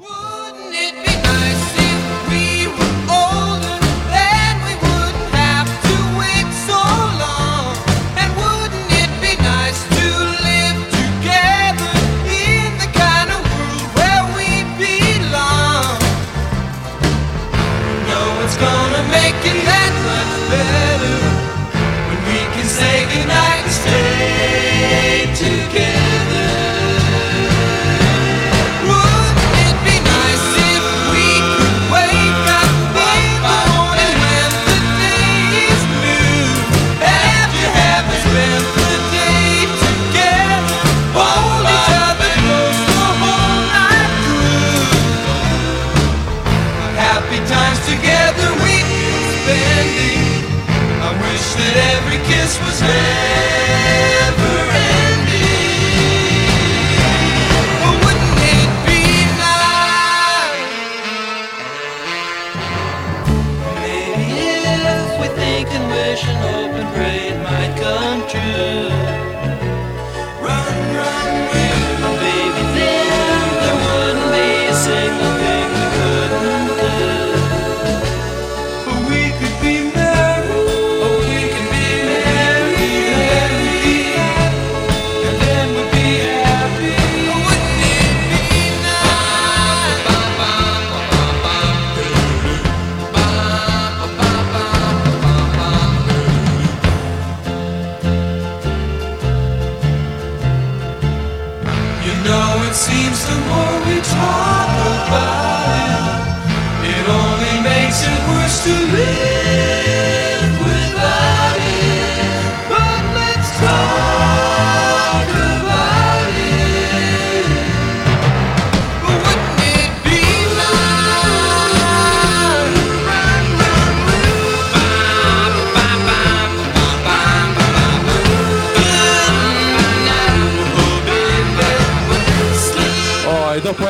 Know 102.23 102.63
it 102.67 102.75
seems 102.75 103.25
the 103.25 103.37
more 103.49 103.77
we 103.87 103.97
talk 104.01 104.69
about 104.97 105.69
it, 105.85 106.95
it 106.95 107.05
only 107.09 107.55
makes 107.63 107.99
it 108.03 108.19
worse 108.29 108.63
to 108.63 108.73
live 108.93 109.86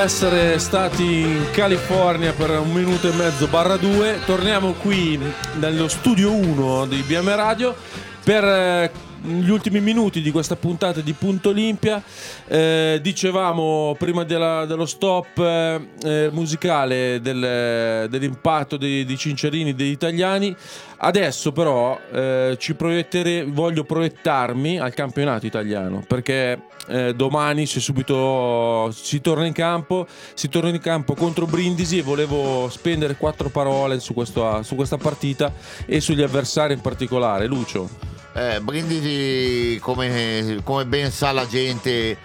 essere 0.08 0.58
stati 0.58 1.04
in 1.04 1.50
California 1.52 2.32
per 2.32 2.50
un 2.52 2.72
minuto 2.72 3.10
e 3.10 3.12
mezzo 3.12 3.48
barra 3.48 3.76
due. 3.76 4.22
Torniamo 4.26 4.72
qui 4.72 5.20
nello 5.56 5.90
studio 5.90 6.32
1 6.32 6.86
di 6.86 7.02
BM 7.02 7.36
Radio 7.36 7.76
per 8.24 8.42
eh, 8.46 8.92
gli 9.28 9.50
ultimi 9.50 9.80
minuti 9.82 10.22
di 10.22 10.32
questa 10.32 10.56
puntata 10.56 11.02
di 11.02 11.14
Punto 11.14 11.50
Olimpia. 11.50 12.02
Eh, 12.48 13.00
dicevamo 13.02 13.96
prima 13.98 14.24
della- 14.24 14.66
dello 14.66 14.86
stop 14.86 15.38
eh, 15.40 15.88
eh, 16.04 16.30
musicale 16.32 17.20
del- 17.22 18.08
dell'impatto 18.10 18.78
dei, 18.78 19.06
dei 19.06 19.18
Cincerini 19.18 19.76
degli 19.76 19.92
italiani. 19.92 20.56
Adesso 21.00 21.52
però 21.52 22.00
eh, 22.12 22.56
ci 22.60 22.74
proiettere- 22.74 23.46
voglio 23.46 23.84
proiettarmi 23.84 24.80
al 24.80 24.94
campionato 24.94 25.46
italiano 25.46 26.04
perché 26.08 26.60
eh, 26.88 27.14
domani 27.14 27.66
si, 27.68 27.80
subito, 27.80 28.90
si 28.92 29.22
torna 29.22 29.46
in 29.46 29.54
campo, 29.54 30.08
si 30.34 30.48
torna 30.50 30.70
in 30.70 30.80
campo 30.80 31.14
contro 31.14 31.46
Brindisi 31.46 31.98
e 32.00 32.02
volevo 32.02 32.68
spendere 32.70 33.16
quattro 33.16 33.50
parole 33.50 34.00
su, 34.00 34.14
questo- 34.14 34.64
su 34.64 34.76
questa 34.76 34.98
partita 34.98 35.54
e 35.86 36.00
sugli 36.00 36.24
avversari 36.24 36.74
in 36.74 36.82
particolare. 36.82 37.46
Lucio. 37.46 37.90
Eh, 38.38 38.60
Brindisi, 38.62 39.80
come, 39.82 40.60
come 40.64 40.86
ben 40.86 41.12
sa 41.12 41.32
la 41.32 41.48
gente, 41.48 42.16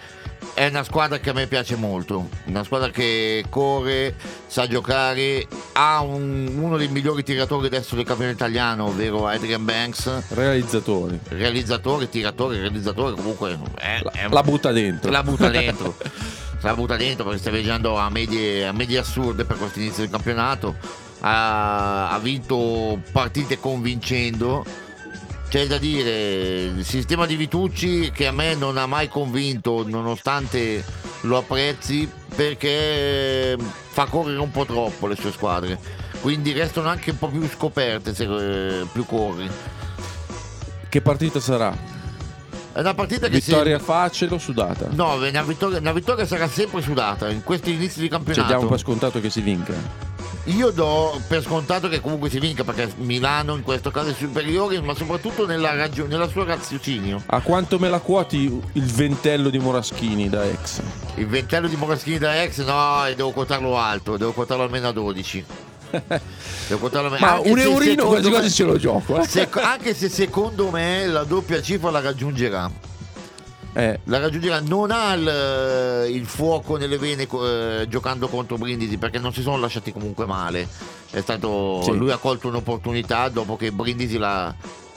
è 0.53 0.67
una 0.67 0.83
squadra 0.83 1.17
che 1.17 1.31
a 1.31 1.33
me 1.33 1.47
piace 1.47 1.75
molto. 1.75 2.29
Una 2.45 2.63
squadra 2.63 2.91
che 2.91 3.43
corre, 3.49 4.13
sa 4.45 4.67
giocare, 4.67 5.47
ha 5.71 6.01
un- 6.01 6.53
uno 6.55 6.77
dei 6.77 6.87
migliori 6.89 7.23
tiratori 7.23 7.65
adesso 7.65 7.95
del 7.95 8.05
campionato 8.05 8.35
italiano, 8.37 8.85
ovvero 8.85 9.25
Adrian 9.25 9.65
Banks. 9.65 10.27
Realizzatori. 10.35 11.19
Realizzatore, 11.29 12.07
tiratore, 12.09 12.59
realizzatore, 12.59 13.15
comunque 13.15 13.57
è, 13.79 13.99
è- 14.11 14.27
La 14.29 14.43
butta 14.43 14.71
dentro. 14.71 15.09
la 15.09 15.23
butta 15.23 15.49
dentro. 15.49 15.95
la 16.61 16.75
butta 16.75 16.95
dentro 16.95 17.23
perché 17.25 17.39
sta 17.39 17.49
viaggiando 17.49 17.97
a 17.97 18.09
medie, 18.11 18.67
a 18.67 18.71
medie 18.71 18.99
assurde 18.99 19.45
per 19.45 19.57
questo 19.57 19.79
inizio 19.79 20.03
del 20.03 20.11
campionato. 20.11 20.75
Ha, 21.21 22.11
ha 22.11 22.19
vinto 22.19 23.01
partite 23.11 23.59
convincendo. 23.59 24.91
C'è 25.53 25.67
da 25.67 25.77
dire, 25.77 26.63
il 26.63 26.83
sistema 26.83 27.27
di 27.27 27.35
Vitucci 27.35 28.09
che 28.09 28.25
a 28.25 28.31
me 28.31 28.55
non 28.55 28.75
ha 28.75 28.87
mai 28.87 29.07
convinto, 29.07 29.87
nonostante 29.87 30.83
lo 31.21 31.37
apprezzi, 31.37 32.09
perché 32.35 33.55
fa 33.59 34.05
correre 34.05 34.39
un 34.39 34.49
po' 34.49 34.65
troppo 34.65 35.05
le 35.05 35.15
sue 35.15 35.31
squadre. 35.31 35.77
Quindi 36.21 36.53
restano 36.53 36.89
anche 36.89 37.11
un 37.11 37.19
po' 37.19 37.27
più 37.27 37.47
scoperte 37.47 38.15
se 38.15 38.23
eh, 38.23 38.85
più 38.91 39.05
corri. 39.05 39.47
Che 40.89 41.01
partita 41.01 41.39
sarà? 41.39 41.71
È 42.71 42.79
una 42.79 42.95
partita 42.95 43.27
che 43.27 43.35
Vittoria 43.35 43.77
se- 43.77 43.83
facile 43.83 44.33
o 44.33 44.39
sudata? 44.39 44.87
No, 44.89 45.17
una 45.17 45.43
vittoria, 45.43 45.77
una 45.77 45.93
vittoria 45.93 46.25
sarà 46.25 46.47
sempre 46.47 46.81
sudata 46.81 47.29
in 47.29 47.43
questi 47.43 47.73
inizi 47.73 47.99
di 47.99 48.09
Cioè, 48.09 48.17
campionato. 48.17 48.47
diamo 48.47 48.67
per 48.67 48.79
scontato 48.79 49.21
che 49.21 49.29
si 49.29 49.41
vinca. 49.41 50.12
Io 50.47 50.71
do 50.71 51.21
per 51.25 51.41
scontato 51.41 51.87
che 51.87 52.01
comunque 52.01 52.29
si 52.29 52.37
vinca 52.37 52.65
perché 52.65 52.91
Milano 52.97 53.55
in 53.55 53.63
questo 53.63 53.91
caso 53.91 54.09
è 54.09 54.13
superiore, 54.13 54.81
ma 54.81 54.93
soprattutto 54.93 55.45
nella, 55.45 55.73
ragio- 55.73 56.05
nella 56.05 56.27
sua 56.27 56.43
raziocinio. 56.43 57.23
A 57.27 57.39
quanto 57.39 57.79
me 57.79 57.87
la 57.87 57.99
quoti 57.99 58.61
il 58.73 58.83
ventello 58.83 59.49
di 59.49 59.57
Moraschini 59.57 60.27
da 60.27 60.43
ex? 60.43 60.81
Il 61.15 61.27
ventello 61.27 61.69
di 61.69 61.77
Moraschini 61.77 62.17
da 62.17 62.43
ex, 62.43 62.61
no, 62.65 63.03
devo 63.15 63.31
quotarlo 63.31 63.77
alto, 63.77 64.17
devo 64.17 64.33
quotarlo 64.33 64.63
almeno 64.63 64.89
a 64.89 64.91
12. 64.91 65.45
Devo 66.67 66.79
quotarlo 66.79 67.15
Ma 67.19 67.33
anche 67.33 67.49
un 67.49 67.57
se 67.59 67.63
eurino 67.63 68.07
quasi 68.07 68.29
quasi 68.31 68.49
ce 68.49 68.63
lo 68.63 68.77
gioco. 68.77 69.21
Eh. 69.21 69.27
sec- 69.27 69.57
anche 69.57 69.93
se 69.93 70.09
secondo 70.09 70.71
me 70.71 71.05
la 71.05 71.23
doppia 71.23 71.61
cifra 71.61 71.91
la 71.91 72.01
raggiungerà. 72.01 72.71
Eh, 73.75 73.99
La 74.05 74.19
raggiungerà, 74.19 74.59
non 74.59 74.91
ha 74.91 75.13
il, 75.13 76.15
il 76.15 76.25
fuoco 76.25 76.77
nelle 76.77 76.97
vene 76.97 77.27
eh, 77.27 77.85
giocando 77.89 78.27
contro 78.27 78.57
Brindisi 78.57 78.97
perché 78.97 79.17
non 79.19 79.33
si 79.33 79.41
sono 79.41 79.57
lasciati 79.57 79.91
comunque 79.91 80.25
male. 80.25 80.67
È 81.09 81.21
stato, 81.21 81.81
Sì. 81.83 81.95
Lui 81.97 82.11
ha 82.11 82.17
colto 82.17 82.47
un'opportunità 82.47 83.29
dopo 83.29 83.55
che 83.55 83.71
Brindisi 83.71 84.17
l'ha 84.17 84.53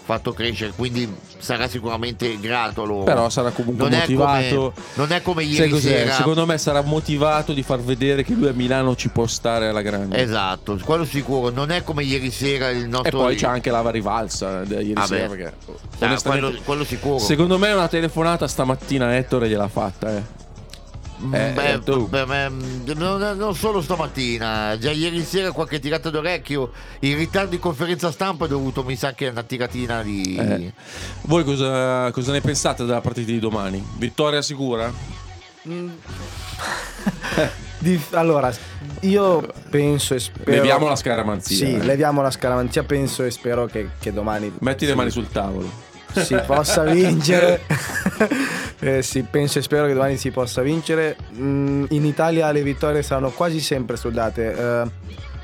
fatto 0.07 0.32
crescere, 0.32 0.72
quindi 0.76 1.12
sarà 1.38 1.66
sicuramente 1.68 2.38
grato 2.38 2.84
loro. 2.84 3.02
però 3.02 3.28
sarà 3.28 3.50
comunque 3.50 3.84
non 3.88 3.92
è 3.92 4.00
motivato. 4.02 4.54
come- 4.57 4.86
non 4.94 5.11
è 5.12 5.20
come 5.20 5.42
ieri 5.42 5.80
sera. 5.80 6.12
Secondo 6.14 6.46
me 6.46 6.57
sarà 6.59 6.80
motivato 6.82 7.52
di 7.52 7.64
far 7.64 7.80
vedere 7.80 8.22
che 8.22 8.32
lui 8.34 8.46
a 8.48 8.52
Milano 8.52 8.94
ci 8.94 9.09
può 9.09 9.26
stare 9.26 9.66
alla 9.68 9.82
grande. 9.82 10.16
Esatto, 10.22 10.78
quello 10.84 11.04
sicuro, 11.04 11.50
non 11.50 11.70
è 11.72 11.82
come 11.82 12.04
ieri 12.04 12.30
sera 12.30 12.70
il 12.70 12.84
E 12.84 12.86
nostro... 12.86 13.18
poi 13.18 13.34
c'è 13.34 13.46
anche 13.48 13.70
la 13.70 13.90
rivalsa 13.90 14.62
da 14.64 14.80
ieri 14.80 14.92
Ah, 14.94 15.07
sera. 15.07 15.26
Perché, 15.28 15.52
Ah, 15.98 16.16
quello, 16.22 16.54
quello 16.64 16.84
sicuro. 16.84 17.18
secondo 17.18 17.59
me 17.59 17.72
una 17.72 17.88
telefonata 17.88 18.46
stamattina 18.46 19.16
Ettore 19.16 19.48
gliel'ha 19.48 19.68
fatta. 19.68 20.16
Eh. 20.16 20.22
Mm, 21.18 21.34
Eh, 21.34 21.52
beh, 21.54 21.80
tu. 21.82 22.08
beh, 22.08 22.26
beh, 22.26 22.48
mm, 22.50 22.90
non, 22.96 23.36
non 23.38 23.54
solo 23.54 23.80
stamattina, 23.80 24.76
già 24.78 24.90
ieri 24.90 25.24
sera 25.24 25.50
qualche 25.52 25.78
tirata 25.78 26.10
d'orecchio. 26.10 26.70
Il 27.00 27.16
ritardo 27.16 27.50
di 27.50 27.58
conferenza 27.58 28.10
stampa 28.10 28.44
è 28.44 28.48
dovuto, 28.48 28.84
mi 28.84 28.96
sa 28.96 29.14
che 29.14 29.28
è 29.28 29.30
una 29.30 29.42
tiratina 29.42 30.02
di. 30.02 30.36
Eh. 30.36 30.72
Voi 31.22 31.42
cosa, 31.44 32.10
cosa 32.10 32.32
ne 32.32 32.42
pensate 32.42 32.84
della 32.84 33.00
partita 33.00 33.30
di 33.30 33.38
domani? 33.38 33.82
Vittoria 33.96 34.42
sicura? 34.42 34.92
Di- 37.78 38.00
allora, 38.12 38.52
io 39.00 39.46
penso 39.70 40.14
e 40.14 40.20
spero. 40.20 40.50
Leviamo 40.50 40.88
la 40.88 40.96
scaramanzia. 40.96 41.56
Sì, 41.56 41.74
eh. 41.74 41.82
leviamo 41.82 42.22
la 42.22 42.30
scaramanzia. 42.30 42.82
Penso 42.84 43.22
e 43.24 43.30
spero 43.30 43.66
che, 43.66 43.90
che 43.98 44.12
domani. 44.12 44.52
Metti 44.60 44.84
le 44.86 44.92
si- 44.92 44.96
mani 44.96 45.10
sul 45.10 45.28
tavolo. 45.28 45.70
Si 46.24 46.36
possa 46.46 46.82
vincere. 46.84 47.60
Eh, 48.78 49.02
sì, 49.02 49.22
penso 49.22 49.58
e 49.58 49.62
spero 49.62 49.86
che 49.86 49.94
domani 49.94 50.18
si 50.18 50.30
possa 50.30 50.60
vincere. 50.60 51.16
Mm, 51.38 51.86
in 51.90 52.04
Italia 52.04 52.52
le 52.52 52.62
vittorie 52.62 53.02
saranno 53.02 53.30
quasi 53.30 53.58
sempre 53.58 53.96
sudate. 53.96 54.54
Eh, 54.54 54.90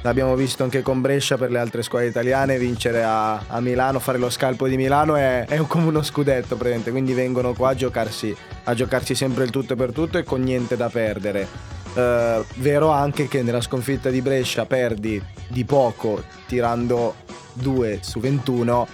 l'abbiamo 0.02 0.36
visto 0.36 0.62
anche 0.62 0.82
con 0.82 1.00
Brescia 1.00 1.38
per 1.38 1.50
le 1.50 1.58
altre 1.58 1.82
squadre 1.82 2.08
italiane. 2.08 2.58
Vincere 2.58 3.02
a, 3.02 3.42
a 3.46 3.60
Milano, 3.60 4.00
fare 4.00 4.18
lo 4.18 4.28
scalpo 4.28 4.68
di 4.68 4.76
Milano 4.76 5.16
è, 5.16 5.46
è 5.46 5.56
come 5.66 5.86
uno 5.86 6.02
scudetto, 6.02 6.56
praticamente. 6.56 6.90
Quindi 6.90 7.14
vengono 7.14 7.54
qua 7.54 7.70
a 7.70 7.74
giocarsi, 7.74 8.36
a 8.64 8.74
giocarsi 8.74 9.14
sempre 9.14 9.44
il 9.44 9.50
tutto 9.50 9.76
per 9.76 9.92
tutto 9.92 10.18
e 10.18 10.24
con 10.24 10.42
niente 10.42 10.76
da 10.76 10.90
perdere. 10.90 11.48
Eh, 11.94 12.44
vero 12.56 12.90
anche 12.90 13.28
che 13.28 13.42
nella 13.42 13.60
sconfitta 13.60 14.10
di 14.10 14.20
Brescia 14.20 14.66
perdi 14.66 15.22
di 15.48 15.64
poco 15.64 16.22
tirando 16.46 17.14
2 17.54 17.98
su 18.02 18.20
21 18.20 18.86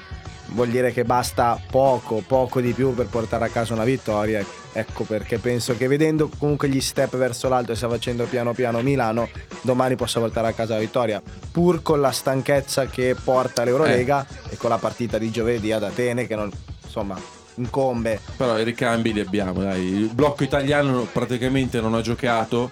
vuol 0.49 0.69
dire 0.69 0.93
che 0.93 1.05
basta 1.05 1.61
poco, 1.71 2.23
poco 2.27 2.61
di 2.61 2.73
più 2.73 2.95
per 2.95 3.07
portare 3.07 3.47
a 3.47 3.49
casa 3.49 3.75
una 3.75 3.85
vittoria. 3.85 4.45
Ecco 4.73 5.05
perché 5.05 5.39
penso 5.39 5.77
che 5.77 5.89
vedendo 5.89 6.31
comunque 6.39 6.69
gli 6.69 6.81
step 6.81 7.17
verso 7.17 7.49
l'alto 7.49 7.73
e 7.73 7.75
sta 7.75 7.89
facendo 7.89 8.25
piano 8.27 8.53
piano 8.53 8.81
Milano, 8.81 9.29
domani 9.63 9.97
possa 9.97 10.21
portare 10.21 10.49
a 10.49 10.53
casa 10.53 10.75
la 10.75 10.81
vittoria, 10.81 11.23
pur 11.51 11.83
con 11.83 12.01
la 12.01 12.13
stanchezza 12.13 12.87
che 12.87 13.17
porta 13.23 13.65
l'Eurolega 13.65 14.27
e 14.49 14.57
con 14.57 14.71
la 14.71 14.79
partita 14.79 15.19
di 15.19 15.31
giovedì 15.31 15.73
ad 15.73 15.83
Atene 15.83 16.27
che 16.27 16.37
non, 16.37 16.51
insomma 16.85 17.38
incombe. 17.59 18.21
Però 18.37 18.59
i 18.59 18.65
ricambi 18.65 19.13
li 19.13 19.21
abbiamo, 19.21 19.63
dai. 19.63 19.85
Il 19.85 20.11
blocco 20.15 20.45
italiano 20.45 21.07
praticamente 21.13 21.81
non 21.81 21.95
ha 21.95 22.01
giocato. 22.01 22.71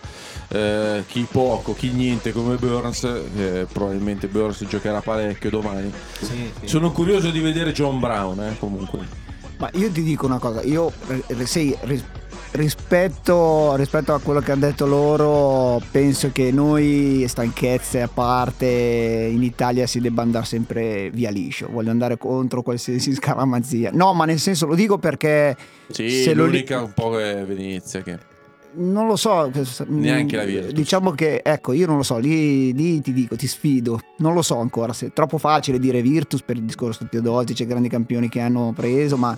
eh, 0.49 1.03
chi 1.09 1.27
poco, 1.31 1.75
chi 1.75 1.91
niente 1.91 2.33
come 2.33 2.55
Burns. 2.55 3.03
eh, 3.05 3.67
probabilmente 3.71 4.29
Burns 4.29 4.65
giocherà 4.69 5.01
parecchio 5.01 5.51
domani. 5.51 5.93
Sono 6.65 6.93
curioso 6.93 7.31
di 7.31 7.41
vedere 7.41 7.73
John 7.73 7.99
Brown, 7.99 8.41
eh, 8.41 8.57
comunque. 8.59 9.25
Ma 9.59 9.71
io 9.73 9.91
ti 9.91 10.03
dico 10.03 10.27
una 10.27 10.39
cosa, 10.39 10.63
io 10.63 10.93
eh, 11.09 11.47
sì, 11.47 11.75
ris- 11.83 12.05
rispetto, 12.57 13.77
rispetto 13.77 14.13
a 14.13 14.21
quello 14.21 14.41
che 14.41 14.53
hanno 14.53 14.67
detto 14.67 14.87
loro, 14.87 15.81
penso 15.91 16.31
che 16.33 16.51
noi, 16.51 17.25
stanchezze 17.29 18.03
a 18.03 18.09
parte, 18.09 18.67
in 18.67 19.43
Italia 19.43 19.87
si 19.87 20.01
debba 20.01 20.23
andare 20.23 20.45
sempre 20.45 21.11
via 21.11 21.31
liscio. 21.31 21.69
Voglio 21.71 21.91
andare 21.91 22.19
contro 22.19 22.63
qualsiasi 22.63 23.13
scaramanzia. 23.15 23.91
No, 23.93 24.13
ma 24.15 24.25
nel 24.25 24.41
senso 24.41 24.67
lo 24.67 24.75
dico 24.75 24.99
perché 24.99 25.57
Sì, 25.89 26.23
se 26.23 26.35
lo 26.35 26.47
l'unica 26.47 26.83
un 26.83 26.93
po' 26.93 27.21
è 27.21 27.45
Venezia 27.45 28.03
che... 28.03 28.19
non 28.75 29.07
lo 29.07 29.17
so. 29.17 29.51
Neanche 29.87 30.37
la 30.37 30.43
mm, 30.43 30.47
Virtus. 30.47 30.73
Diciamo 30.73 31.11
che, 31.13 31.43
ecco, 31.45 31.73
io 31.73 31.87
non 31.87 31.97
lo 31.97 32.03
so, 32.03 32.19
lì, 32.19 32.73
lì 32.73 33.01
ti 33.01 33.13
dico, 33.13 33.37
ti 33.37 33.47
sfido. 33.47 34.01
Non 34.19 34.35
lo 34.35 34.43
so 34.43 34.59
ancora, 34.59 34.93
se 34.93 35.07
è 35.07 35.13
troppo 35.13 35.39
facile 35.39 35.79
dire 35.79 36.03
Virtus 36.03 36.43
per 36.43 36.57
il 36.57 36.65
discorso 36.65 37.07
Teodosic 37.09 37.61
e 37.61 37.67
grandi 37.67 37.89
campioni 37.89 38.29
che 38.29 38.41
hanno 38.41 38.73
preso, 38.75 39.17
ma 39.17 39.37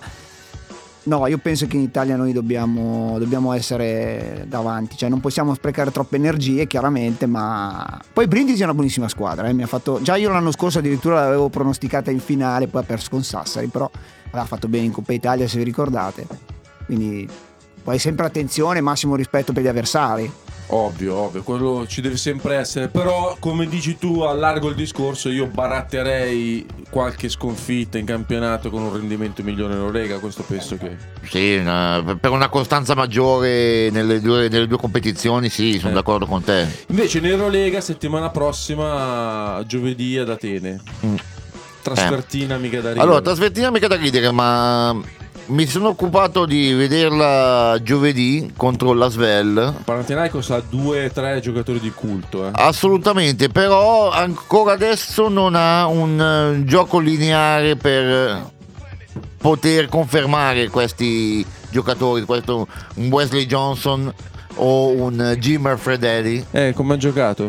no, 1.09 1.27
io 1.27 1.37
penso 1.39 1.67
che 1.67 1.75
in 1.75 1.81
Italia 1.81 2.15
noi 2.15 2.31
dobbiamo, 2.31 3.17
dobbiamo 3.19 3.51
essere 3.51 4.45
davanti, 4.47 4.95
cioè 4.95 5.09
non 5.09 5.19
possiamo 5.19 5.53
sprecare 5.53 5.91
troppe 5.91 6.15
energie, 6.15 6.67
chiaramente, 6.67 7.25
ma 7.25 7.99
poi 8.13 8.27
Brindisi 8.27 8.61
è 8.61 8.63
una 8.63 8.73
buonissima 8.73 9.09
squadra, 9.09 9.47
eh, 9.49 9.65
fatto... 9.65 9.99
già 10.01 10.15
io 10.15 10.29
l'anno 10.29 10.51
scorso 10.51 10.79
addirittura 10.79 11.15
l'avevo 11.15 11.49
pronosticata 11.49 12.11
in 12.11 12.19
finale, 12.19 12.67
poi 12.67 12.81
ha 12.81 12.85
perso 12.85 13.09
con 13.09 13.23
Sassari, 13.23 13.67
però 13.67 13.89
aveva 14.27 14.45
fatto 14.45 14.67
bene 14.67 14.85
in 14.85 14.91
Coppa 14.91 15.11
Italia 15.11 15.47
se 15.47 15.57
vi 15.57 15.63
ricordate. 15.63 16.27
Quindi 16.85 17.27
poi 17.89 17.97
sempre 17.97 18.27
attenzione, 18.27 18.81
massimo 18.81 19.15
rispetto 19.15 19.51
per 19.51 19.63
gli 19.63 19.67
avversari. 19.67 20.31
Ovvio, 20.67 21.15
ovvio, 21.15 21.41
quello 21.41 21.87
ci 21.87 22.01
deve 22.01 22.17
sempre 22.17 22.55
essere. 22.57 22.87
Però, 22.87 23.35
come 23.39 23.65
dici 23.67 23.97
tu, 23.97 24.21
allargo 24.21 24.69
il 24.69 24.75
discorso. 24.75 25.29
Io 25.29 25.47
baratterei 25.47 26.67
qualche 26.91 27.29
sconfitta 27.29 27.97
in 27.97 28.05
campionato 28.05 28.69
con 28.69 28.83
un 28.83 28.93
rendimento 28.93 29.41
migliore 29.41 29.73
in 29.73 29.79
Eurolega. 29.79 30.19
Questo 30.19 30.43
penso 30.43 30.77
che. 30.77 30.95
Sì, 31.27 31.55
una- 31.55 32.15
per 32.21 32.29
una 32.29 32.47
costanza 32.49 32.93
maggiore 32.93 33.89
nelle 33.89 34.21
due, 34.21 34.47
nelle 34.49 34.67
due 34.67 34.77
competizioni, 34.77 35.49
sì, 35.49 35.79
sono 35.79 35.89
Eh. 35.89 35.95
d'accordo 35.95 36.27
con 36.27 36.43
te. 36.43 36.67
Invece, 36.89 37.17
in 37.17 37.25
Eurolega, 37.25 37.81
settimana 37.81 38.29
prossima, 38.29 39.63
giovedì 39.65 40.15
ad 40.19 40.29
Atene. 40.29 40.79
Trasfertina 41.81 42.57
mica 42.57 42.79
da 42.81 42.89
ridere. 42.89 42.99
Mm. 42.99 43.07
Allora, 43.07 43.21
trasfertina 43.21 43.71
mica 43.71 43.87
da 43.87 43.95
ridere, 43.95 44.29
ma 44.31 44.95
mi 45.49 45.65
sono 45.65 45.89
occupato 45.89 46.45
di 46.45 46.73
vederla 46.73 47.77
giovedì 47.81 48.51
contro 48.55 48.93
la 48.93 49.09
Svel. 49.09 49.75
Panathinaikos 49.83 50.49
ha 50.51 50.61
due 50.67 51.05
o 51.05 51.11
tre 51.11 51.39
giocatori 51.39 51.79
di 51.79 51.91
culto. 51.91 52.47
Eh. 52.47 52.51
Assolutamente, 52.53 53.49
però 53.49 54.09
ancora 54.11 54.73
adesso 54.73 55.27
non 55.27 55.55
ha 55.55 55.87
un 55.87 56.19
eh, 56.19 56.63
gioco 56.65 56.99
lineare 56.99 57.75
per 57.75 58.47
poter 59.37 59.87
confermare 59.87 60.69
questi 60.69 61.45
giocatori, 61.69 62.23
questo, 62.23 62.67
un 62.95 63.07
Wesley 63.09 63.45
Johnson 63.45 64.13
o 64.55 64.89
un 64.89 65.35
Jimmer 65.39 65.77
Fredetti. 65.77 66.45
Eh, 66.51 66.73
come 66.75 66.93
ha 66.95 66.97
giocato? 66.97 67.47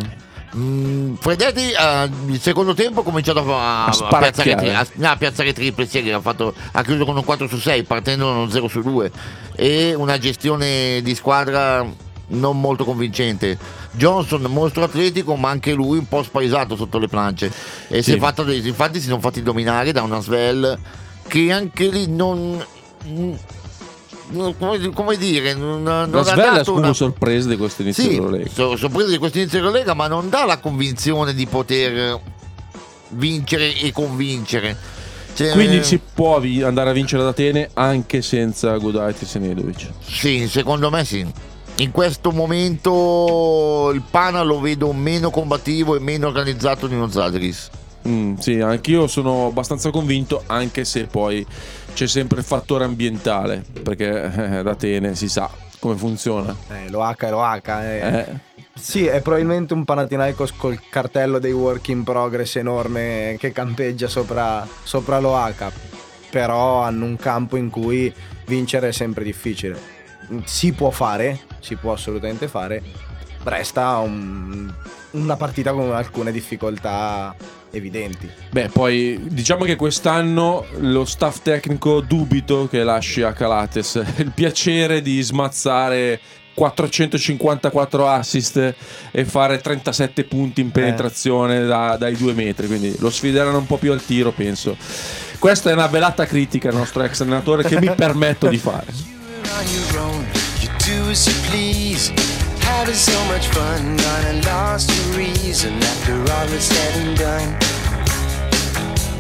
Mm, 0.56 1.14
Fredetti 1.14 1.70
eh, 1.70 2.10
il 2.26 2.40
secondo 2.40 2.74
tempo 2.74 3.00
ha 3.00 3.04
cominciato 3.04 3.38
a, 3.56 3.84
A 3.84 3.88
a 3.88 4.18
piazzare, 4.18 4.56
tri- 4.56 4.70
a- 4.74 4.86
no, 4.94 5.08
a 5.08 5.16
piazzare 5.16 5.52
triple 5.52 5.86
sì, 5.86 6.10
ha, 6.10 6.20
fatto- 6.20 6.52
ha 6.72 6.82
chiuso 6.82 7.04
con 7.04 7.16
un 7.16 7.22
4 7.24 7.46
su 7.46 7.56
6 7.58 7.84
partendo 7.84 8.24
da 8.26 8.32
uno 8.32 8.50
0 8.50 8.66
su 8.66 8.80
2 8.82 9.10
e 9.54 9.94
una 9.94 10.18
gestione 10.18 11.00
di 11.02 11.14
squadra 11.14 11.86
non 12.32 12.60
molto 12.60 12.84
convincente. 12.84 13.56
Johnson 13.92 14.42
mostro 14.42 14.82
atletico 14.84 15.36
ma 15.36 15.50
anche 15.50 15.72
lui 15.72 15.98
un 15.98 16.08
po' 16.08 16.22
spaesato 16.24 16.74
sotto 16.74 16.98
le 16.98 17.06
planche. 17.08 17.46
E 17.88 18.02
si 18.02 18.10
Sì. 18.10 18.16
è 18.16 18.18
fatto 18.18 18.48
infatti 18.50 19.00
si 19.00 19.06
sono 19.06 19.20
fatti 19.20 19.42
dominare 19.42 19.92
da 19.92 20.02
una 20.02 20.20
Svel 20.20 20.76
che 21.28 21.52
anche 21.52 21.88
lì 21.88 22.06
non 22.08 22.64
non- 23.04 23.38
come, 24.58 24.90
come 24.92 25.16
dire 25.16 25.54
non, 25.54 25.82
non 25.82 26.10
La 26.10 26.20
ha 26.20 26.34
comunque 26.64 26.72
una- 26.72 26.92
sorpresa 26.92 27.48
di 27.48 27.56
questo 27.56 27.82
inizio 27.82 28.02
sì, 28.02 28.08
di 28.10 28.16
Eurolega. 28.16 28.50
so- 28.52 28.76
sorpreso 28.76 29.08
di 29.10 29.18
questo 29.18 29.38
inizio 29.38 29.64
di 29.66 29.72
Lega, 29.72 29.94
ma 29.94 30.06
non 30.06 30.28
dà 30.28 30.44
la 30.44 30.58
convinzione 30.58 31.34
di 31.34 31.46
poter 31.46 32.18
vincere 33.10 33.74
e 33.76 33.92
convincere. 33.92 34.76
Cioè, 35.34 35.52
Quindi 35.52 35.78
eh, 35.78 35.82
si 35.82 35.98
può 36.12 36.38
vi- 36.40 36.62
andare 36.62 36.90
a 36.90 36.92
vincere 36.92 37.22
ad 37.22 37.28
Atene 37.28 37.70
anche 37.74 38.20
senza 38.20 38.76
Gudaitis 38.76 39.34
e 39.34 39.38
Nedovic. 39.38 39.88
Sì, 40.06 40.46
secondo 40.48 40.90
me 40.90 41.04
sì. 41.04 41.24
In 41.76 41.92
questo 41.92 42.30
momento 42.30 43.90
il 43.94 44.02
Pana 44.10 44.42
lo 44.42 44.60
vedo 44.60 44.92
meno 44.92 45.30
combattivo 45.30 45.96
e 45.96 46.00
meno 46.00 46.26
organizzato 46.26 46.86
di 46.86 46.94
uno 46.94 47.08
Zagris. 47.08 47.70
Mm, 48.06 48.36
sì, 48.36 48.60
anch'io 48.60 49.06
sono 49.06 49.46
abbastanza 49.46 49.90
convinto, 49.90 50.42
anche 50.46 50.84
se 50.84 51.04
poi 51.04 51.46
c'è 52.00 52.06
sempre 52.06 52.38
il 52.38 52.46
fattore 52.46 52.84
ambientale, 52.84 53.62
perché 53.82 54.32
eh, 54.34 54.56
ad 54.56 54.66
Atene 54.66 55.14
si 55.14 55.28
sa 55.28 55.50
come 55.78 55.96
funziona. 55.96 56.56
Eh, 56.70 56.88
lo 56.88 57.02
H 57.02 57.14
è 57.18 57.28
lo 57.28 57.42
H. 57.44 57.60
eh. 57.82 57.98
Eh, 58.08 58.26
Sì, 58.74 59.04
è 59.04 59.20
probabilmente 59.20 59.74
un 59.74 59.84
Panathinaikos 59.84 60.54
col 60.56 60.80
cartello 60.88 61.38
dei 61.38 61.52
work 61.52 61.88
in 61.88 62.02
progress 62.02 62.56
enorme 62.56 63.36
che 63.38 63.52
campeggia 63.52 64.08
sopra, 64.08 64.66
sopra 64.82 65.18
l'OH, 65.20 65.70
però 66.30 66.80
hanno 66.80 67.04
un 67.04 67.16
campo 67.16 67.56
in 67.58 67.68
cui 67.68 68.10
vincere 68.46 68.88
è 68.88 68.92
sempre 68.92 69.22
difficile. 69.22 69.78
Si 70.44 70.72
può 70.72 70.88
fare, 70.88 71.40
si 71.58 71.74
può 71.74 71.92
assolutamente 71.92 72.48
fare, 72.48 72.82
resta 73.42 73.98
un- 73.98 74.72
una 75.10 75.36
partita 75.36 75.72
con 75.72 75.92
alcune 75.92 76.32
difficoltà 76.32 77.34
evidenti. 77.70 78.28
Beh, 78.50 78.68
poi 78.68 79.20
diciamo 79.22 79.64
che 79.64 79.76
quest'anno 79.76 80.66
lo 80.78 81.04
staff 81.04 81.40
tecnico 81.42 82.00
dubito 82.00 82.68
che 82.68 82.82
lasci 82.82 83.22
a 83.22 83.32
Calates 83.32 84.02
il 84.18 84.32
piacere 84.34 85.02
di 85.02 85.20
smazzare 85.20 86.20
454 86.54 88.08
assist 88.08 88.74
e 89.10 89.24
fare 89.24 89.60
37 89.60 90.24
punti 90.24 90.60
in 90.60 90.70
penetrazione 90.70 91.64
da- 91.64 91.96
dai 91.96 92.16
due 92.16 92.34
metri, 92.34 92.66
quindi 92.66 92.94
lo 92.98 93.08
sfideranno 93.08 93.58
un 93.58 93.66
po' 93.66 93.78
più 93.78 93.92
al 93.92 94.04
tiro, 94.04 94.30
penso. 94.32 94.76
Questa 95.38 95.70
è 95.70 95.72
una 95.72 95.86
velata 95.86 96.26
critica 96.26 96.68
al 96.68 96.74
nostro 96.74 97.02
ex 97.02 97.20
allenatore 97.20 97.62
che 97.62 97.80
mi 97.80 97.90
permetto 97.94 98.46
di 98.48 98.58
fare. 98.58 98.92
Having 102.70 102.94
so 102.94 103.24
much 103.26 103.48
fun, 103.48 103.96
gonna 103.96 104.40
lost 104.46 104.88
your 104.96 105.18
reason 105.18 105.74
after 105.82 106.14
all 106.14 106.48
is 106.54 106.64
said 106.64 106.94
and 107.02 107.18
done. 107.18 107.50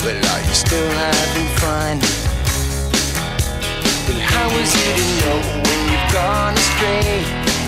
Well, 0.02 0.16
are 0.32 0.42
you 0.48 0.54
still 0.54 0.90
having 1.04 1.50
fun? 1.58 1.94
Well, 4.06 4.22
how 4.32 4.48
is 4.54 4.72
it 4.86 4.94
to 4.96 5.06
know 5.20 5.38
when 5.66 5.80
you've 5.90 6.10
gone 6.14 6.54
astray? 6.54 7.26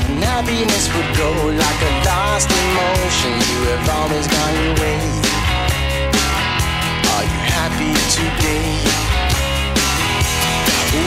And 0.09 0.23
happiness 0.23 0.87
would 0.95 1.11
go 1.19 1.31
like 1.51 1.81
a 1.91 1.93
lost 2.07 2.49
emotion. 2.49 3.33
You 3.51 3.61
have 3.75 3.87
always 3.99 4.27
gone 4.31 4.55
your 4.63 4.75
way. 4.81 5.03
Are 7.15 7.27
you 7.27 7.41
happy 7.59 7.93
today? 8.17 8.71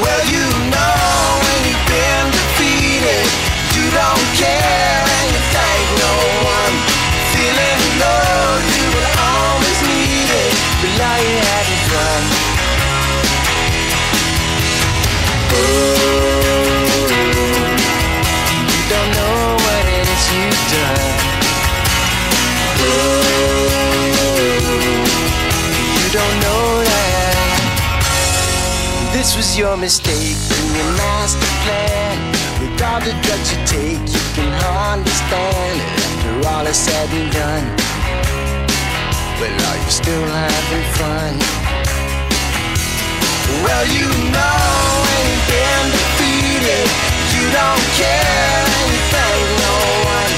Well, 0.04 0.24
you 0.36 0.46
know 0.68 1.00
when 1.46 1.60
you've 1.64 1.88
been 1.90 2.28
defeated, 2.38 3.55
don't 3.96 4.28
care 4.36 5.04
and 5.18 5.28
you 5.32 5.42
thank 5.56 5.88
no 6.04 6.14
one. 6.44 6.76
Feeling 7.32 7.80
you 8.76 8.86
will 8.92 9.12
always 9.32 9.80
need 9.88 10.30
it, 10.44 10.54
fun. 11.92 12.24
Ooh, 15.56 15.96
you 18.72 18.82
don't 18.92 19.12
know 19.16 19.38
what 19.64 19.84
it 19.98 20.06
is 20.16 20.26
you've 20.36 20.64
done. 20.76 21.08
Ooh, 22.84 23.24
you 26.00 26.08
don't 26.12 26.38
know 26.44 26.66
that. 26.84 27.36
This 29.14 29.30
was 29.38 29.58
your 29.58 29.76
mistake 29.78 30.45
all 32.96 33.02
the 33.02 33.12
drugs 33.28 33.52
you 33.52 33.60
take, 33.68 34.00
you 34.08 34.24
can 34.36 34.52
understand 34.96 35.76
it 35.76 36.00
after 36.00 36.48
all 36.48 36.66
is 36.66 36.78
said 36.78 37.10
and 37.12 37.28
done. 37.34 37.66
Well, 39.36 39.52
are 39.52 39.80
you 39.84 39.92
still 39.92 40.28
having 40.32 40.86
fun? 40.96 41.34
Well, 43.68 43.86
you 43.92 44.08
know 44.32 44.64
when 45.04 45.24
you've 45.28 45.48
been 45.52 45.86
defeated, 45.92 46.88
you 47.36 47.44
don't 47.52 47.88
care 48.00 48.64
and 48.80 48.88
you 48.96 49.04
thank 49.12 49.44
no 49.68 49.76
one. 50.16 50.32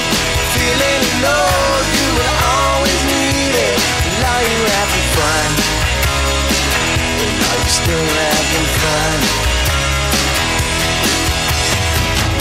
Feeling 0.58 1.04
low, 1.22 1.62
you 1.94 2.06
will 2.18 2.38
always 2.58 3.00
need 3.06 3.54
it. 3.54 3.78
Now 4.18 4.38
you're 4.42 4.70
having 4.82 5.06
fun. 5.14 5.48
Are 7.38 7.58
you 7.62 7.70
still 7.70 8.06
having 8.18 8.68
fun? 8.82 9.57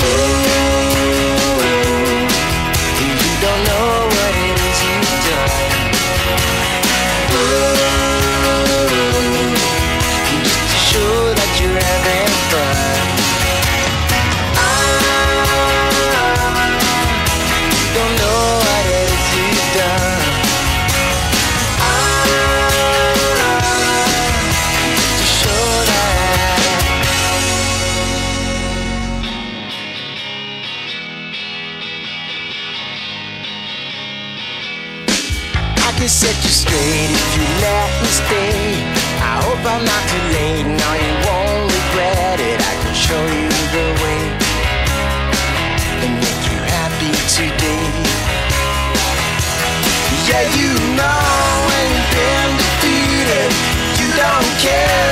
Ooh, 0.10 0.57
stay. 38.26 38.82
I 39.22 39.34
hope 39.46 39.62
I'm 39.74 39.84
not 39.92 40.04
too 40.12 40.26
late, 40.38 40.68
no, 40.82 40.90
you 41.06 41.14
won't 41.26 41.66
regret 41.78 42.40
it. 42.40 42.58
I 42.72 42.74
can 42.82 42.96
show 43.06 43.24
you 43.40 43.50
the 43.76 43.86
way 44.02 44.22
and 46.04 46.14
make 46.24 46.42
you 46.50 46.58
happy 46.78 47.14
today. 47.38 47.88
Yeah, 50.30 50.44
you 50.60 50.72
know 51.00 51.24
when 51.70 51.86
you've 51.94 52.12
been 52.18 52.52
defeated, 52.62 53.50
you 54.00 54.08
don't 54.24 54.52
care 54.66 55.07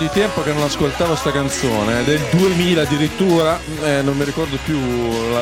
di 0.00 0.08
tempo 0.08 0.40
che 0.42 0.54
non 0.54 0.62
ascoltavo 0.62 1.14
sta 1.14 1.30
canzone, 1.30 2.00
eh, 2.00 2.04
del 2.04 2.20
2000 2.30 2.80
addirittura, 2.80 3.60
eh, 3.84 4.00
non 4.00 4.16
mi 4.16 4.24
ricordo 4.24 4.56
più 4.64 4.78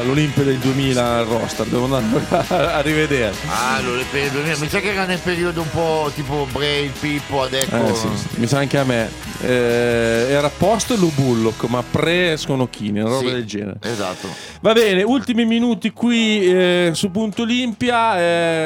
l'Olimpia 0.05 0.43
del 0.43 0.59
2000 0.59 1.19
al 1.19 1.27
roster, 1.27 1.67
devo 1.67 1.85
andare 1.85 2.27
a, 2.49 2.75
a 2.79 2.81
rivedere. 2.81 3.33
Ah, 3.47 3.81
lo 3.81 3.95
ripeto, 3.95 4.39
mi 4.61 4.69
sa 4.69 4.81
che 4.81 4.91
era 4.91 5.05
nel 5.05 5.21
periodo 5.21 5.61
un 5.63 5.71
po' 5.71 6.11
tipo 6.13 6.49
Braille, 6.51 6.91
Pippo, 6.99 7.43
adesso. 7.43 7.73
Eh, 7.77 7.95
sì, 7.95 8.09
mi 8.35 8.49
sa 8.49 8.59
anche 8.59 8.79
a 8.79 8.83
me. 8.85 9.09
Eh, 9.41 10.27
era 10.31 10.49
post 10.49 10.91
Lou 10.97 11.13
Bullock, 11.15 11.69
ma 11.69 11.85
pre 11.89 12.37
Sconocchini, 12.37 12.99
una 12.99 13.11
roba 13.11 13.29
Sì, 13.29 13.33
del 13.35 13.45
genere. 13.45 13.79
Esatto. 13.83 14.27
Va 14.61 14.73
bene, 14.73 15.05
ultimi 15.05 15.45
minuti 15.45 15.93
qui 15.93 16.45
eh, 16.45 16.91
su 16.95 17.13
Punto 17.13 17.43
Olimpia. 17.43 18.19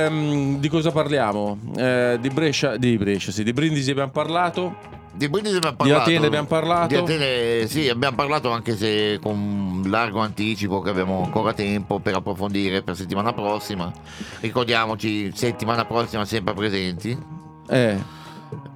ehm, 0.07 0.59
di 0.59 0.69
cosa 0.71 0.91
parliamo? 0.91 1.59
Eh, 1.77 2.17
di 2.19 2.31
Brescia, 2.31 2.79
di 2.79 2.97
Brescia, 2.97 3.31
sì, 3.31 3.45
di 3.45 3.53
Brindisi 3.53 3.91
abbiamo 3.91 4.11
parlato. 4.11 5.01
Di 5.15 5.29
Brindisi 5.29 5.57
abbiamo 5.57 5.77
Di 5.77 5.83
parlato. 5.83 6.03
Atene 6.03 6.27
abbiamo 6.27 6.47
parlato. 6.47 6.87
Di 6.89 6.95
Atene, 6.97 7.67
sì, 7.67 7.89
abbiamo 7.89 8.17
parlato 8.17 8.51
anche 8.51 8.77
se 8.77 9.19
con 9.23 9.83
largo 9.87 10.21
anticipo 10.21 10.81
che 10.81 10.91
abbiamo 10.91 11.25
ancora 11.25 11.53
tempo 11.53 11.99
per 11.99 12.15
approfondire 12.15 12.83
per 12.83 12.97
settimana 12.97 13.33
prossima. 13.33 13.93
Ricordiamoci, 14.41 15.31
settimana 15.35 15.85
prossima 15.85 16.25
sempre 16.25 16.55
presenti. 16.55 17.17
Eh, 17.69 18.21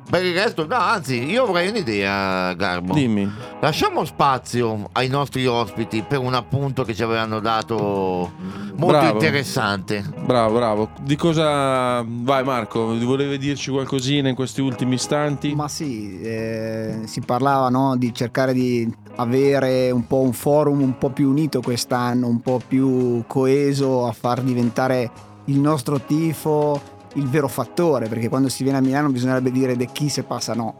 Per 0.09 0.24
il 0.24 0.35
resto, 0.35 0.66
no, 0.66 0.77
anzi, 0.77 1.24
io 1.24 1.49
avrei 1.49 1.68
un'idea, 1.68 2.53
Garbo. 2.55 2.95
dimmi. 2.95 3.29
Lasciamo 3.61 4.05
spazio 4.05 4.89
ai 4.93 5.09
nostri 5.09 5.45
ospiti 5.47 6.05
per 6.07 6.20
un 6.20 6.33
appunto 6.33 6.85
che 6.85 6.95
ci 6.95 7.03
avevano 7.03 7.41
dato 7.41 8.31
molto 8.77 8.87
Bravo. 8.87 9.12
interessante. 9.14 10.05
Bravo, 10.24 10.55
bravo. 10.55 10.89
Di 11.03 11.16
cosa 11.16 12.05
vai 12.07 12.45
Marco? 12.45 12.97
Volevi 12.99 13.37
dirci 13.37 13.72
qualcosina 13.72 14.29
in 14.29 14.37
questi 14.37 14.61
ultimi 14.61 14.95
istanti? 14.95 15.55
Ma 15.57 15.66
sì, 15.66 16.20
eh, 16.20 17.01
si 17.07 17.20
parlava 17.22 17.68
no, 17.68 17.97
di 17.97 18.14
cercare 18.14 18.53
di 18.53 18.89
avere 19.16 19.91
un 19.91 20.07
po' 20.07 20.20
un 20.20 20.33
forum 20.33 20.83
un 20.83 20.99
po' 20.99 21.11
più 21.11 21.29
unito 21.31 21.61
quest'anno, 21.61 22.29
un 22.29 22.41
po' 22.41 22.61
più 22.64 23.24
coeso, 23.27 24.07
a 24.07 24.12
far 24.12 24.41
diventare 24.41 25.11
il 25.47 25.59
nostro 25.59 26.01
tifo 26.01 26.95
il 27.17 27.29
vero 27.29 27.49
fattore, 27.49 28.09
perché 28.09 28.29
quando 28.29 28.49
si 28.49 28.62
viene 28.62 28.79
a 28.79 28.81
Milano 28.81 29.11
bisognerebbe 29.11 29.51
dire 29.51 29.77
de 29.77 29.87
chi 29.87 30.09
se 30.09 30.23
passa 30.23 30.55
no. 30.55 30.77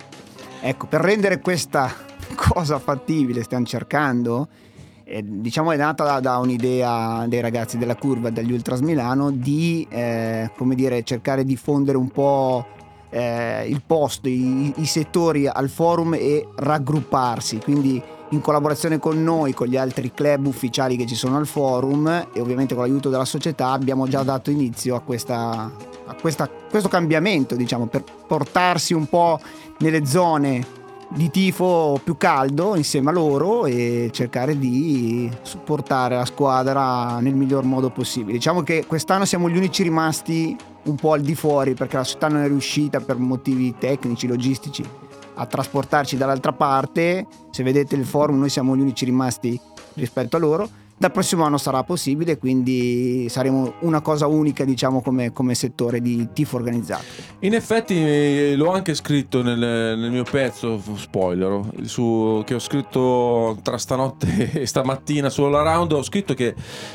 Ecco, 0.61 0.87
per 0.87 1.01
rendere 1.01 1.41
questa 1.41 1.93
cosa 2.34 2.78
fattibile 2.78 3.43
stiamo 3.43 3.66
cercando, 3.66 4.49
eh, 5.05 5.22
diciamo 5.24 5.72
è 5.72 5.76
nata 5.76 6.05
da, 6.05 6.20
da 6.20 6.39
un'idea 6.39 7.26
dei 7.28 7.41
ragazzi 7.41 7.78
della 7.78 7.95
curva 7.95 8.30
degli 8.30 8.53
Ultras 8.53 8.80
Milano 8.80 9.30
di 9.30 9.87
eh, 9.89 10.51
come 10.57 10.74
dire, 10.74 11.03
cercare 11.03 11.45
di 11.45 11.57
fondere 11.57 11.97
un 11.97 12.09
po' 12.09 12.66
eh, 13.11 13.66
il 13.68 13.82
posto, 13.87 14.28
i, 14.28 14.72
i 14.76 14.87
settori 14.87 15.47
al 15.47 15.68
forum 15.68 16.14
e 16.14 16.49
raggrupparsi, 16.57 17.59
quindi 17.59 18.03
in 18.30 18.41
collaborazione 18.41 18.99
con 18.99 19.22
noi, 19.22 19.55
con 19.55 19.68
gli 19.68 19.76
altri 19.76 20.12
club 20.12 20.47
ufficiali 20.47 20.97
che 20.97 21.07
ci 21.07 21.14
sono 21.14 21.37
al 21.37 21.47
forum 21.47 22.28
e 22.32 22.41
ovviamente 22.41 22.74
con 22.74 22.82
l'aiuto 22.82 23.09
della 23.09 23.24
società 23.24 23.70
abbiamo 23.70 24.09
già 24.09 24.22
dato 24.22 24.51
inizio 24.51 24.97
a, 24.97 25.01
questa, 25.01 25.70
a 26.07 26.14
questa- 26.14 26.48
questo 26.48 26.88
cambiamento, 26.88 27.54
diciamo, 27.54 27.86
per 27.86 28.04
portarsi 28.26 28.94
un 28.94 29.07
po' 29.07 29.38
nelle 29.78 30.07
zone 30.07 30.84
di 31.09 31.30
tifo 31.30 32.00
più 32.02 32.16
caldo 32.16 32.74
insieme 32.74 33.11
a 33.11 33.12
loro 33.12 33.66
e 33.66 34.11
cercare 34.12 34.59
di 34.59 35.30
supportare 35.42 36.16
la 36.16 36.24
squadra 36.24 37.20
nel 37.20 37.34
miglior 37.34 37.64
modo 37.64 37.90
possibile. 37.90 38.32
Diciamo 38.32 38.62
che 38.62 38.84
quest'anno 38.86 39.24
siamo 39.24 39.48
gli 39.48 39.57
unici 39.57 39.82
rimasti 39.82 40.57
un 40.84 40.94
po' 40.96 41.12
al 41.12 41.20
di 41.20 41.34
fuori 41.34 41.74
perché 41.74 41.96
la 41.96 42.04
società 42.04 42.28
non 42.28 42.42
è 42.42 42.46
riuscita 42.46 43.00
per 43.00 43.18
motivi 43.18 43.74
tecnici, 43.78 44.26
logistici 44.26 44.84
a 45.34 45.46
trasportarci 45.46 46.16
dall'altra 46.16 46.52
parte. 46.52 47.26
Se 47.50 47.62
vedete 47.62 47.94
il 47.94 48.04
forum 48.04 48.38
noi 48.38 48.48
siamo 48.48 48.76
gli 48.76 48.80
unici 48.80 49.04
rimasti 49.04 49.59
rispetto 49.94 50.36
a 50.36 50.40
loro. 50.40 50.68
Dal 50.99 51.12
prossimo 51.12 51.44
anno 51.44 51.59
sarà 51.59 51.82
possibile, 51.84 52.38
quindi 52.38 53.26
saremo 53.28 53.74
una 53.80 54.01
cosa 54.01 54.26
unica, 54.28 54.64
diciamo, 54.64 55.03
come, 55.03 55.30
come 55.30 55.55
settore 55.55 56.01
di 56.01 56.28
tifo 56.32 56.57
organizzato. 56.57 57.05
In 57.40 57.53
effetti 57.53 57.94
eh, 57.94 58.55
l'ho 58.57 58.70
anche 58.72 58.94
scritto 58.94 59.42
nel, 59.42 59.59
nel 59.59 60.11
mio 60.11 60.22
pezzo, 60.22 60.80
spoiler, 60.97 61.61
su- 61.82 62.42
che 62.47 62.55
ho 62.55 62.59
scritto 62.59 63.59
tra 63.61 63.76
stanotte 63.76 64.53
e 64.59 64.64
stamattina 64.66 65.28
sulla 65.28 65.61
round, 65.61 65.92
ho 65.92 66.03
scritto 66.03 66.32
che 66.32 66.55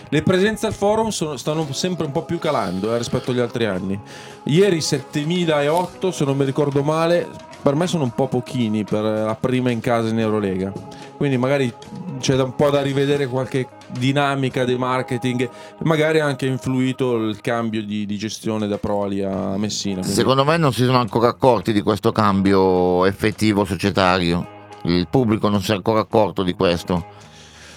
le 0.10 0.24
presenze 0.24 0.66
al 0.66 0.74
forum 0.74 1.10
sono- 1.10 1.38
stanno 1.38 1.72
sempre 1.72 2.08
un 2.08 2.12
po' 2.12 2.26
più 2.26 2.39
calando 2.39 2.95
eh, 2.95 2.97
rispetto 2.97 3.30
agli 3.30 3.39
altri 3.39 3.66
anni. 3.66 3.99
Ieri 4.46 4.82
7008, 4.82 6.12
se 6.12 6.26
non 6.26 6.36
mi 6.38 6.46
ricordo 6.46 6.82
male, 6.84 7.28
per 7.62 7.76
me 7.76 7.86
sono 7.86 8.04
un 8.04 8.12
po' 8.12 8.28
pochini 8.28 8.84
per 8.84 9.04
la 9.04 9.38
prima 9.39 9.70
in 9.70 9.80
casa 9.80 10.10
in 10.10 10.20
Eurolega. 10.20 10.72
Quindi 11.16 11.38
magari 11.38 11.72
c'è 12.20 12.42
un 12.42 12.56
po' 12.56 12.72
da 12.72 12.82
rivedere 12.82 13.28
qualche 13.28 13.68
dinamica 13.92 14.66
di 14.66 14.76
marketing, 14.76 15.48
magari 15.84 16.20
anche 16.20 16.48
influito 16.48 17.16
il 17.18 17.39
cambio 17.42 17.84
di, 17.84 18.08
di 18.08 18.18
gestione 18.18 18.68
da 18.68 18.78
Proli 18.78 19.22
a 19.22 19.56
Messina. 19.58 20.00
quindi- 20.00 20.16
Secondo 20.16 20.44
me 20.44 20.58
non 20.58 20.74
si 20.74 20.84
sono 20.84 20.98
ancora 20.98 21.28
accorti 21.28 21.72
di 21.72 21.82
questo 21.82 22.12
cambio 22.12 23.06
effettivo 23.06 23.64
societario. 23.66 24.60
Il 24.84 25.08
pubblico 25.08 25.48
non 25.50 25.62
si 25.62 25.72
è 25.72 25.76
ancora 25.76 26.00
accorto 26.00 26.42
di 26.42 26.54
questo. 26.56 27.06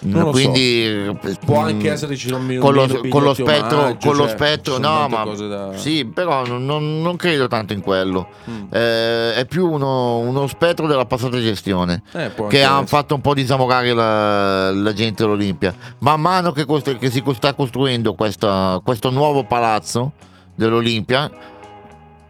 Non 0.05 0.25
lo 0.25 0.31
Quindi 0.31 1.17
Può 1.45 1.63
mm, 1.63 1.65
anche 1.65 1.91
esserci 1.91 2.29
non 2.29 2.45
meno 2.45 2.61
con 2.61 2.75
lo, 2.75 2.87
con 3.09 3.23
lo 3.23 3.33
spettro, 3.33 3.79
omaggio, 3.79 4.07
con 4.07 4.17
lo 4.17 4.27
cioè, 4.27 4.37
spettro 4.37 4.75
ci 4.75 4.81
no, 4.81 5.09
ma 5.09 5.25
da- 5.25 5.77
sì, 5.77 6.05
però 6.05 6.45
non, 6.47 6.65
non- 6.67 7.17
credo 7.17 7.49
tanto 7.49 7.73
in 7.73 7.81
quello. 7.81 8.29
Mm. 8.51 8.65
Eh, 8.71 9.35
è 9.35 9.47
più 9.47 9.67
uno, 9.71 10.19
uno 10.19 10.47
spettro 10.47 10.87
della 10.87 11.07
passata 11.07 11.41
gestione 11.41 12.03
Eh, 12.13 12.31
che 12.49 12.63
ha 12.63 12.85
fatto 12.87 13.15
un 13.15 13.21
po' 13.23 13.33
disamorare 13.35 13.93
la, 13.95 14.71
la 14.73 14.93
gente 14.93 15.23
all'Olimpia. 15.25 15.75
Man 16.01 16.21
mano 16.21 16.53
che, 16.53 16.67
costru- 16.67 16.99
che 16.99 17.11
si 17.11 17.23
sta 17.35 17.55
costruendo 17.55 18.15
questa- 18.15 18.81
questo 18.85 19.11
nuovo 19.11 19.45
palazzo 19.45 20.13
dell'Olimpia, 20.55 21.31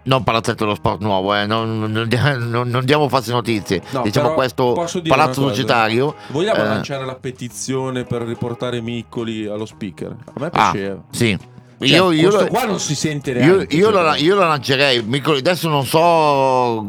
non 0.04 0.22
palazzetto 0.24 0.64
dello 0.64 0.74
sport 0.76 1.00
nuovo, 1.00 1.34
eh, 1.34 1.46
non, 1.46 1.78
non- 1.90 2.08
non- 2.50 2.68
non 2.68 2.84
diamo 2.84 3.08
false 3.08 3.32
notizie, 3.32 3.82
No, 3.90 4.02
diciamo 4.02 4.32
questo 4.34 4.72
palazzo 5.08 5.48
societario. 5.48 6.14
Vogliamo 6.28 6.62
eh, 6.62 6.66
lanciare 6.66 7.04
la 7.04 7.14
petizione 7.16 8.04
per 8.04 8.22
riportare 8.22 8.80
Miccoli 8.80 9.46
allo 9.46 9.66
speaker? 9.66 10.08
A 10.24 10.32
me 10.40 10.46
Ah, 10.52 10.70
piaceva. 10.70 11.02
sì. 11.10 11.38
Cioè, 11.76 11.88
io, 11.88 12.12
io, 12.12 12.30
lo- 12.30 12.46
qua 12.46 12.64
non 12.64 12.78
si 12.78 12.94
sente 12.94 13.32
io, 13.32 13.38
neanche. 13.56 13.76
io 13.76 13.92
cioè, 13.92 14.02
la, 14.02 14.16
io 14.16 14.34
la 14.36 14.46
lancerei, 14.48 15.02
Miccoli, 15.02 15.38
adesso 15.40 15.68
non 15.68 15.84
so 15.84 16.86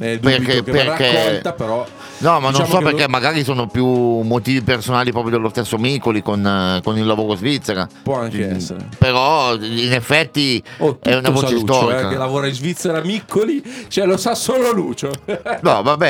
eh, 0.00 0.18
perché- 0.18 0.62
perché- 0.62 1.18
accolta, 1.28 1.52
però 1.52 1.86
No, 2.22 2.32
ma 2.32 2.50
non 2.50 2.50
Diciamo 2.50 2.68
so 2.70 2.76
che 2.78 2.84
perché 2.84 3.02
lo- 3.04 3.08
magari 3.08 3.44
sono 3.44 3.66
più 3.66 3.86
motivi 3.86 4.60
personali 4.60 5.10
proprio 5.10 5.32
dello 5.32 5.48
stesso 5.48 5.78
Micoli 5.78 6.20
con, 6.22 6.44
eh, 6.46 6.80
con 6.84 6.98
il 6.98 7.06
lavoro 7.06 7.34
svizzera. 7.34 7.88
può 8.02 8.18
anche 8.18 8.46
Mm, 8.46 8.54
essere. 8.56 8.88
Però 8.98 9.54
in 9.54 9.90
effetti 9.92 10.62
Oh, 10.78 10.98
è 11.00 11.14
una 11.14 11.30
voce 11.30 11.54
Lucio, 11.54 11.72
storica. 11.74 12.00
eh, 12.08 12.08
che 12.10 12.16
lavora 12.18 12.46
in 12.46 12.52
Svizzera 12.52 13.00
Miccoli, 13.02 13.62
cioè 13.88 14.04
lo 14.04 14.18
sa 14.18 14.34
solo 14.34 14.70
Lucio. 14.72 15.10
No, 15.62 15.82
vabbè, 15.82 16.06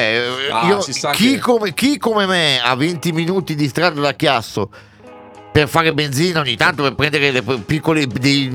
eh, 0.48 0.50
Ah, 0.52 0.66
io- 0.66 0.78
chi, 1.12 1.34
che- 1.34 1.38
come, 1.38 1.74
chi 1.74 1.96
come 1.98 2.26
me 2.26 2.60
ha 2.60 2.74
20 2.74 3.12
minuti 3.12 3.54
di 3.54 3.68
strada 3.68 4.00
da 4.00 4.12
Chiasso 4.14 4.68
per 5.52 5.68
fare 5.68 5.92
benzina 5.92 6.40
ogni 6.40 6.56
tanto 6.56 6.82
per 6.82 6.94
prendere 6.94 7.30
le 7.32 7.42
piccole, 7.42 8.06
dei- 8.06 8.48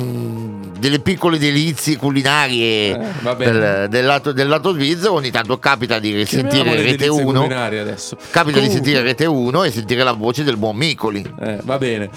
delle 0.80 1.00
piccole 1.00 1.38
delizie 1.38 1.98
culinarie 1.98 2.92
Eh, 2.96 3.36
del, 3.38 3.88
del 3.90 4.06
lato, 4.06 4.32
del 4.32 4.48
lato 4.48 4.74
svizzero, 4.74 5.14
ogni 5.14 5.32
tanto 5.32 5.58
capita 5.60 6.00
di 6.00 6.26
sentire 6.26 6.64
Rete 6.76 6.84
delizie 6.98 7.08
1. 7.10 7.42
culinarie 7.42 7.80
adesso. 7.80 8.16
Capita 8.16 8.60
di 8.60 8.68
Comunque- 8.68 8.74
sentire 8.76 9.02
Rete 9.02 9.26
1 9.26 9.64
e 9.64 9.72
sentire 9.72 10.04
la 10.04 10.14
voce 10.14 10.44
del 10.44 10.58
buon 10.58 10.76
Micoli. 10.78 11.26
Eh, 11.42 11.58
va 11.64 11.78
bene. 11.78 12.10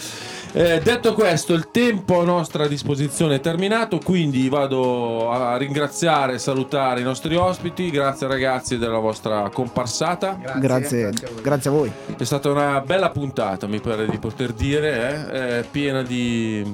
Eh, 0.53 0.80
detto 0.82 1.14
questo, 1.14 1.53
il 1.53 1.70
tempo 1.70 2.20
a 2.20 2.24
nostra 2.24 2.66
disposizione 2.66 3.36
è 3.36 3.40
terminato, 3.40 3.99
quindi 3.99 4.49
vado 4.49 5.30
a 5.30 5.57
ringraziare 5.57 6.34
e 6.34 6.38
salutare 6.38 7.01
i 7.01 7.05
nostri 7.05 7.36
ospiti. 7.36 7.90
Grazie 7.90 8.26
ragazzi 8.26 8.78
della 8.78 8.99
vostra 8.99 9.51
comparsata. 9.51 10.38
Grazie, 10.59 11.12
grazie 11.42 11.70
a 11.70 11.72
voi. 11.72 11.92
È 12.16 12.24
stata 12.24 12.51
una 12.51 12.80
bella 12.80 13.11
puntata, 13.11 13.66
mi 13.66 13.80
pare 13.80 14.07
di 14.07 14.18
poter 14.18 14.53
dire, 14.53 15.28
eh, 15.30 15.59
eh, 15.59 15.64
piena 15.70 16.03
di... 16.03 16.64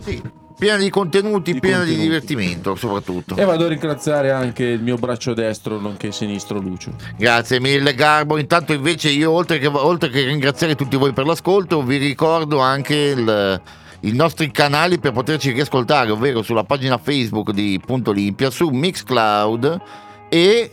Sì, 0.00 0.22
piena 0.60 0.76
di 0.76 0.90
contenuti, 0.90 1.54
Di 1.54 1.60
piena 1.60 1.78
contenuti. 1.78 2.00
di 2.02 2.06
divertimento 2.06 2.74
soprattutto. 2.76 3.34
E 3.36 3.44
vado 3.44 3.64
a 3.64 3.68
ringraziare 3.68 4.30
anche 4.30 4.64
il 4.64 4.82
mio 4.82 4.96
braccio 4.96 5.32
destro, 5.34 5.80
nonché 5.80 6.12
sinistro 6.12 6.58
Lucio. 6.60 6.92
Grazie 7.16 7.58
mille 7.60 7.94
Garbo. 7.94 8.36
Intanto 8.38 8.72
invece 8.74 9.08
io 9.08 9.30
oltre 9.32 9.58
che, 9.58 9.66
oltre 9.66 10.10
che 10.10 10.22
ringraziare 10.24 10.74
tutti 10.76 10.96
voi 10.96 11.12
per 11.12 11.24
l'ascolto, 11.26 11.82
vi 11.82 11.96
ricordo 11.96 12.58
anche 12.58 12.94
il- 12.94 13.60
i 14.02 14.12
nostri 14.12 14.50
canali 14.50 14.98
per 14.98 15.12
poterci 15.12 15.50
riascoltare, 15.52 16.10
ovvero 16.10 16.42
sulla 16.42 16.64
pagina 16.64 16.98
Facebook 16.98 17.50
di 17.52 17.80
Punto 17.84 18.10
Olimpia, 18.10 18.50
su 18.50 18.68
Mixcloud 18.68 19.80
e 20.28 20.70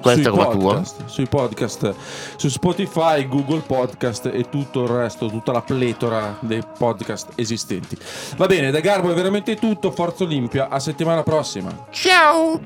questa 0.00 0.22
sui 0.22 0.30
come 0.30 0.44
podcast, 0.44 0.96
tua? 0.96 1.08
Sui 1.08 1.26
podcast, 1.26 1.94
su 2.36 2.48
Spotify, 2.48 3.28
Google 3.28 3.60
Podcast 3.60 4.30
e 4.32 4.48
tutto 4.48 4.82
il 4.82 4.88
resto, 4.88 5.28
tutta 5.28 5.52
la 5.52 5.62
pletora 5.62 6.38
dei 6.40 6.62
podcast 6.78 7.32
esistenti. 7.34 7.96
Va 8.36 8.46
bene, 8.46 8.70
da 8.70 8.80
Garbo 8.80 9.10
è 9.10 9.14
veramente 9.14 9.56
tutto. 9.56 9.90
Forza 9.90 10.24
Olimpia, 10.24 10.68
a 10.68 10.78
settimana 10.78 11.22
prossima. 11.22 11.86
Ciao! 11.90 12.60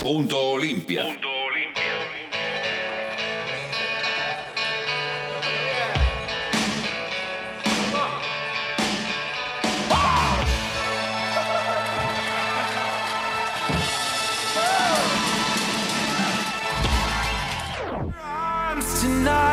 Punto 0.00 0.36
Olimpia. 0.36 1.04
Punto 1.04 1.41
tonight. 19.02 19.51